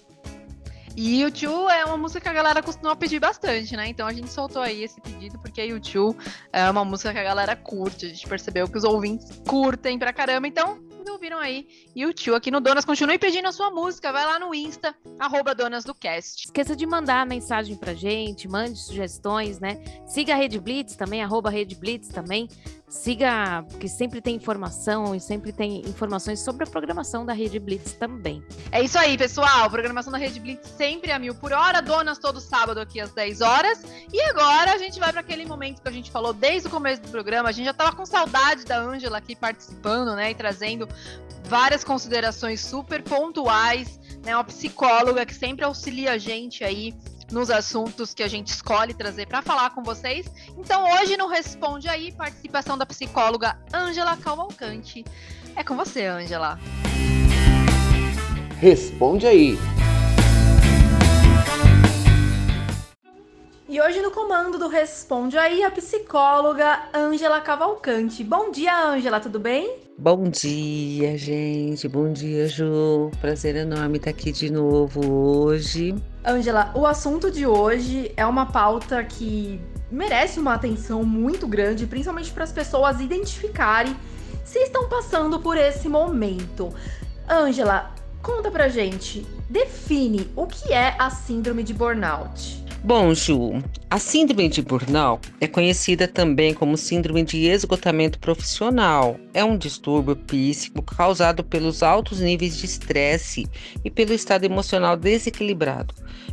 E 0.97 1.24
o 1.24 1.30
Tio 1.30 1.68
é 1.68 1.84
uma 1.84 1.97
música 1.97 2.20
que 2.20 2.28
a 2.28 2.32
galera 2.32 2.62
costuma 2.62 2.97
pedir 2.97 3.20
bastante, 3.20 3.76
né? 3.76 3.89
Então 3.89 4.07
a 4.07 4.12
gente 4.12 4.30
soltou 4.30 4.62
aí 4.62 4.82
esse 4.82 5.01
pedido 5.01 5.39
porque 5.39 5.72
o 5.72 5.80
Tio 5.80 6.16
é 6.53 6.68
uma 6.70 6.84
música 6.84 7.12
que 7.12 7.18
a 7.18 7.24
galera 7.24 7.55
curte. 7.55 8.07
A 8.07 8.09
gente 8.09 8.26
percebeu 8.26 8.68
que 8.68 8.76
os 8.76 8.84
ouvintes 8.84 9.41
curtem 9.47 9.99
pra 9.99 10.12
caramba. 10.12 10.47
Então, 10.49 10.80
ouviram 11.18 11.39
aí. 11.39 11.66
E 11.95 12.07
o 12.07 12.12
Tio 12.12 12.34
aqui 12.34 12.51
no 12.51 12.61
Donas 12.61 12.84
continue 12.84 13.18
pedindo 13.18 13.49
a 13.49 13.53
sua 13.53 13.70
música. 13.70 14.12
Vai 14.12 14.24
lá 14.24 14.39
no 14.39 14.55
Insta, 14.55 14.95
arroba 15.18 15.55
Donas 15.55 15.84
do 15.84 15.95
Cast. 15.95 16.47
Esqueça 16.47 16.76
de 16.76 16.86
mandar 16.86 17.26
mensagem 17.26 17.76
pra 17.76 17.93
gente, 17.93 18.49
mande 18.49 18.78
sugestões, 18.78 19.59
né? 19.59 19.82
Siga 20.07 20.34
a 20.34 20.36
Rede 20.36 20.61
Blitz 20.61 20.95
também, 20.95 21.22
arroba 21.22 21.51
Rede 21.51 21.74
Blitz 21.74 22.09
também. 22.09 22.49
Siga, 22.89 23.64
porque 23.68 23.86
sempre 23.86 24.20
tem 24.20 24.34
informação 24.34 25.14
e 25.14 25.20
sempre 25.20 25.53
tem 25.53 25.80
informações 25.86 26.41
sobre 26.41 26.64
a 26.64 26.66
programação 26.66 27.24
da 27.24 27.34
Rede 27.34 27.59
Blitz 27.59 27.93
também. 27.93 28.43
É 28.72 28.82
isso 28.82 28.99
aí, 28.99 29.18
pessoal. 29.18 29.68
Programação 29.68 30.11
da 30.11 30.18
Rede 30.18 30.41
Blitz 30.41 30.66
sempre 30.70 31.12
a 31.12 31.18
mil 31.18 31.34
por 31.34 31.53
hora. 31.53 31.82
Donas 31.82 32.18
todo 32.18 32.41
sábado 32.41 32.80
aqui 32.80 32.99
às 32.99 33.12
10 33.12 33.43
horas. 33.43 33.84
E 34.11 34.20
agora 34.22 34.72
a 34.72 34.78
gente 34.78 34.99
vai 34.99 35.12
para 35.12 35.20
aquele 35.20 35.45
momento 35.45 35.82
que 35.82 35.89
a 35.89 35.93
gente 35.93 36.11
falou 36.11 36.32
desde 36.32 36.68
o 36.68 36.70
começo 36.70 37.03
do 37.03 37.09
programa. 37.09 37.51
A 37.51 37.53
gente 37.53 37.66
já 37.66 37.74
tava 37.74 37.95
com 37.95 38.07
saudade 38.07 38.64
da 38.64 38.80
Ângela 38.80 39.18
aqui 39.18 39.36
participando, 39.36 40.14
né? 40.16 40.30
E 40.30 40.34
trazendo 40.34 40.89
várias 41.45 41.84
considerações 41.84 42.62
super 42.62 43.03
pontuais, 43.03 44.01
né? 44.24 44.34
Uma 44.34 44.45
psicóloga 44.45 45.26
que 45.26 45.34
sempre 45.34 45.62
auxilia 45.62 46.12
a 46.12 46.18
gente 46.18 46.64
aí 46.64 46.95
nos 47.31 47.51
assuntos 47.51 48.14
que 48.14 48.22
a 48.22 48.29
gente 48.29 48.49
escolhe 48.49 48.95
trazer 48.95 49.26
para 49.26 49.43
falar 49.43 49.70
com 49.70 49.83
vocês. 49.83 50.26
Então 50.57 50.85
hoje 50.95 51.16
no 51.16 51.29
Responde 51.29 51.89
aí, 51.89 52.12
participação 52.12 52.76
da 52.76 52.87
psicóloga 52.87 53.59
Ângela 53.72 54.16
Cavalcante. 54.16 55.05
É 55.55 55.64
com 55.64 55.76
você, 55.76 56.07
Ângela. 56.07 56.59
Responde 58.61 59.26
aí. 59.26 59.59
E 63.71 63.79
hoje 63.83 64.01
no 64.01 64.11
comando 64.11 64.57
do 64.57 64.66
Responde 64.66 65.37
aí 65.37 65.62
a 65.62 65.71
psicóloga 65.71 66.85
Ângela 66.95 67.39
Cavalcante. 67.39 68.25
Bom 68.25 68.51
dia, 68.51 68.75
Ângela, 68.89 69.21
tudo 69.21 69.39
bem? 69.39 69.81
Bom 69.99 70.31
dia, 70.31 71.19
gente. 71.19 71.87
Bom 71.87 72.11
dia, 72.11 72.49
Ju. 72.49 73.11
Prazer 73.21 73.57
enorme 73.57 73.99
estar 73.99 74.09
aqui 74.09 74.33
de 74.33 74.51
novo 74.51 75.07
hoje. 75.12 75.95
Ângela, 76.25 76.73
o 76.75 76.87
assunto 76.87 77.31
de 77.31 77.47
hoje 77.47 78.11
é 78.16 78.25
uma 78.25 78.47
pauta 78.47 79.05
que 79.05 79.61
merece 79.91 80.41
uma 80.41 80.55
atenção 80.55 81.03
muito 81.03 81.47
grande, 81.47 81.87
principalmente 81.87 82.33
para 82.33 82.45
as 82.45 82.53
pessoas 82.53 83.03
identificarem 83.03 83.95
se 84.47 84.61
estão 84.61 84.89
passando 84.89 85.41
por 85.41 85.59
esse 85.59 85.91
momento. 85.91 86.73
Ângela, 87.29 87.93
conta 88.23 88.51
pra 88.51 88.69
gente, 88.69 89.27
define 89.51 90.31
o 90.35 90.47
que 90.47 90.73
é 90.73 90.97
a 90.99 91.11
síndrome 91.11 91.62
de 91.62 91.75
burnout. 91.75 92.66
Bom, 92.85 93.12
Ju, 93.12 93.61
a 93.91 93.99
síndrome 93.99 94.49
de 94.49 94.62
burnout 94.62 95.33
é 95.41 95.49
conhecida 95.49 96.07
também 96.07 96.55
como 96.55 96.76
síndrome 96.76 97.24
de 97.24 97.47
esgotamento 97.47 98.20
profissional. 98.20 99.18
É 99.35 99.45
um 99.45 99.59
distúrbio 99.59 100.14
psíquico 100.14 100.83
causado 100.83 101.43
pelos 101.43 101.83
altos 101.83 102.20
níveis 102.20 102.57
de 102.57 102.66
estresse 102.66 103.49
e 103.85 103.91
pelo 103.91 104.12
estado 104.12 104.45
emocional 104.45 104.97
desequilibrado. 104.97 105.93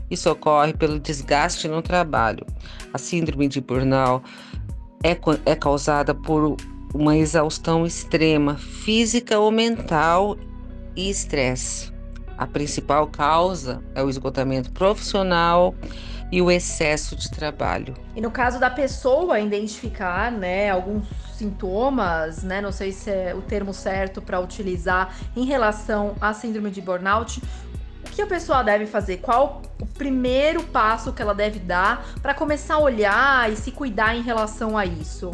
Isso 0.10 0.30
ocorre 0.30 0.72
pelo 0.74 1.00
desgaste 1.00 1.68
no 1.68 1.82
trabalho. 1.82 2.46
A 2.94 3.00
síndrome 3.00 3.48
de 3.48 3.60
burnout 3.60 4.24
é, 5.04 5.18
é 5.52 5.56
causada 5.56 6.14
por 6.14 6.58
uma 6.94 7.18
exaustão 7.18 7.88
extrema, 7.88 8.56
física 8.56 9.40
ou 9.40 9.50
mental 9.50 10.38
e 10.96 11.10
estresse. 11.10 11.92
A 12.38 12.46
principal 12.46 13.08
causa 13.08 13.82
é 13.96 14.04
o 14.04 14.10
esgotamento 14.10 14.72
profissional 14.74 15.74
e 16.32 16.42
o 16.42 16.50
excesso 16.50 17.16
de 17.16 17.30
trabalho. 17.30 17.94
E 18.16 18.22
no 18.22 18.32
caso 18.32 18.60
da 18.60 18.70
pessoa 18.70 19.40
identificar, 19.40 20.32
né, 20.32 20.70
alguns 20.70 21.06
sintomas, 21.38 22.44
né, 22.44 22.62
não 22.62 22.72
sei 22.72 22.92
se 22.92 23.10
é 23.10 23.34
o 23.36 23.42
termo 23.42 23.74
certo 23.74 24.22
para 24.22 24.40
utilizar 24.40 25.16
em 25.36 25.46
relação 25.46 26.16
à 26.20 26.34
síndrome 26.34 26.72
de 26.72 26.82
burnout, 26.82 27.42
o 28.06 28.10
que 28.10 28.22
a 28.22 28.28
pessoa 28.28 28.64
deve 28.64 28.86
fazer? 28.86 29.18
Qual 29.18 29.62
o 29.80 29.86
primeiro 29.86 30.64
passo 30.64 31.12
que 31.12 31.22
ela 31.22 31.36
deve 31.36 31.60
dar 31.60 32.06
para 32.22 32.34
começar 32.34 32.76
a 32.76 32.80
olhar 32.80 33.52
e 33.52 33.56
se 33.56 33.72
cuidar 33.72 34.16
em 34.16 34.22
relação 34.22 34.78
a 34.78 34.86
isso? 34.86 35.32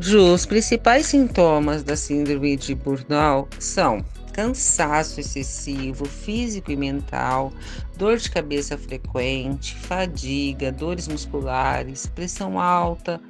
Ju, 0.00 0.32
os 0.32 0.44
principais 0.44 1.06
sintomas 1.06 1.82
da 1.82 1.96
síndrome 1.96 2.56
de 2.56 2.74
burnout 2.74 3.62
são 3.62 4.04
cansaço 4.34 5.20
excessivo, 5.20 6.04
físico 6.04 6.72
e 6.72 6.76
mental, 6.76 7.52
dor 7.96 8.16
de 8.16 8.28
cabeça 8.28 8.76
frequente, 8.76 9.76
fadiga, 9.76 10.72
dores 10.72 11.06
musculares, 11.06 12.06
pressão 12.06 12.60
alta, 12.60 13.20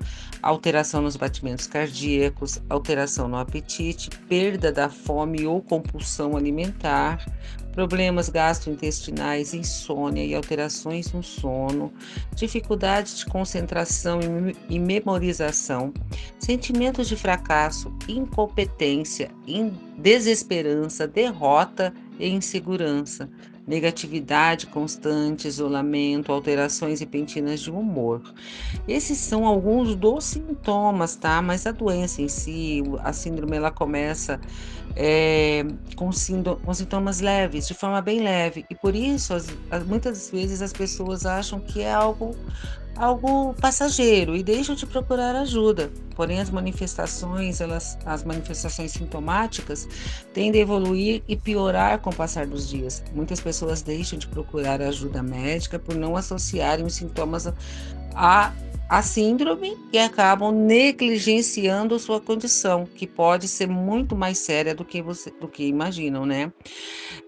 alteração 0.43 1.03
nos 1.03 1.15
batimentos 1.15 1.67
cardíacos, 1.67 2.59
alteração 2.71 3.29
no 3.29 3.37
apetite, 3.37 4.09
perda 4.29 4.73
da 4.73 4.89
fome 4.89 5.47
ou 5.47 5.61
compulsão 5.61 6.39
alimentar, 6.39 7.23
problemas 7.75 8.29
gastrointestinais, 8.29 9.53
insônia 9.53 10.25
e 10.25 10.35
alterações 10.35 11.13
no 11.13 11.23
sono, 11.23 11.93
dificuldade 12.35 13.17
de 13.17 13.27
concentração 13.27 14.21
e 14.69 14.79
me- 14.79 14.79
memorização, 14.79 15.93
sentimentos 16.39 17.09
de 17.09 17.17
fracasso, 17.17 17.93
incompetência, 18.09 19.31
in- 19.47 19.73
desesperança, 19.99 21.07
derrota 21.09 21.93
e 22.19 22.29
insegurança, 22.29 23.29
negatividade 23.67 24.67
constante, 24.67 25.49
isolamento, 25.49 26.31
alterações 26.33 27.01
repentinas 27.01 27.61
de 27.61 27.71
humor. 27.71 28.21
Esses 28.87 29.19
são 29.19 29.47
alguns 29.47 29.95
dos 29.95 30.25
sintomas, 30.25 31.17
tá? 31.17 31.41
Mas 31.41 31.67
a 31.67 31.73
doença 31.73 32.21
em 32.21 32.29
si, 32.29 32.83
a 33.03 33.13
síndrome, 33.13 33.57
ela 33.57 33.71
começa 33.71 34.41
é, 34.97 35.65
com, 35.97 36.11
com 36.65 36.75
sintomas 36.75 37.21
leves, 37.21 37.67
de 37.67 37.75
forma 37.75 38.01
bem 38.01 38.21
leve, 38.23 38.65
e 38.71 38.75
por 38.75 38.95
isso 38.95 39.35
as- 39.35 39.49
as- 39.71 39.85
muitas 39.85 40.31
vezes 40.31 40.63
as 40.63 40.73
pessoas 40.73 41.27
acham 41.27 41.59
que 41.59 41.81
é 41.81 41.93
algo 41.93 42.37
algo 42.97 43.55
passageiro 43.55 44.37
e 44.37 44.43
deixam 44.43 44.75
de 44.75 44.87
procurar 44.87 45.35
ajuda. 45.37 45.91
Porém, 46.15 46.41
as 46.41 46.51
manifestações, 46.51 47.61
elas, 47.61 47.99
as 48.07 48.23
manifestações 48.23 48.93
sintomáticas 48.93 49.89
tendem 50.33 50.61
a 50.61 50.63
evoluir 50.63 51.23
e 51.27 51.37
piorar 51.37 51.99
com 51.99 52.11
o 52.11 52.15
passar 52.15 52.47
dos 52.47 52.69
dias. 52.69 53.03
Muitas 53.13 53.41
pessoas 53.41 53.83
deixam 53.83 54.19
de 54.19 54.27
procurar 54.29 54.81
ajuda 54.81 55.23
médica 55.23 55.79
por 55.79 55.95
não 55.95 56.17
associarem 56.17 56.85
os 56.85 56.95
sintomas 56.95 57.53
a 58.15 59.03
síndrome 59.03 59.77
e 59.93 59.99
acabam 59.99 60.53
negligenciando 60.53 61.99
sua 61.99 62.21
condição, 62.21 62.87
que 62.87 63.07
pode 63.07 63.49
ser 63.49 63.67
muito 63.67 64.15
mais 64.15 64.39
séria 64.39 64.75
do 64.75 64.85
que 64.85 65.03
você 65.03 65.31
do 65.33 65.49
que 65.49 65.65
imaginam, 65.65 66.25
né? 66.25 66.53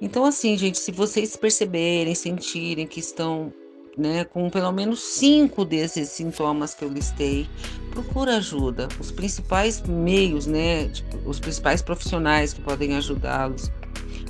Então 0.00 0.24
assim, 0.24 0.56
gente, 0.56 0.78
se 0.78 0.92
vocês 0.92 1.34
perceberem, 1.34 2.14
sentirem 2.14 2.86
que 2.86 3.00
estão 3.00 3.52
né, 3.96 4.24
com 4.24 4.50
pelo 4.50 4.70
menos 4.72 5.00
cinco 5.00 5.64
desses 5.64 6.08
sintomas 6.10 6.74
que 6.74 6.84
eu 6.84 6.88
listei, 6.88 7.48
procura 7.90 8.36
ajuda. 8.36 8.88
Os 9.00 9.10
principais 9.10 9.80
meios, 9.82 10.46
né, 10.46 10.88
tipo, 10.88 11.16
os 11.28 11.40
principais 11.40 11.80
profissionais 11.80 12.52
que 12.52 12.60
podem 12.60 12.96
ajudá-los 12.96 13.70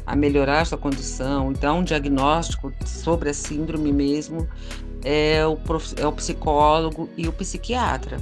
a 0.06 0.14
melhorar 0.14 0.64
sua 0.64 0.78
condição 0.78 1.50
e 1.50 1.54
dar 1.54 1.72
um 1.72 1.82
diagnóstico 1.82 2.72
sobre 2.84 3.30
a 3.30 3.34
síndrome 3.34 3.92
mesmo 3.92 4.48
é 5.04 5.44
o, 5.44 5.56
prof- 5.56 5.94
é 5.96 6.06
o 6.06 6.12
psicólogo 6.12 7.10
e 7.16 7.26
o 7.26 7.32
psiquiatra, 7.32 8.18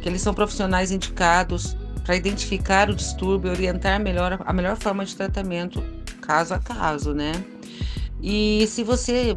que 0.00 0.08
eles 0.08 0.20
são 0.20 0.34
profissionais 0.34 0.90
indicados 0.90 1.74
para 2.04 2.16
identificar 2.16 2.90
o 2.90 2.94
distúrbio 2.94 3.48
e 3.48 3.52
orientar 3.52 4.00
melhor 4.00 4.42
a 4.44 4.52
melhor 4.52 4.76
forma 4.76 5.04
de 5.04 5.14
tratamento 5.16 5.82
caso 6.20 6.52
a 6.52 6.58
caso, 6.58 7.14
né? 7.14 7.32
E 8.20 8.66
se 8.66 8.82
você 8.82 9.36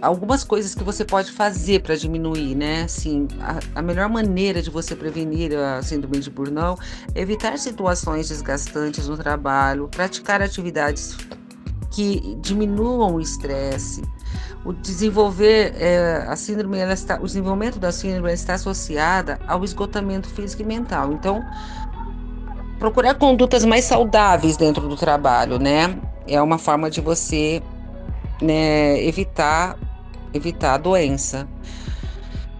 algumas 0.00 0.44
coisas 0.44 0.74
que 0.74 0.84
você 0.84 1.04
pode 1.04 1.32
fazer 1.32 1.82
para 1.82 1.96
diminuir, 1.96 2.54
né? 2.54 2.82
Assim, 2.82 3.26
a, 3.40 3.78
a, 3.78 3.82
melhor 3.82 4.08
maneira 4.08 4.62
de 4.62 4.70
você 4.70 4.94
prevenir 4.94 5.56
a 5.56 5.82
síndrome 5.82 6.20
de 6.20 6.30
burnout 6.30 6.80
é 7.14 7.20
evitar 7.20 7.58
situações 7.58 8.28
desgastantes 8.28 9.08
no 9.08 9.16
trabalho, 9.16 9.88
praticar 9.88 10.40
atividades 10.40 11.16
que 11.90 12.36
diminuam 12.40 13.16
o 13.16 13.20
estresse. 13.20 14.02
O 14.64 14.72
desenvolver 14.72 15.74
é, 15.76 16.24
a 16.28 16.36
síndrome, 16.36 16.78
ela 16.78 16.92
está, 16.92 17.16
o 17.16 17.24
desenvolvimento 17.24 17.78
da 17.78 17.90
síndrome 17.90 18.32
está 18.32 18.54
associada 18.54 19.38
ao 19.46 19.64
esgotamento 19.64 20.28
físico 20.28 20.62
e 20.62 20.64
mental. 20.64 21.12
Então, 21.12 21.42
procurar 22.78 23.14
condutas 23.14 23.64
mais 23.64 23.84
saudáveis 23.84 24.56
dentro 24.56 24.88
do 24.88 24.96
trabalho, 24.96 25.58
né? 25.58 25.98
É 26.26 26.40
uma 26.42 26.58
forma 26.58 26.90
de 26.90 27.00
você 27.00 27.62
né, 28.40 29.02
evitar 29.02 29.76
evitar 30.32 30.74
a 30.74 30.78
doença. 30.78 31.48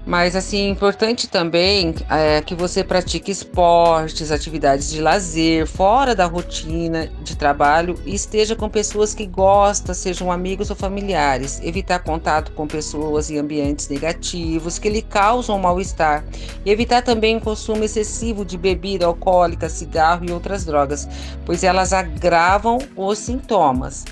Mas 0.09 0.35
assim, 0.35 0.71
importante 0.71 1.29
também 1.29 1.95
é 2.09 2.41
que 2.41 2.55
você 2.55 2.83
pratique 2.83 3.31
esportes, 3.31 4.33
atividades 4.33 4.89
de 4.89 5.03
lazer, 5.03 5.67
fora 5.67 6.15
da 6.15 6.25
rotina 6.25 7.11
de 7.23 7.37
trabalho 7.37 7.95
e 8.07 8.15
esteja 8.15 8.57
com 8.57 8.71
pessoas 8.71 9.13
que 9.13 9.27
gostam, 9.27 9.95
sejam 9.95 10.33
amigos 10.33 10.71
ou 10.71 10.77
familiares. 10.77 11.61
Evitar 11.63 11.99
contato 11.99 12.53
com 12.53 12.67
pessoas 12.67 13.29
e 13.29 13.37
ambientes 13.37 13.91
negativos 13.91 14.79
que 14.79 14.89
lhe 14.89 15.03
causam 15.03 15.59
mal-estar. 15.59 16.25
E 16.65 16.71
evitar 16.71 17.03
também 17.03 17.37
o 17.37 17.41
consumo 17.43 17.85
excessivo 17.85 18.47
de 18.47 18.57
bebida 18.57 19.05
alcoólica, 19.05 19.69
cigarro 19.69 20.25
e 20.27 20.33
outras 20.33 20.65
drogas, 20.65 21.07
pois 21.45 21.63
elas 21.63 21.93
agravam 21.93 22.79
os 22.97 23.19
sintomas. 23.19 24.07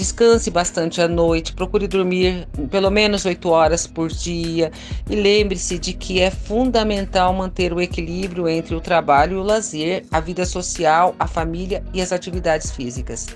Descanse 0.00 0.50
bastante 0.50 1.02
à 1.02 1.06
noite, 1.06 1.52
procure 1.52 1.86
dormir 1.86 2.48
pelo 2.70 2.90
menos 2.90 3.26
8 3.26 3.46
horas 3.50 3.86
por 3.86 4.08
dia 4.08 4.72
e 5.10 5.14
lembre-se 5.14 5.78
de 5.78 5.92
que 5.92 6.20
é 6.20 6.30
fundamental 6.30 7.34
manter 7.34 7.70
o 7.70 7.82
equilíbrio 7.82 8.48
entre 8.48 8.74
o 8.74 8.80
trabalho 8.80 9.34
e 9.34 9.36
o 9.36 9.42
lazer, 9.42 10.06
a 10.10 10.18
vida 10.18 10.46
social, 10.46 11.14
a 11.20 11.26
família 11.26 11.84
e 11.92 12.00
as 12.00 12.12
atividades 12.12 12.70
físicas. 12.70 13.26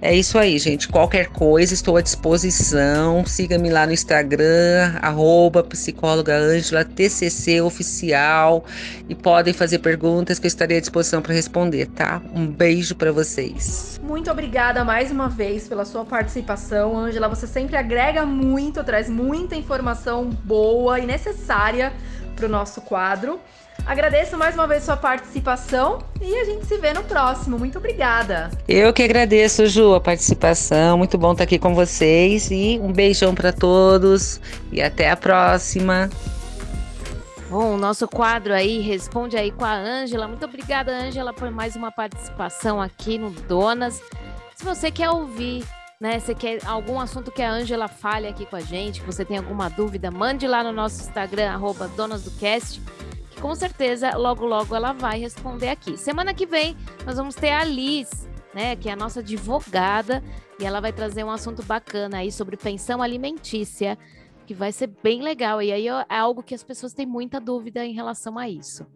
É 0.00 0.14
isso 0.14 0.38
aí, 0.38 0.56
gente. 0.58 0.86
Qualquer 0.86 1.26
coisa, 1.28 1.74
estou 1.74 1.96
à 1.96 2.00
disposição. 2.00 3.26
Siga-me 3.26 3.68
lá 3.68 3.84
no 3.84 3.92
Instagram, 3.92 4.96
arroba 5.02 5.64
oficial. 7.66 8.64
E 9.08 9.14
podem 9.14 9.52
fazer 9.52 9.80
perguntas 9.80 10.38
que 10.38 10.46
eu 10.46 10.48
estarei 10.48 10.78
à 10.78 10.80
disposição 10.80 11.20
para 11.20 11.34
responder, 11.34 11.86
tá? 11.86 12.22
Um 12.32 12.46
beijo 12.46 12.94
para 12.94 13.10
vocês. 13.10 13.98
Muito 14.00 14.30
obrigada 14.30 14.84
mais 14.84 15.10
uma 15.10 15.28
vez 15.28 15.66
pela 15.66 15.84
sua 15.84 16.04
participação, 16.04 16.96
Ângela. 16.96 17.28
Você 17.28 17.48
sempre 17.48 17.76
agrega 17.76 18.24
muito, 18.24 18.84
traz 18.84 19.10
muita 19.10 19.56
informação 19.56 20.30
boa 20.44 21.00
e 21.00 21.06
necessária 21.06 21.92
para 22.36 22.46
o 22.46 22.48
nosso 22.48 22.80
quadro. 22.82 23.40
Agradeço 23.88 24.36
mais 24.36 24.54
uma 24.54 24.66
vez 24.66 24.84
sua 24.84 24.98
participação 24.98 26.00
e 26.20 26.36
a 26.36 26.44
gente 26.44 26.66
se 26.66 26.76
vê 26.76 26.92
no 26.92 27.02
próximo. 27.04 27.58
Muito 27.58 27.78
obrigada. 27.78 28.50
Eu 28.68 28.92
que 28.92 29.02
agradeço, 29.02 29.66
Ju, 29.66 29.94
a 29.94 30.00
participação. 30.00 30.98
Muito 30.98 31.16
bom 31.16 31.32
estar 31.32 31.44
aqui 31.44 31.58
com 31.58 31.74
vocês 31.74 32.50
e 32.50 32.78
um 32.82 32.92
beijão 32.92 33.34
para 33.34 33.50
todos 33.50 34.42
e 34.70 34.82
até 34.82 35.10
a 35.10 35.16
próxima. 35.16 36.10
Bom, 37.48 37.76
o 37.76 37.78
nosso 37.78 38.06
quadro 38.06 38.52
aí 38.52 38.78
responde 38.80 39.38
aí 39.38 39.50
com 39.50 39.64
a 39.64 39.72
Ângela. 39.72 40.28
Muito 40.28 40.44
obrigada, 40.44 40.92
Ângela, 40.92 41.32
por 41.32 41.50
mais 41.50 41.74
uma 41.74 41.90
participação 41.90 42.82
aqui 42.82 43.16
no 43.16 43.30
Donas. 43.30 44.02
Se 44.54 44.66
você 44.66 44.90
quer 44.90 45.08
ouvir, 45.08 45.64
né, 45.98 46.20
você 46.20 46.34
quer 46.34 46.58
algum 46.66 47.00
assunto 47.00 47.32
que 47.32 47.40
a 47.40 47.50
Ângela 47.50 47.88
fale 47.88 48.28
aqui 48.28 48.44
com 48.44 48.56
a 48.56 48.60
gente, 48.60 49.00
que 49.00 49.06
você 49.06 49.24
tem 49.24 49.38
alguma 49.38 49.70
dúvida, 49.70 50.10
mande 50.10 50.46
lá 50.46 50.62
no 50.62 50.72
nosso 50.72 51.00
Instagram, 51.00 51.52
arroba 51.52 51.88
Donas 51.88 52.24
do 52.24 52.30
Cast 52.32 52.82
com 53.40 53.54
certeza 53.54 54.16
logo 54.16 54.44
logo 54.44 54.74
ela 54.74 54.92
vai 54.92 55.18
responder 55.18 55.68
aqui. 55.70 55.96
Semana 55.96 56.34
que 56.34 56.46
vem 56.46 56.76
nós 57.06 57.16
vamos 57.16 57.34
ter 57.34 57.50
a 57.50 57.64
Liz, 57.64 58.28
né, 58.54 58.76
que 58.76 58.88
é 58.88 58.92
a 58.92 58.96
nossa 58.96 59.20
advogada, 59.20 60.22
e 60.58 60.64
ela 60.64 60.80
vai 60.80 60.92
trazer 60.92 61.24
um 61.24 61.30
assunto 61.30 61.62
bacana 61.62 62.18
aí 62.18 62.32
sobre 62.32 62.56
pensão 62.56 63.00
alimentícia, 63.00 63.96
que 64.46 64.54
vai 64.54 64.72
ser 64.72 64.88
bem 65.02 65.22
legal. 65.22 65.62
E 65.62 65.72
aí 65.72 65.86
é 65.86 66.04
algo 66.08 66.42
que 66.42 66.54
as 66.54 66.62
pessoas 66.62 66.92
têm 66.92 67.06
muita 67.06 67.40
dúvida 67.40 67.84
em 67.84 67.92
relação 67.92 68.38
a 68.38 68.48
isso. 68.48 68.86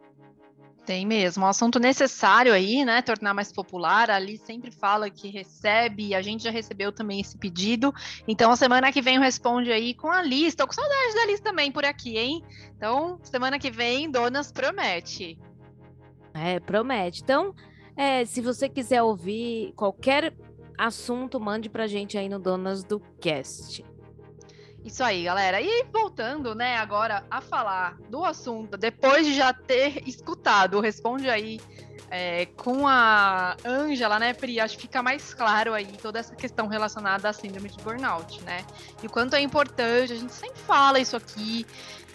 Tem 0.84 1.06
mesmo, 1.06 1.44
um 1.44 1.46
assunto 1.46 1.78
necessário 1.78 2.52
aí, 2.52 2.84
né? 2.84 3.00
Tornar 3.02 3.32
mais 3.32 3.52
popular. 3.52 4.10
Ali 4.10 4.36
sempre 4.36 4.72
fala 4.72 5.08
que 5.08 5.28
recebe, 5.28 6.12
a 6.12 6.20
gente 6.20 6.42
já 6.42 6.50
recebeu 6.50 6.90
também 6.90 7.20
esse 7.20 7.38
pedido. 7.38 7.94
Então, 8.26 8.50
a 8.50 8.56
semana 8.56 8.90
que 8.90 9.00
vem 9.00 9.20
responde 9.20 9.70
aí 9.70 9.94
com 9.94 10.10
a 10.10 10.20
lista. 10.20 10.64
Tô 10.64 10.66
com 10.66 10.74
saudade 10.74 11.14
da 11.14 11.26
lista 11.26 11.50
também 11.50 11.70
por 11.70 11.84
aqui, 11.84 12.18
hein? 12.18 12.42
Então, 12.76 13.20
semana 13.22 13.60
que 13.60 13.70
vem, 13.70 14.10
Donas 14.10 14.50
promete. 14.50 15.38
É, 16.34 16.58
promete. 16.58 17.22
Então, 17.22 17.54
é, 17.96 18.24
se 18.24 18.40
você 18.40 18.68
quiser 18.68 19.02
ouvir 19.02 19.72
qualquer 19.76 20.34
assunto, 20.76 21.38
mande 21.38 21.68
pra 21.68 21.86
gente 21.86 22.18
aí 22.18 22.28
no 22.28 22.40
Donas 22.40 22.82
do 22.82 22.98
Cast. 23.20 23.84
Isso 24.84 25.02
aí, 25.04 25.24
galera. 25.24 25.60
E 25.60 25.84
voltando, 25.92 26.54
né, 26.54 26.76
agora 26.76 27.24
a 27.30 27.40
falar 27.40 27.96
do 28.08 28.24
assunto, 28.24 28.76
depois 28.76 29.26
de 29.26 29.34
já 29.34 29.52
ter 29.52 30.02
escutado, 30.08 30.80
responde 30.80 31.30
aí 31.30 31.60
é, 32.10 32.46
com 32.46 32.86
a 32.88 33.56
Ângela, 33.64 34.18
né, 34.18 34.34
Pri? 34.34 34.60
Acho 34.60 34.76
que 34.76 34.82
fica 34.82 35.02
mais 35.02 35.32
claro 35.32 35.72
aí 35.72 35.86
toda 35.86 36.18
essa 36.18 36.34
questão 36.34 36.66
relacionada 36.66 37.28
à 37.28 37.32
síndrome 37.32 37.68
de 37.68 37.78
burnout, 37.78 38.42
né? 38.42 38.64
E 39.02 39.06
o 39.06 39.10
quanto 39.10 39.36
é 39.36 39.40
importante, 39.40 40.12
a 40.12 40.16
gente 40.16 40.32
sempre 40.32 40.60
fala 40.60 40.98
isso 40.98 41.16
aqui, 41.16 41.64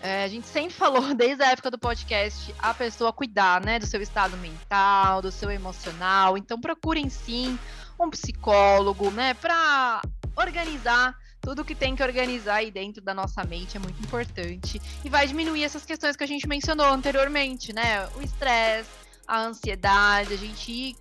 é, 0.01 0.25
a 0.25 0.27
gente 0.27 0.45
sempre 0.45 0.73
falou 0.75 1.13
desde 1.15 1.43
a 1.43 1.51
época 1.51 1.71
do 1.71 1.79
podcast 1.79 2.53
a 2.59 2.73
pessoa 2.73 3.13
cuidar, 3.13 3.63
né, 3.63 3.79
do 3.79 3.87
seu 3.87 4.01
estado 4.01 4.35
mental, 4.37 5.21
do 5.21 5.31
seu 5.31 5.49
emocional. 5.49 6.37
Então 6.37 6.59
procurem 6.59 7.09
sim 7.09 7.57
um 7.97 8.09
psicólogo, 8.09 9.09
né, 9.09 9.33
para 9.35 10.01
organizar 10.35 11.17
tudo 11.47 11.63
que 11.63 11.73
tem 11.73 11.95
que 11.95 12.03
organizar 12.03 12.55
aí 12.55 12.69
dentro 12.69 13.01
da 13.01 13.13
nossa 13.13 13.41
mente 13.45 13.77
é 13.77 13.79
muito 13.79 13.97
importante 14.03 14.81
e 15.05 15.07
vai 15.07 15.25
diminuir 15.25 15.63
essas 15.63 15.85
questões 15.85 16.17
que 16.17 16.23
a 16.25 16.27
gente 16.27 16.45
mencionou 16.45 16.87
anteriormente, 16.87 17.71
né? 17.71 18.05
O 18.17 18.21
estresse, 18.21 18.89
a 19.25 19.43
ansiedade, 19.43 20.33
a 20.33 20.37
gente 20.37 20.69
ir 20.69 20.97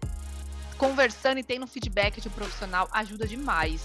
conversando 0.78 1.38
e 1.38 1.42
tendo 1.42 1.66
feedback 1.66 2.20
de 2.20 2.28
um 2.28 2.30
profissional 2.30 2.88
ajuda 2.92 3.26
demais. 3.26 3.84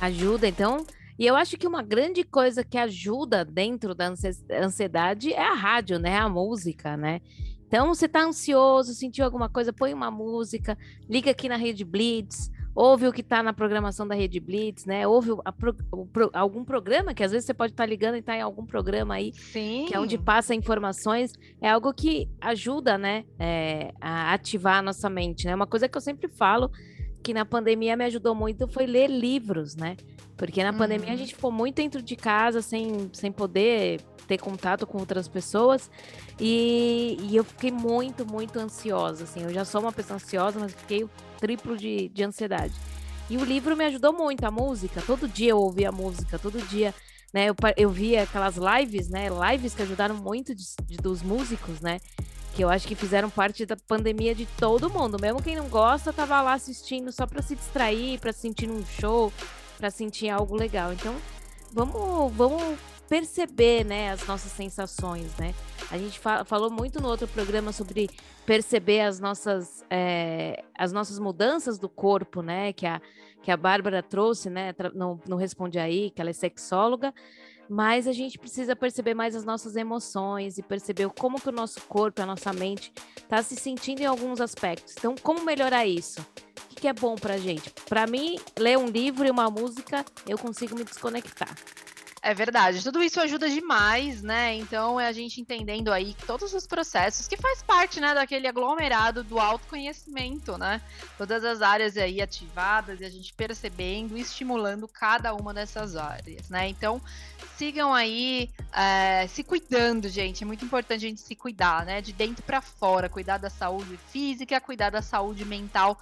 Ajuda, 0.00 0.46
então. 0.46 0.86
E 1.18 1.26
eu 1.26 1.34
acho 1.34 1.56
que 1.56 1.66
uma 1.66 1.82
grande 1.82 2.22
coisa 2.22 2.62
que 2.62 2.78
ajuda 2.78 3.44
dentro 3.44 3.96
da 3.96 4.14
ansiedade 4.52 5.32
é 5.32 5.42
a 5.44 5.54
rádio, 5.54 5.98
né? 5.98 6.16
A 6.16 6.28
música, 6.28 6.96
né? 6.96 7.20
Então, 7.66 7.88
você 7.88 8.06
tá 8.06 8.22
ansioso, 8.22 8.94
sentiu 8.94 9.24
alguma 9.24 9.48
coisa, 9.48 9.72
põe 9.72 9.92
uma 9.92 10.12
música, 10.12 10.78
liga 11.10 11.32
aqui 11.32 11.48
na 11.48 11.56
Rede 11.56 11.84
Blitz, 11.84 12.52
ouve 12.74 13.06
o 13.06 13.12
que 13.12 13.20
está 13.20 13.42
na 13.42 13.52
programação 13.52 14.06
da 14.06 14.14
Rede 14.14 14.40
Blitz, 14.40 14.84
né? 14.84 15.06
Ouve 15.06 15.32
a, 15.44 16.40
algum 16.40 16.64
programa, 16.64 17.14
que 17.14 17.22
às 17.22 17.30
vezes 17.30 17.46
você 17.46 17.54
pode 17.54 17.72
estar 17.72 17.84
tá 17.84 17.88
ligando 17.88 18.16
e 18.16 18.18
estar 18.18 18.32
tá 18.32 18.38
em 18.38 18.42
algum 18.42 18.64
programa 18.64 19.14
aí, 19.14 19.32
Sim. 19.34 19.84
que 19.86 19.94
é 19.94 20.00
onde 20.00 20.18
passa 20.18 20.54
informações, 20.54 21.32
é 21.60 21.68
algo 21.68 21.92
que 21.92 22.28
ajuda, 22.40 22.96
né, 22.96 23.24
é, 23.38 23.92
a 24.00 24.32
ativar 24.32 24.78
a 24.78 24.82
nossa 24.82 25.08
mente, 25.10 25.46
né? 25.46 25.54
Uma 25.54 25.66
coisa 25.66 25.88
que 25.88 25.96
eu 25.96 26.00
sempre 26.00 26.28
falo, 26.28 26.70
que 27.22 27.32
na 27.32 27.44
pandemia 27.44 27.96
me 27.96 28.04
ajudou 28.04 28.34
muito, 28.34 28.66
foi 28.66 28.86
ler 28.86 29.08
livros, 29.08 29.76
né? 29.76 29.96
Porque 30.36 30.62
na 30.62 30.70
uhum. 30.70 30.78
pandemia 30.78 31.08
a 31.08 31.12
uhum. 31.12 31.18
gente 31.18 31.34
ficou 31.34 31.52
muito 31.52 31.76
dentro 31.76 32.02
de 32.02 32.16
casa, 32.16 32.62
sem, 32.62 33.10
sem 33.12 33.30
poder 33.30 34.00
ter 34.32 34.38
contato 34.38 34.86
com 34.86 34.98
outras 34.98 35.28
pessoas. 35.28 35.90
E, 36.40 37.18
e, 37.20 37.36
eu 37.36 37.44
fiquei 37.44 37.70
muito, 37.70 38.24
muito 38.24 38.58
ansiosa. 38.58 39.24
Assim, 39.24 39.42
eu 39.42 39.52
já 39.52 39.64
sou 39.64 39.82
uma 39.82 39.92
pessoa 39.92 40.16
ansiosa, 40.16 40.58
mas 40.58 40.72
fiquei 40.72 41.04
o 41.04 41.10
triplo 41.38 41.76
de, 41.76 42.08
de 42.08 42.24
ansiedade. 42.24 42.74
E 43.28 43.36
o 43.36 43.44
livro 43.44 43.76
me 43.76 43.84
ajudou 43.84 44.12
muito, 44.12 44.44
a 44.44 44.50
música. 44.50 45.02
Todo 45.06 45.28
dia 45.28 45.50
eu 45.50 45.58
ouvia 45.58 45.90
a 45.90 45.92
música, 45.92 46.38
todo 46.38 46.58
dia. 46.68 46.94
Né, 47.32 47.48
eu, 47.48 47.54
eu 47.78 47.88
via 47.88 48.24
aquelas 48.24 48.56
lives, 48.56 49.08
né? 49.08 49.28
Lives 49.50 49.74
que 49.74 49.82
ajudaram 49.82 50.14
muito 50.14 50.54
de, 50.54 50.64
de, 50.84 50.96
dos 50.98 51.22
músicos, 51.22 51.80
né? 51.80 51.98
Que 52.54 52.62
eu 52.62 52.68
acho 52.68 52.86
que 52.86 52.94
fizeram 52.94 53.30
parte 53.30 53.64
da 53.64 53.76
pandemia 53.76 54.34
de 54.34 54.44
todo 54.44 54.90
mundo. 54.90 55.16
Mesmo 55.20 55.42
quem 55.42 55.56
não 55.56 55.68
gosta, 55.68 56.12
tava 56.12 56.40
lá 56.42 56.52
assistindo 56.52 57.10
só 57.10 57.26
para 57.26 57.40
se 57.40 57.56
distrair, 57.56 58.18
para 58.18 58.32
sentir 58.32 58.68
um 58.68 58.84
show, 58.84 59.32
para 59.78 59.90
sentir 59.90 60.28
algo 60.28 60.54
legal. 60.54 60.92
Então, 60.92 61.16
vamos, 61.72 62.32
vamos 62.34 62.78
perceber, 63.12 63.84
né, 63.84 64.10
as 64.10 64.26
nossas 64.26 64.52
sensações, 64.52 65.36
né? 65.36 65.54
A 65.90 65.98
gente 65.98 66.18
fa 66.18 66.46
falou 66.46 66.70
muito 66.70 66.98
no 66.98 67.08
outro 67.08 67.28
programa 67.28 67.70
sobre 67.70 68.08
perceber 68.46 69.02
as 69.02 69.20
nossas, 69.20 69.84
é, 69.90 70.64
as 70.74 70.94
nossas 70.94 71.18
mudanças 71.18 71.78
do 71.78 71.90
corpo, 71.90 72.40
né? 72.40 72.72
Que 72.72 72.86
a, 72.86 73.02
que 73.42 73.50
a 73.50 73.56
Bárbara 73.56 74.02
trouxe, 74.02 74.48
né? 74.48 74.74
Não, 74.94 75.20
não 75.28 75.36
responde 75.36 75.78
aí, 75.78 76.08
que 76.08 76.22
ela 76.22 76.30
é 76.30 76.32
sexóloga, 76.32 77.12
mas 77.68 78.08
a 78.08 78.12
gente 78.12 78.38
precisa 78.38 78.74
perceber 78.74 79.12
mais 79.12 79.36
as 79.36 79.44
nossas 79.44 79.76
emoções 79.76 80.56
e 80.56 80.62
perceber 80.62 81.10
como 81.10 81.38
que 81.38 81.50
o 81.50 81.52
nosso 81.52 81.82
corpo, 81.82 82.22
a 82.22 82.24
nossa 82.24 82.50
mente 82.50 82.94
está 83.18 83.42
se 83.42 83.56
sentindo 83.56 84.00
em 84.00 84.06
alguns 84.06 84.40
aspectos. 84.40 84.94
Então, 84.96 85.14
como 85.22 85.44
melhorar 85.44 85.84
isso? 85.84 86.26
O 86.70 86.74
que 86.74 86.88
é 86.88 86.94
bom 86.94 87.16
para 87.16 87.36
gente? 87.36 87.68
Para 87.90 88.06
mim, 88.06 88.38
ler 88.58 88.78
um 88.78 88.86
livro 88.86 89.26
e 89.26 89.30
uma 89.30 89.50
música, 89.50 90.02
eu 90.26 90.38
consigo 90.38 90.74
me 90.74 90.82
desconectar. 90.82 91.54
É 92.24 92.32
verdade, 92.32 92.84
tudo 92.84 93.02
isso 93.02 93.20
ajuda 93.20 93.50
demais, 93.50 94.22
né? 94.22 94.54
Então 94.54 95.00
é 95.00 95.08
a 95.08 95.12
gente 95.12 95.40
entendendo 95.40 95.92
aí 95.92 96.14
todos 96.24 96.54
os 96.54 96.68
processos 96.68 97.26
que 97.26 97.36
faz 97.36 97.64
parte, 97.64 98.00
né, 98.00 98.14
daquele 98.14 98.46
aglomerado 98.46 99.24
do 99.24 99.40
autoconhecimento, 99.40 100.56
né? 100.56 100.80
Todas 101.18 101.44
as 101.44 101.60
áreas 101.60 101.96
aí 101.96 102.22
ativadas 102.22 103.00
e 103.00 103.04
a 103.04 103.10
gente 103.10 103.34
percebendo 103.34 104.16
estimulando 104.16 104.86
cada 104.86 105.34
uma 105.34 105.52
dessas 105.52 105.96
áreas, 105.96 106.48
né? 106.48 106.68
Então 106.68 107.02
sigam 107.58 107.92
aí 107.92 108.48
é, 108.72 109.26
se 109.26 109.42
cuidando, 109.42 110.08
gente. 110.08 110.44
É 110.44 110.46
muito 110.46 110.64
importante 110.64 111.04
a 111.04 111.08
gente 111.08 111.20
se 111.20 111.34
cuidar, 111.34 111.84
né? 111.84 112.00
De 112.00 112.12
dentro 112.12 112.44
para 112.44 112.60
fora, 112.60 113.08
cuidar 113.08 113.38
da 113.38 113.50
saúde 113.50 113.98
física, 114.12 114.60
cuidar 114.60 114.90
da 114.90 115.02
saúde 115.02 115.44
mental 115.44 115.98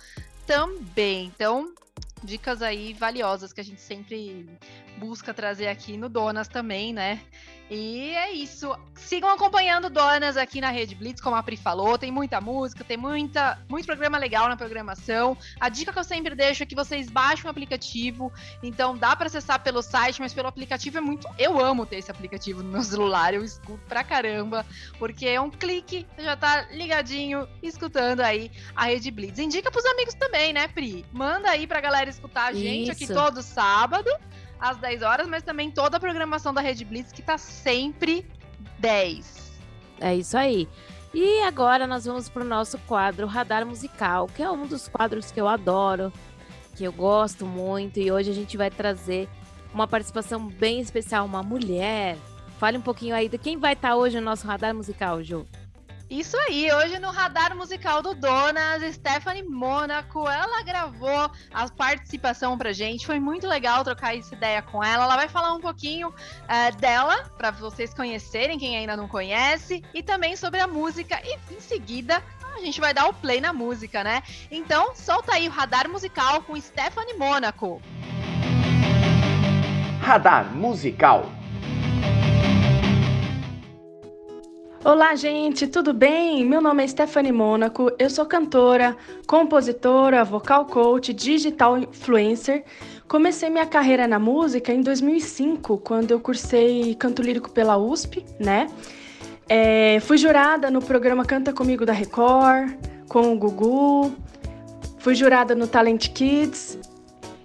também. 0.46 1.32
Então 1.34 1.72
dicas 2.22 2.62
aí 2.62 2.92
valiosas 2.92 3.52
que 3.52 3.60
a 3.60 3.64
gente 3.64 3.80
sempre 3.80 4.46
busca 4.98 5.32
trazer 5.32 5.68
aqui 5.68 5.96
no 5.96 6.08
Donas 6.08 6.48
também, 6.48 6.92
né? 6.92 7.20
E 7.70 8.10
é 8.16 8.32
isso. 8.32 8.76
Sigam 8.96 9.30
acompanhando 9.30 9.88
Donas 9.88 10.36
aqui 10.36 10.60
na 10.60 10.70
Rede 10.70 10.96
Blitz, 10.96 11.20
como 11.20 11.36
a 11.36 11.42
Pri 11.42 11.56
falou. 11.56 11.96
Tem 11.96 12.10
muita 12.10 12.40
música, 12.40 12.82
tem 12.82 12.96
muita, 12.96 13.58
muito 13.68 13.86
programa 13.86 14.18
legal 14.18 14.48
na 14.48 14.56
programação. 14.56 15.38
A 15.60 15.68
dica 15.68 15.92
que 15.92 15.98
eu 15.98 16.04
sempre 16.04 16.34
deixo 16.34 16.64
é 16.64 16.66
que 16.66 16.74
vocês 16.74 17.08
baixem 17.08 17.46
o 17.46 17.48
aplicativo. 17.48 18.32
Então 18.60 18.96
dá 18.96 19.14
para 19.14 19.28
acessar 19.28 19.62
pelo 19.62 19.82
site, 19.82 20.20
mas 20.20 20.34
pelo 20.34 20.48
aplicativo 20.48 20.98
é 20.98 21.00
muito. 21.00 21.28
Eu 21.38 21.60
amo 21.60 21.86
ter 21.86 21.98
esse 21.98 22.10
aplicativo 22.10 22.60
no 22.60 22.70
meu 22.70 22.82
celular, 22.82 23.34
eu 23.34 23.44
escuto 23.44 23.80
pra 23.88 24.02
caramba, 24.02 24.66
porque 24.98 25.26
é 25.26 25.40
um 25.40 25.50
clique, 25.50 26.04
você 26.16 26.24
já 26.24 26.36
tá 26.36 26.62
ligadinho, 26.72 27.46
escutando 27.62 28.20
aí 28.20 28.50
a 28.74 28.86
Rede 28.86 29.12
Blitz. 29.12 29.38
Indica 29.38 29.70
pros 29.70 29.86
amigos 29.86 30.14
também, 30.14 30.52
né, 30.52 30.66
Pri? 30.66 31.06
Manda 31.12 31.48
aí 31.50 31.68
pra 31.68 31.80
galera 31.80 32.10
escutar 32.10 32.46
a 32.46 32.52
gente 32.52 32.90
Isso. 32.90 32.92
aqui 32.92 33.06
todo 33.06 33.40
sábado 33.42 34.10
às 34.61 34.76
10 34.76 35.02
horas, 35.02 35.26
mas 35.26 35.42
também 35.42 35.70
toda 35.70 35.96
a 35.96 36.00
programação 36.00 36.52
da 36.52 36.61
Rede 36.61 36.84
Blitz 36.84 37.12
que 37.12 37.22
tá 37.22 37.38
sempre 37.38 38.26
10. 38.78 39.52
É 40.00 40.14
isso 40.14 40.36
aí. 40.36 40.68
E 41.12 41.42
agora 41.42 41.86
nós 41.86 42.04
vamos 42.04 42.28
para 42.28 42.42
o 42.42 42.46
nosso 42.46 42.78
quadro 42.80 43.26
Radar 43.26 43.66
Musical, 43.66 44.28
que 44.28 44.42
é 44.42 44.50
um 44.50 44.66
dos 44.66 44.86
quadros 44.88 45.30
que 45.30 45.40
eu 45.40 45.48
adoro, 45.48 46.12
que 46.76 46.84
eu 46.84 46.92
gosto 46.92 47.44
muito. 47.44 47.98
E 47.98 48.12
hoje 48.12 48.30
a 48.30 48.34
gente 48.34 48.56
vai 48.56 48.70
trazer 48.70 49.28
uma 49.74 49.88
participação 49.88 50.46
bem 50.46 50.80
especial, 50.80 51.26
uma 51.26 51.42
mulher. 51.42 52.16
Fale 52.58 52.78
um 52.78 52.82
pouquinho 52.82 53.14
aí 53.14 53.28
de 53.28 53.38
quem 53.38 53.56
vai 53.58 53.72
estar 53.72 53.96
hoje 53.96 54.18
no 54.20 54.24
nosso 54.24 54.46
Radar 54.46 54.74
Musical, 54.74 55.22
Ju. 55.22 55.46
Isso 56.11 56.36
aí, 56.48 56.68
hoje 56.72 56.98
no 56.98 57.12
radar 57.12 57.56
musical 57.56 58.02
do 58.02 58.14
Donas, 58.14 58.82
Stephanie 58.94 59.44
Mônaco, 59.44 60.28
ela 60.28 60.61
gravou 60.64 61.30
a 61.54 61.68
participação 61.70 62.58
pra 62.58 62.72
gente, 62.72 63.06
foi 63.06 63.20
muito 63.20 63.46
legal 63.46 63.84
trocar 63.84 64.18
essa 64.18 64.34
ideia 64.34 64.61
com 64.61 64.82
ela. 64.82 65.04
Ela 65.04 65.14
vai 65.14 65.28
falar 65.28 65.54
um 65.54 65.61
pouquinho 65.61 66.12
eh, 66.48 66.72
dela, 66.72 67.30
pra 67.38 67.52
vocês 67.52 67.94
conhecerem, 67.94 68.58
quem 68.58 68.76
ainda 68.76 68.96
não 68.96 69.06
conhece, 69.06 69.84
e 69.94 70.02
também 70.02 70.34
sobre 70.34 70.58
a 70.58 70.66
música. 70.66 71.20
E 71.22 71.38
em 71.54 71.61
seguida, 71.61 72.20
a 72.56 72.58
gente 72.58 72.80
vai 72.80 72.92
dar 72.92 73.06
o 73.06 73.14
play 73.14 73.40
na 73.40 73.52
música, 73.52 74.02
né? 74.02 74.20
Então, 74.50 74.96
solta 74.96 75.34
aí 75.34 75.46
o 75.46 75.52
radar 75.52 75.88
musical 75.88 76.42
com 76.42 76.61
Stephanie 76.61 77.14
Mônaco. 77.14 77.80
Radar 80.02 80.52
musical. 80.52 81.30
Olá, 84.83 85.14
gente, 85.14 85.66
tudo 85.66 85.93
bem? 85.93 86.43
Meu 86.43 86.62
nome 86.62 86.83
é 86.83 86.89
Stephanie 86.89 87.31
Mônaco, 87.31 87.93
eu 87.99 88.09
sou 88.09 88.24
cantora, 88.24 88.97
compositora, 89.26 90.24
vocal 90.24 90.64
coach, 90.64 91.12
digital 91.12 91.76
influencer. 91.76 92.64
Comecei 93.07 93.51
minha 93.51 93.66
carreira 93.66 94.09
na 94.09 94.18
música 94.18 94.72
em 94.72 94.81
2005, 94.81 95.76
quando 95.78 96.12
eu 96.12 96.18
cursei 96.18 96.95
canto 96.95 97.20
lírico 97.20 97.51
pela 97.51 97.76
USP, 97.76 98.24
né? 98.39 98.68
É, 99.47 100.01
fui 100.01 100.16
jurada 100.16 100.70
no 100.70 100.81
programa 100.81 101.26
Canta 101.26 101.53
Comigo 101.53 101.85
da 101.85 101.93
Record, 101.93 102.72
com 103.07 103.35
o 103.35 103.37
Gugu. 103.37 104.11
Fui 104.99 105.14
jurada 105.14 105.55
no 105.55 105.66
Talent 105.66 106.09
Kids. 106.09 106.78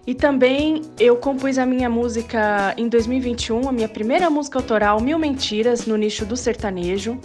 E 0.08 0.14
também 0.14 0.84
eu 1.00 1.16
compus 1.16 1.58
a 1.58 1.66
minha 1.66 1.90
música 1.90 2.76
em 2.78 2.88
2021, 2.88 3.68
a 3.68 3.72
minha 3.72 3.90
primeira 3.90 4.30
música 4.30 4.60
autoral, 4.60 5.02
Mil 5.02 5.18
Mentiras, 5.18 5.88
no 5.88 5.98
nicho 5.98 6.26
do 6.26 6.38
sertanejo. 6.38 7.20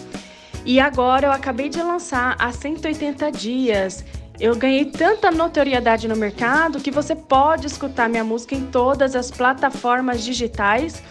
E 0.65 0.81
agora 0.81 1.27
eu 1.27 1.33
acabei 1.33 1.69
de 1.69 1.83
lançar 1.83 2.37
há 2.39 2.51
180 2.51 3.31
dias. 3.33 4.05
Eu 4.39 4.57
ganhei 4.57 4.87
tanta 4.87 5.31
notoriedade 5.31 6.09
no 6.09 6.17
mercado 6.17 6.81
que 6.81 6.91
você 6.91 7.15
pode 7.15 7.67
escutar 7.67 8.09
minha 8.09 8.25
música 8.25 8.55
em 8.55 8.67
todas 8.67 9.15
as 9.15 9.31
plataformas 9.31 10.25
digitais. 10.25 11.03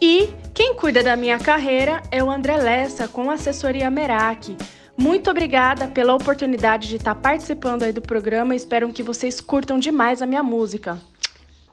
E 0.00 0.28
quem 0.54 0.74
cuida 0.76 1.02
da 1.02 1.16
minha 1.16 1.38
carreira 1.38 2.02
é 2.12 2.22
o 2.22 2.30
André 2.30 2.56
Lessa, 2.56 3.08
com 3.08 3.30
assessoria 3.30 3.90
Merak. 3.90 4.56
Muito 4.96 5.28
obrigada 5.30 5.88
pela 5.88 6.14
oportunidade 6.14 6.88
de 6.88 6.96
estar 6.96 7.14
participando 7.16 7.82
aí 7.82 7.92
do 7.92 8.00
programa. 8.00 8.54
Espero 8.54 8.90
que 8.92 9.02
vocês 9.02 9.40
curtam 9.40 9.78
demais 9.78 10.22
a 10.22 10.26
minha 10.26 10.42
música. 10.42 10.98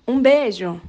Um 0.06 0.22
beijo! 0.22 0.82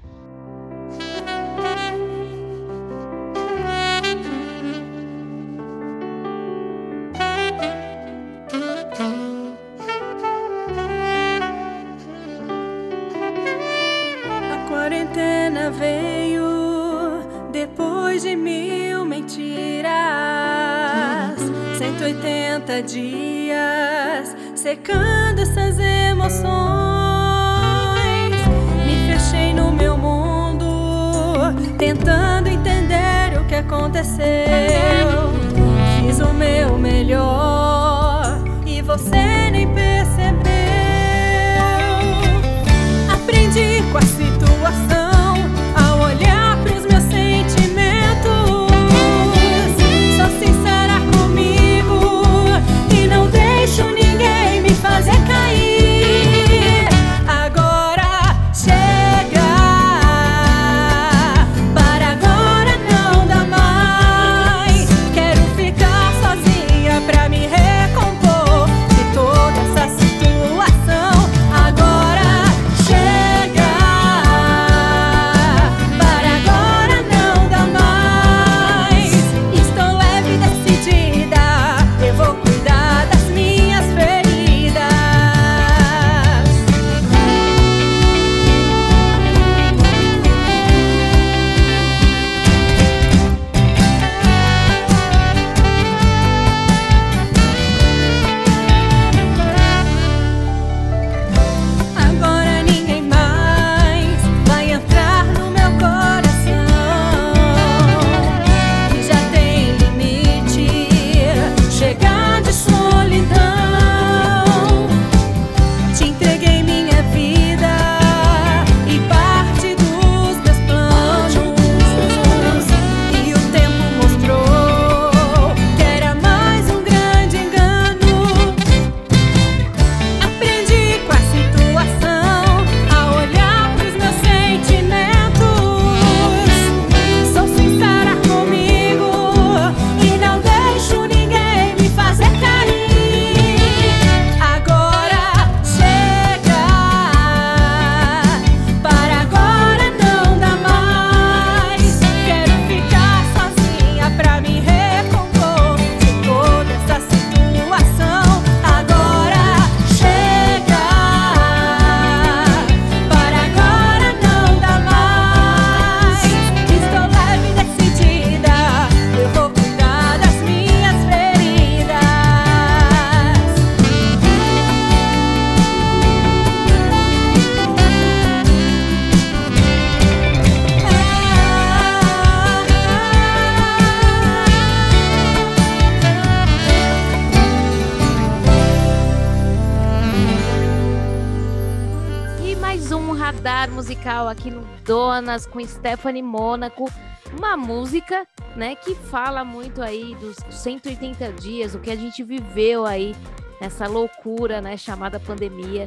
Musical 193.71 194.29
aqui 194.29 194.51
no 194.51 194.63
Donas 194.85 195.47
com 195.47 195.65
Stephanie 195.65 196.23
Mônaco. 196.23 196.91
Uma 197.37 197.57
música, 197.57 198.27
né, 198.55 198.77
que 198.77 198.95
fala 198.95 199.45
muito 199.45 199.83
aí 199.83 200.15
dos 200.17 200.37
180 200.51 201.33
dias, 201.33 201.75
o 201.75 201.81
que 201.81 201.91
a 201.91 201.97
gente 201.97 202.23
viveu 202.23 202.87
aí 202.87 203.15
nessa 203.61 203.87
loucura, 203.87 204.61
né, 204.61 204.77
chamada 204.77 205.19
pandemia, 205.19 205.87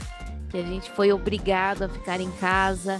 que 0.49 0.57
a 0.57 0.63
gente 0.63 0.89
foi 0.91 1.11
obrigado 1.11 1.83
a 1.83 1.89
ficar 1.89 2.19
em 2.19 2.31
casa. 2.31 2.97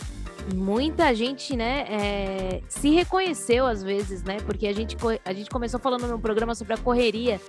Muita 0.56 1.14
gente, 1.14 1.56
né, 1.56 1.86
é, 1.90 2.62
se 2.70 2.90
reconheceu 2.90 3.66
às 3.66 3.84
vezes, 3.84 4.24
né, 4.24 4.38
porque 4.46 4.68
a 4.68 4.74
gente, 4.74 4.96
a 5.26 5.34
gente 5.34 5.50
começou 5.50 5.80
falando 5.80 6.08
no 6.08 6.20
programa 6.20 6.56
sobre 6.56 6.74
a 6.74 6.78
correria 6.78 7.42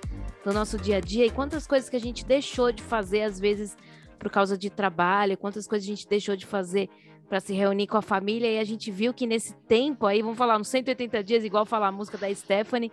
do 0.43 0.53
nosso 0.53 0.77
dia 0.77 0.97
a 0.97 0.99
dia 0.99 1.25
e 1.25 1.29
quantas 1.29 1.67
coisas 1.67 1.89
que 1.89 1.95
a 1.95 2.01
gente 2.01 2.25
deixou 2.25 2.71
de 2.71 2.81
fazer 2.83 3.23
às 3.23 3.39
vezes 3.39 3.77
por 4.19 4.29
causa 4.29 4.57
de 4.57 4.69
trabalho, 4.69 5.37
quantas 5.37 5.65
coisas 5.65 5.87
a 5.87 5.91
gente 5.91 6.07
deixou 6.07 6.35
de 6.35 6.45
fazer 6.45 6.89
para 7.29 7.39
se 7.39 7.53
reunir 7.53 7.87
com 7.87 7.97
a 7.97 8.01
família, 8.01 8.51
e 8.51 8.59
a 8.59 8.63
gente 8.63 8.91
viu 8.91 9.13
que 9.13 9.27
nesse 9.27 9.55
tempo 9.67 10.05
aí, 10.05 10.21
vamos 10.21 10.37
falar, 10.37 10.57
nos 10.57 10.67
180 10.67 11.23
dias, 11.23 11.43
igual 11.43 11.65
falar 11.65 11.87
a 11.87 11.91
música 11.91 12.17
da 12.17 12.33
Stephanie, 12.33 12.91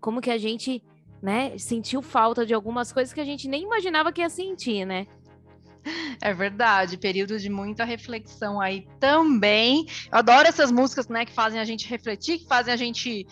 como 0.00 0.20
que 0.20 0.30
a 0.30 0.38
gente, 0.38 0.82
né, 1.22 1.56
sentiu 1.58 2.02
falta 2.02 2.44
de 2.44 2.52
algumas 2.52 2.92
coisas 2.92 3.12
que 3.12 3.20
a 3.20 3.24
gente 3.24 3.48
nem 3.48 3.62
imaginava 3.62 4.12
que 4.12 4.20
ia 4.20 4.28
sentir, 4.28 4.84
né? 4.84 5.06
É 6.20 6.34
verdade, 6.34 6.98
período 6.98 7.38
de 7.38 7.48
muita 7.48 7.84
reflexão 7.84 8.60
aí 8.60 8.86
também. 9.00 9.86
Eu 10.12 10.18
adoro 10.18 10.46
essas 10.46 10.70
músicas, 10.70 11.08
né, 11.08 11.24
que 11.24 11.32
fazem 11.32 11.58
a 11.58 11.64
gente 11.64 11.88
refletir, 11.88 12.40
que 12.40 12.46
fazem 12.46 12.74
a 12.74 12.76
gente 12.76 13.26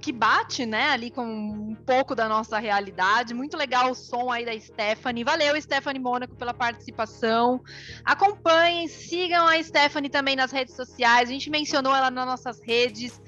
que 0.00 0.12
bate, 0.12 0.64
né, 0.64 0.90
ali 0.90 1.10
com 1.10 1.24
um 1.24 1.74
pouco 1.74 2.14
da 2.14 2.28
nossa 2.28 2.58
realidade. 2.58 3.34
Muito 3.34 3.56
legal 3.56 3.90
o 3.90 3.94
som 3.94 4.30
aí 4.30 4.44
da 4.44 4.58
Stephanie. 4.58 5.24
Valeu, 5.24 5.60
Stephanie 5.60 6.00
Mônaco, 6.00 6.34
pela 6.36 6.54
participação. 6.54 7.62
Acompanhem, 8.04 8.88
sigam 8.88 9.46
a 9.46 9.62
Stephanie 9.62 10.10
também 10.10 10.36
nas 10.36 10.50
redes 10.50 10.74
sociais. 10.74 11.28
A 11.28 11.32
gente 11.32 11.50
mencionou 11.50 11.94
ela 11.94 12.10
nas 12.10 12.26
nossas 12.26 12.60
redes. 12.60 13.20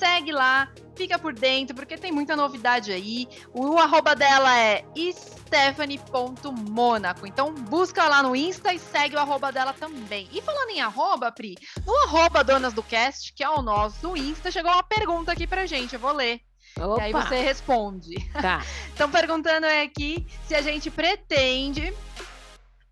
Segue 0.00 0.32
lá, 0.32 0.72
fica 0.96 1.16
por 1.18 1.34
dentro, 1.34 1.76
porque 1.76 1.98
tem 1.98 2.10
muita 2.10 2.34
novidade 2.34 2.90
aí. 2.90 3.28
O 3.52 3.76
arroba 3.76 4.16
dela 4.16 4.58
é 4.58 4.82
stephanie.monaco. 4.96 7.26
Então 7.26 7.52
busca 7.52 8.08
lá 8.08 8.22
no 8.22 8.34
Insta 8.34 8.72
e 8.72 8.78
segue 8.78 9.16
o 9.16 9.18
arroba 9.18 9.52
dela 9.52 9.74
também. 9.74 10.26
E 10.32 10.40
falando 10.40 10.70
em 10.70 10.80
arroba, 10.80 11.30
Pri, 11.30 11.54
no 11.84 11.94
arroba 12.04 12.42
Donas 12.42 12.72
do 12.72 12.82
Cast, 12.82 13.34
que 13.34 13.44
é 13.44 13.50
o 13.50 13.60
nosso 13.60 14.16
Insta, 14.16 14.50
chegou 14.50 14.72
uma 14.72 14.82
pergunta 14.82 15.32
aqui 15.32 15.46
pra 15.46 15.66
gente, 15.66 15.92
eu 15.92 16.00
vou 16.00 16.12
ler. 16.12 16.40
Opa. 16.78 16.98
E 16.98 17.02
aí 17.02 17.12
você 17.12 17.42
responde. 17.42 18.14
Tá. 18.32 18.64
Estão 18.88 19.10
perguntando 19.10 19.66
aqui 19.66 20.26
se 20.48 20.54
a 20.54 20.62
gente 20.62 20.90
pretende 20.90 21.92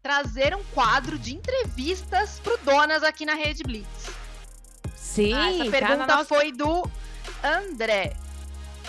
trazer 0.02 0.54
um 0.54 0.62
quadro 0.74 1.18
de 1.18 1.34
entrevistas 1.34 2.38
pro 2.40 2.58
Donas 2.58 3.02
aqui 3.02 3.24
na 3.24 3.32
Rede 3.32 3.62
Blitz. 3.62 4.27
Sim, 5.18 5.32
Ah, 5.32 5.50
essa 5.50 5.70
pergunta 5.70 6.06
nossa- 6.06 6.24
foi 6.24 6.52
do 6.52 6.88
André. 7.42 8.14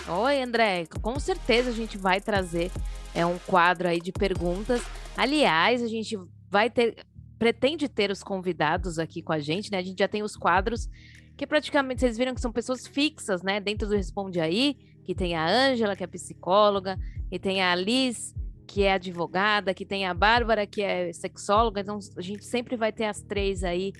Oi, 0.07 0.41
André. 0.41 0.85
Com 1.01 1.19
certeza 1.19 1.71
a 1.71 1.73
gente 1.73 1.97
vai 1.97 2.21
trazer 2.21 2.71
é 3.15 3.25
um 3.25 3.39
quadro 3.39 3.87
aí 3.87 3.99
de 3.99 4.11
perguntas. 4.11 4.81
Aliás, 5.17 5.81
a 5.81 5.87
gente 5.87 6.15
vai 6.49 6.69
ter, 6.69 6.95
pretende 7.39 7.89
ter 7.89 8.11
os 8.11 8.21
convidados 8.21 8.99
aqui 8.99 9.21
com 9.23 9.33
a 9.33 9.39
gente, 9.39 9.71
né? 9.71 9.79
A 9.79 9.81
gente 9.81 9.97
já 9.97 10.07
tem 10.07 10.21
os 10.21 10.35
quadros 10.35 10.87
que 11.35 11.47
praticamente 11.47 12.01
vocês 12.01 12.17
viram 12.17 12.35
que 12.35 12.41
são 12.41 12.51
pessoas 12.51 12.85
fixas, 12.85 13.41
né? 13.41 13.59
Dentro 13.59 13.87
do 13.87 13.95
Responde 13.95 14.39
Aí, 14.39 14.75
que 15.03 15.15
tem 15.15 15.35
a 15.35 15.47
Ângela, 15.47 15.95
que 15.95 16.03
é 16.03 16.07
psicóloga, 16.07 16.95
e 17.31 17.39
tem 17.39 17.63
a 17.63 17.73
Liz, 17.73 18.35
que 18.67 18.83
é 18.83 18.93
advogada, 18.93 19.73
que 19.73 19.85
tem 19.85 20.05
a 20.05 20.13
Bárbara, 20.13 20.67
que 20.67 20.83
é 20.83 21.11
sexóloga. 21.11 21.81
Então 21.81 21.97
a 22.15 22.21
gente 22.21 22.45
sempre 22.45 22.75
vai 22.75 22.91
ter 22.91 23.05
as 23.05 23.19
três 23.21 23.63
aí 23.63 23.91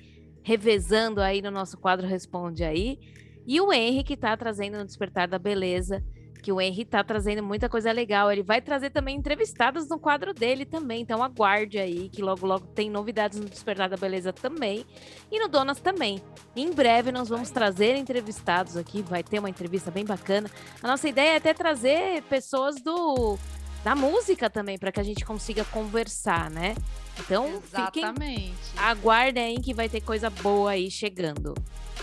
revezando 0.42 1.20
aí 1.20 1.42
no 1.42 1.50
nosso 1.50 1.78
quadro 1.78 2.06
Responde 2.06 2.64
Aí. 2.64 2.98
E 3.46 3.60
o 3.60 3.72
Henry, 3.72 4.04
que 4.04 4.16
tá 4.16 4.36
trazendo 4.36 4.78
no 4.78 4.84
Despertar 4.84 5.26
da 5.26 5.38
Beleza, 5.38 6.04
que 6.40 6.50
o 6.50 6.60
Henry 6.60 6.84
tá 6.84 7.04
trazendo 7.04 7.42
muita 7.42 7.68
coisa 7.68 7.92
legal. 7.92 8.30
Ele 8.32 8.42
vai 8.42 8.60
trazer 8.60 8.90
também 8.90 9.16
entrevistados 9.16 9.88
no 9.88 9.98
quadro 9.98 10.32
dele 10.32 10.64
também. 10.64 11.02
Então 11.02 11.22
aguarde 11.22 11.78
aí, 11.78 12.08
que 12.08 12.22
logo, 12.22 12.46
logo 12.46 12.66
tem 12.68 12.90
novidades 12.90 13.38
no 13.38 13.46
Despertar 13.46 13.88
da 13.88 13.96
Beleza 13.96 14.32
também. 14.32 14.84
E 15.30 15.38
no 15.38 15.48
Donas 15.48 15.80
também. 15.80 16.22
Em 16.56 16.70
breve 16.70 17.12
nós 17.12 17.28
vamos 17.28 17.50
trazer 17.50 17.96
entrevistados 17.96 18.76
aqui. 18.76 19.02
Vai 19.02 19.22
ter 19.22 19.38
uma 19.38 19.50
entrevista 19.50 19.90
bem 19.90 20.04
bacana. 20.04 20.50
A 20.82 20.88
nossa 20.88 21.08
ideia 21.08 21.34
é 21.34 21.36
até 21.36 21.54
trazer 21.54 22.22
pessoas 22.22 22.76
do 22.82 23.38
da 23.84 23.94
música 23.94 24.50
também, 24.50 24.78
para 24.78 24.92
que 24.92 25.00
a 25.00 25.02
gente 25.02 25.24
consiga 25.24 25.64
conversar, 25.64 26.50
né? 26.50 26.74
Então, 27.18 27.60
fiquem, 27.62 28.02
Exatamente. 28.04 28.54
aguardem 28.76 29.44
aí 29.44 29.60
que 29.60 29.72
vai 29.74 29.88
ter 29.88 30.00
coisa 30.00 30.28
boa 30.30 30.72
aí 30.72 30.90
chegando. 30.90 31.54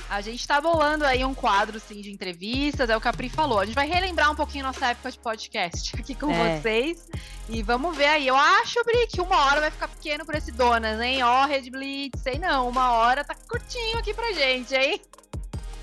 A 0.10 0.22
gente 0.22 0.48
tá 0.48 0.62
bolando 0.62 1.06
aí 1.06 1.26
um 1.26 1.34
quadro 1.34 1.80
sim 1.80 2.02
de 2.02 2.12
entrevistas, 2.12 2.90
é 2.90 2.96
o 2.96 3.02
que 3.02 3.08
a 3.08 3.14
Pri 3.14 3.30
falou. 3.30 3.60
A 3.60 3.66
gente 3.66 3.76
vai 3.76 3.88
relembrar 3.88 4.32
um 4.32 4.36
pouquinho 4.36 4.64
nossa 4.66 4.88
época 4.88 5.12
de 5.12 5.20
podcast 5.20 5.96
aqui 6.00 6.16
com 6.16 6.32
É. 6.32 6.60
vocês. 6.60 7.08
E 7.50 7.62
vamos 7.64 7.96
ver 7.98 8.06
aí. 8.06 8.28
Eu 8.28 8.36
acho, 8.36 8.82
Pri, 8.86 9.08
que 9.08 9.20
uma 9.20 9.46
hora 9.46 9.60
vai 9.60 9.72
ficar 9.72 9.88
pequeno 9.88 10.26
pra 10.26 10.38
esse 10.38 10.52
Donas, 10.52 11.00
hein? 11.02 11.24
Ó, 11.24 11.46
Red 11.46 11.70
Blitz, 11.70 12.22
sei 12.22 12.38
não. 12.40 12.70
Uma 12.70 12.92
hora 12.92 13.24
tá 13.24 13.36
curtinho 13.36 13.98
aqui 13.98 14.14
pra 14.14 14.32
gente, 14.32 14.74
hein? 14.76 15.02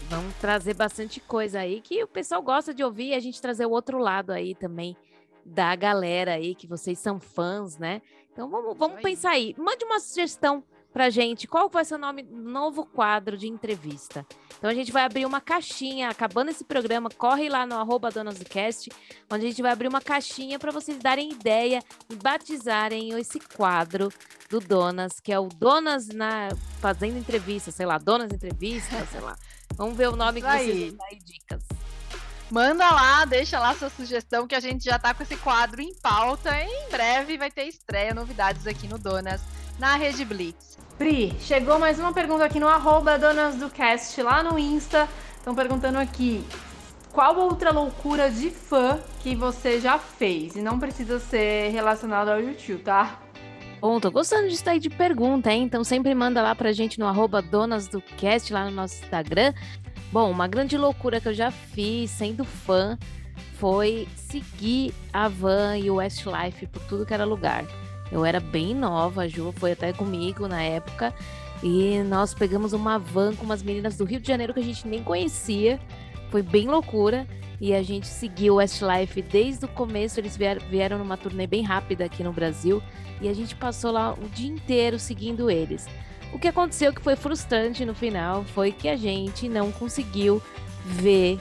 Vamos 0.08 0.34
trazer 0.36 0.74
bastante 0.74 1.20
coisa 1.20 1.60
aí 1.60 1.80
que 1.80 2.02
o 2.02 2.06
pessoal 2.08 2.40
gosta 2.42 2.72
de 2.72 2.84
ouvir 2.84 3.08
e 3.08 3.14
a 3.14 3.20
gente 3.20 3.40
trazer 3.40 3.66
o 3.66 3.70
outro 3.70 3.98
lado 3.98 4.30
aí 4.32 4.54
também 4.54 4.96
da 5.44 5.74
galera 5.76 6.34
aí, 6.34 6.54
que 6.54 6.66
vocês 6.66 6.98
são 6.98 7.20
fãs, 7.20 7.78
né? 7.78 8.00
Então 8.32 8.48
vamos, 8.48 8.76
vamos 8.76 9.00
pensar 9.00 9.30
aí. 9.30 9.54
Mande 9.58 9.84
uma 9.84 10.00
sugestão 10.00 10.64
pra 10.92 11.10
gente. 11.10 11.48
Qual 11.48 11.68
vai 11.68 11.84
ser 11.84 11.96
o 11.96 11.98
nome 11.98 12.22
do 12.22 12.36
novo 12.36 12.86
quadro 12.86 13.36
de 13.36 13.48
entrevista? 13.48 14.24
Então 14.56 14.70
a 14.70 14.74
gente 14.74 14.92
vai 14.92 15.04
abrir 15.04 15.26
uma 15.26 15.40
caixinha, 15.40 16.08
acabando 16.08 16.50
esse 16.50 16.64
programa, 16.64 17.10
corre 17.10 17.48
lá 17.48 17.66
no 17.66 17.74
arroba 17.74 18.08
onde 19.30 19.46
a 19.46 19.48
gente 19.48 19.60
vai 19.60 19.72
abrir 19.72 19.88
uma 19.88 20.00
caixinha 20.00 20.58
para 20.58 20.70
vocês 20.70 20.98
darem 20.98 21.32
ideia 21.32 21.82
e 22.08 22.14
batizarem 22.16 23.10
esse 23.18 23.40
quadro 23.40 24.08
do 24.48 24.60
Donas, 24.60 25.18
que 25.20 25.32
é 25.32 25.38
o 25.38 25.48
Donas 25.48 26.08
na 26.08 26.48
fazendo 26.80 27.18
entrevista, 27.18 27.70
sei 27.70 27.86
lá, 27.86 27.98
Donas 27.98 28.32
entrevista, 28.32 29.04
sei 29.06 29.20
lá. 29.20 29.36
Vamos 29.74 29.96
ver 29.96 30.08
o 30.08 30.16
nome 30.16 30.40
que 30.40 30.46
Isso 30.46 30.56
vocês 30.56 30.76
aí. 30.76 30.88
vão 30.90 30.96
dar 30.96 31.06
aí 31.06 31.18
dicas. 31.18 31.83
Manda 32.54 32.88
lá, 32.88 33.24
deixa 33.24 33.58
lá 33.58 33.74
sua 33.74 33.90
sugestão 33.90 34.46
que 34.46 34.54
a 34.54 34.60
gente 34.60 34.84
já 34.84 34.96
tá 34.96 35.12
com 35.12 35.24
esse 35.24 35.34
quadro 35.38 35.82
em 35.82 35.92
pauta. 35.92 36.56
E 36.56 36.68
em 36.68 36.88
breve 36.88 37.36
vai 37.36 37.50
ter 37.50 37.64
estreia, 37.64 38.14
novidades 38.14 38.64
aqui 38.64 38.86
no 38.86 38.96
Donas, 38.96 39.42
na 39.76 39.96
Rede 39.96 40.24
Blitz. 40.24 40.78
Pri, 40.96 41.34
chegou 41.40 41.80
mais 41.80 41.98
uma 41.98 42.12
pergunta 42.12 42.44
aqui 42.44 42.60
no 42.60 42.68
arroba 42.68 43.18
Donas 43.18 43.56
do 43.56 43.68
Cast, 43.68 44.22
lá 44.22 44.40
no 44.40 44.56
Insta. 44.56 45.08
Estão 45.36 45.52
perguntando 45.52 45.98
aqui, 45.98 46.46
qual 47.10 47.36
outra 47.36 47.72
loucura 47.72 48.30
de 48.30 48.50
fã 48.50 49.00
que 49.18 49.34
você 49.34 49.80
já 49.80 49.98
fez? 49.98 50.54
E 50.54 50.62
não 50.62 50.78
precisa 50.78 51.18
ser 51.18 51.72
relacionado 51.72 52.28
ao 52.28 52.40
YouTube, 52.40 52.84
tá? 52.84 53.18
Bom, 53.80 53.98
tô 53.98 54.12
gostando 54.12 54.48
disso 54.48 54.70
aí 54.70 54.78
de 54.78 54.90
pergunta, 54.90 55.52
hein? 55.52 55.64
Então 55.64 55.82
sempre 55.82 56.14
manda 56.14 56.40
lá 56.40 56.54
pra 56.54 56.72
gente 56.72 57.00
no 57.00 57.06
arroba 57.08 57.42
Donas 57.42 57.88
do 57.88 58.00
Cast, 58.00 58.52
lá 58.52 58.64
no 58.64 58.70
nosso 58.70 59.02
Instagram. 59.02 59.52
Bom, 60.14 60.30
uma 60.30 60.46
grande 60.46 60.78
loucura 60.78 61.20
que 61.20 61.26
eu 61.26 61.34
já 61.34 61.50
fiz 61.50 62.08
sendo 62.08 62.44
fã 62.44 62.96
foi 63.58 64.06
seguir 64.14 64.94
a 65.12 65.26
Van 65.26 65.76
e 65.76 65.90
o 65.90 65.96
Westlife 65.96 66.68
por 66.68 66.80
tudo 66.82 67.04
que 67.04 67.12
era 67.12 67.24
lugar. 67.24 67.64
Eu 68.12 68.24
era 68.24 68.38
bem 68.38 68.72
nova, 68.76 69.22
a 69.22 69.28
Ju 69.28 69.52
foi 69.56 69.72
até 69.72 69.92
comigo 69.92 70.46
na 70.46 70.62
época. 70.62 71.12
E 71.64 71.98
nós 72.04 72.32
pegamos 72.32 72.72
uma 72.72 72.96
van 72.96 73.34
com 73.34 73.44
umas 73.44 73.60
meninas 73.60 73.96
do 73.96 74.04
Rio 74.04 74.20
de 74.20 74.28
Janeiro 74.28 74.54
que 74.54 74.60
a 74.60 74.62
gente 74.62 74.86
nem 74.86 75.02
conhecia. 75.02 75.80
Foi 76.30 76.42
bem 76.42 76.68
loucura. 76.68 77.26
E 77.60 77.74
a 77.74 77.82
gente 77.82 78.06
seguiu 78.06 78.54
o 78.54 78.56
Westlife 78.58 79.20
desde 79.20 79.64
o 79.64 79.68
começo. 79.68 80.20
Eles 80.20 80.36
vier- 80.36 80.60
vieram 80.70 80.96
numa 80.96 81.16
turnê 81.16 81.44
bem 81.48 81.64
rápida 81.64 82.04
aqui 82.04 82.22
no 82.22 82.32
Brasil. 82.32 82.80
E 83.20 83.28
a 83.28 83.34
gente 83.34 83.56
passou 83.56 83.90
lá 83.90 84.12
o 84.12 84.28
dia 84.28 84.48
inteiro 84.48 84.96
seguindo 84.96 85.50
eles. 85.50 85.88
O 86.34 86.38
que 86.38 86.48
aconteceu 86.48 86.92
que 86.92 87.00
foi 87.00 87.14
frustrante 87.14 87.84
no 87.84 87.94
final 87.94 88.42
foi 88.42 88.72
que 88.72 88.88
a 88.88 88.96
gente 88.96 89.48
não 89.48 89.70
conseguiu 89.70 90.42
ver 90.84 91.40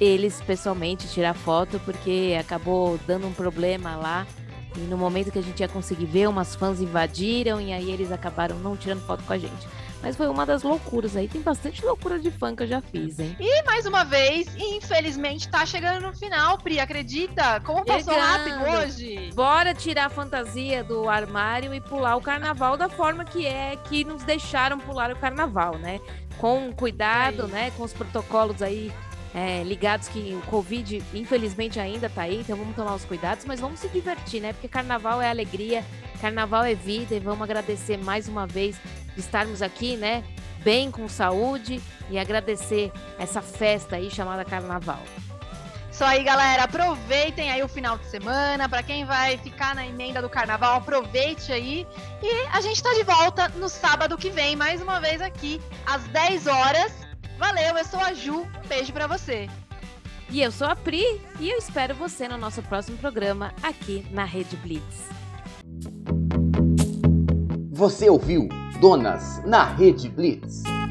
eles 0.00 0.40
pessoalmente, 0.40 1.06
tirar 1.06 1.34
foto, 1.34 1.78
porque 1.84 2.34
acabou 2.40 2.98
dando 3.06 3.26
um 3.26 3.32
problema 3.32 3.94
lá. 3.94 4.26
E 4.74 4.80
no 4.80 4.96
momento 4.96 5.30
que 5.30 5.38
a 5.38 5.42
gente 5.42 5.60
ia 5.60 5.68
conseguir 5.68 6.06
ver, 6.06 6.30
umas 6.30 6.56
fãs 6.56 6.80
invadiram 6.80 7.60
e 7.60 7.74
aí 7.74 7.90
eles 7.90 8.10
acabaram 8.10 8.58
não 8.58 8.74
tirando 8.74 9.06
foto 9.06 9.22
com 9.22 9.34
a 9.34 9.38
gente. 9.38 9.68
Mas 10.02 10.16
foi 10.16 10.26
uma 10.26 10.44
das 10.44 10.62
loucuras 10.62 11.16
aí. 11.16 11.28
Tem 11.28 11.40
bastante 11.40 11.84
loucura 11.84 12.18
de 12.18 12.30
fã 12.30 12.54
que 12.54 12.64
eu 12.64 12.66
já 12.66 12.80
fiz, 12.80 13.20
hein? 13.20 13.36
E 13.38 13.62
mais 13.62 13.86
uma 13.86 14.04
vez, 14.04 14.48
infelizmente, 14.56 15.48
tá 15.48 15.64
chegando 15.64 16.02
no 16.02 16.12
final, 16.12 16.58
Pri, 16.58 16.80
acredita? 16.80 17.60
Como 17.60 17.84
passou 17.84 18.14
rápido 18.14 18.62
hoje? 18.64 19.30
Bora 19.32 19.72
tirar 19.72 20.06
a 20.06 20.10
fantasia 20.10 20.82
do 20.82 21.08
armário 21.08 21.72
e 21.72 21.80
pular 21.80 22.16
o 22.16 22.20
carnaval 22.20 22.76
da 22.76 22.88
forma 22.88 23.24
que 23.24 23.46
é 23.46 23.76
que 23.76 24.04
nos 24.04 24.24
deixaram 24.24 24.78
pular 24.78 25.12
o 25.12 25.16
carnaval, 25.16 25.78
né? 25.78 26.00
Com 26.36 26.72
cuidado, 26.72 27.46
né? 27.46 27.70
Com 27.76 27.84
os 27.84 27.92
protocolos 27.92 28.60
aí 28.60 28.92
é, 29.34 29.62
ligados 29.62 30.08
que 30.08 30.34
o 30.34 30.46
Covid, 30.46 31.02
infelizmente, 31.14 31.80
ainda 31.80 32.08
tá 32.08 32.22
aí, 32.22 32.40
então 32.40 32.56
vamos 32.56 32.74
tomar 32.74 32.94
os 32.94 33.04
cuidados, 33.04 33.44
mas 33.44 33.60
vamos 33.60 33.80
se 33.80 33.88
divertir, 33.88 34.40
né? 34.40 34.52
Porque 34.52 34.68
carnaval 34.68 35.22
é 35.22 35.30
alegria, 35.30 35.84
carnaval 36.20 36.64
é 36.64 36.74
vida 36.74 37.14
e 37.14 37.20
vamos 37.20 37.42
agradecer 37.42 37.96
mais 37.96 38.28
uma 38.28 38.46
vez 38.46 38.76
estarmos 39.16 39.62
aqui, 39.62 39.96
né? 39.96 40.24
bem, 40.62 40.90
com 40.90 41.08
saúde 41.08 41.80
e 42.08 42.18
agradecer 42.18 42.92
essa 43.18 43.42
festa 43.42 43.96
aí 43.96 44.10
chamada 44.10 44.44
Carnaval. 44.44 45.02
Isso 45.90 46.04
aí, 46.04 46.24
galera. 46.24 46.64
Aproveitem 46.64 47.50
aí 47.50 47.62
o 47.62 47.68
final 47.68 47.98
de 47.98 48.06
semana. 48.06 48.66
Para 48.68 48.82
quem 48.82 49.04
vai 49.04 49.36
ficar 49.36 49.74
na 49.74 49.86
emenda 49.86 50.22
do 50.22 50.28
carnaval, 50.28 50.76
aproveite 50.76 51.52
aí. 51.52 51.86
E 52.22 52.46
a 52.50 52.62
gente 52.62 52.82
tá 52.82 52.94
de 52.94 53.02
volta 53.02 53.48
no 53.50 53.68
sábado 53.68 54.16
que 54.16 54.30
vem, 54.30 54.56
mais 54.56 54.80
uma 54.80 55.00
vez 55.00 55.20
aqui, 55.20 55.60
às 55.84 56.02
10 56.04 56.46
horas. 56.46 56.92
Valeu, 57.38 57.76
eu 57.76 57.84
sou 57.84 58.00
a 58.00 58.14
Ju. 58.14 58.48
Beijo 58.66 58.92
para 58.92 59.06
você. 59.06 59.50
E 60.30 60.40
eu 60.40 60.50
sou 60.50 60.66
a 60.66 60.74
Pri 60.74 61.20
e 61.38 61.50
eu 61.50 61.58
espero 61.58 61.94
você 61.94 62.26
no 62.26 62.38
nosso 62.38 62.62
próximo 62.62 62.96
programa 62.96 63.52
aqui 63.62 64.06
na 64.10 64.24
Rede 64.24 64.56
Blitz. 64.56 65.10
Você 67.70 68.08
ouviu 68.08 68.48
Donas 68.82 69.40
na 69.46 69.76
Rede 69.76 70.08
Blitz. 70.08 70.81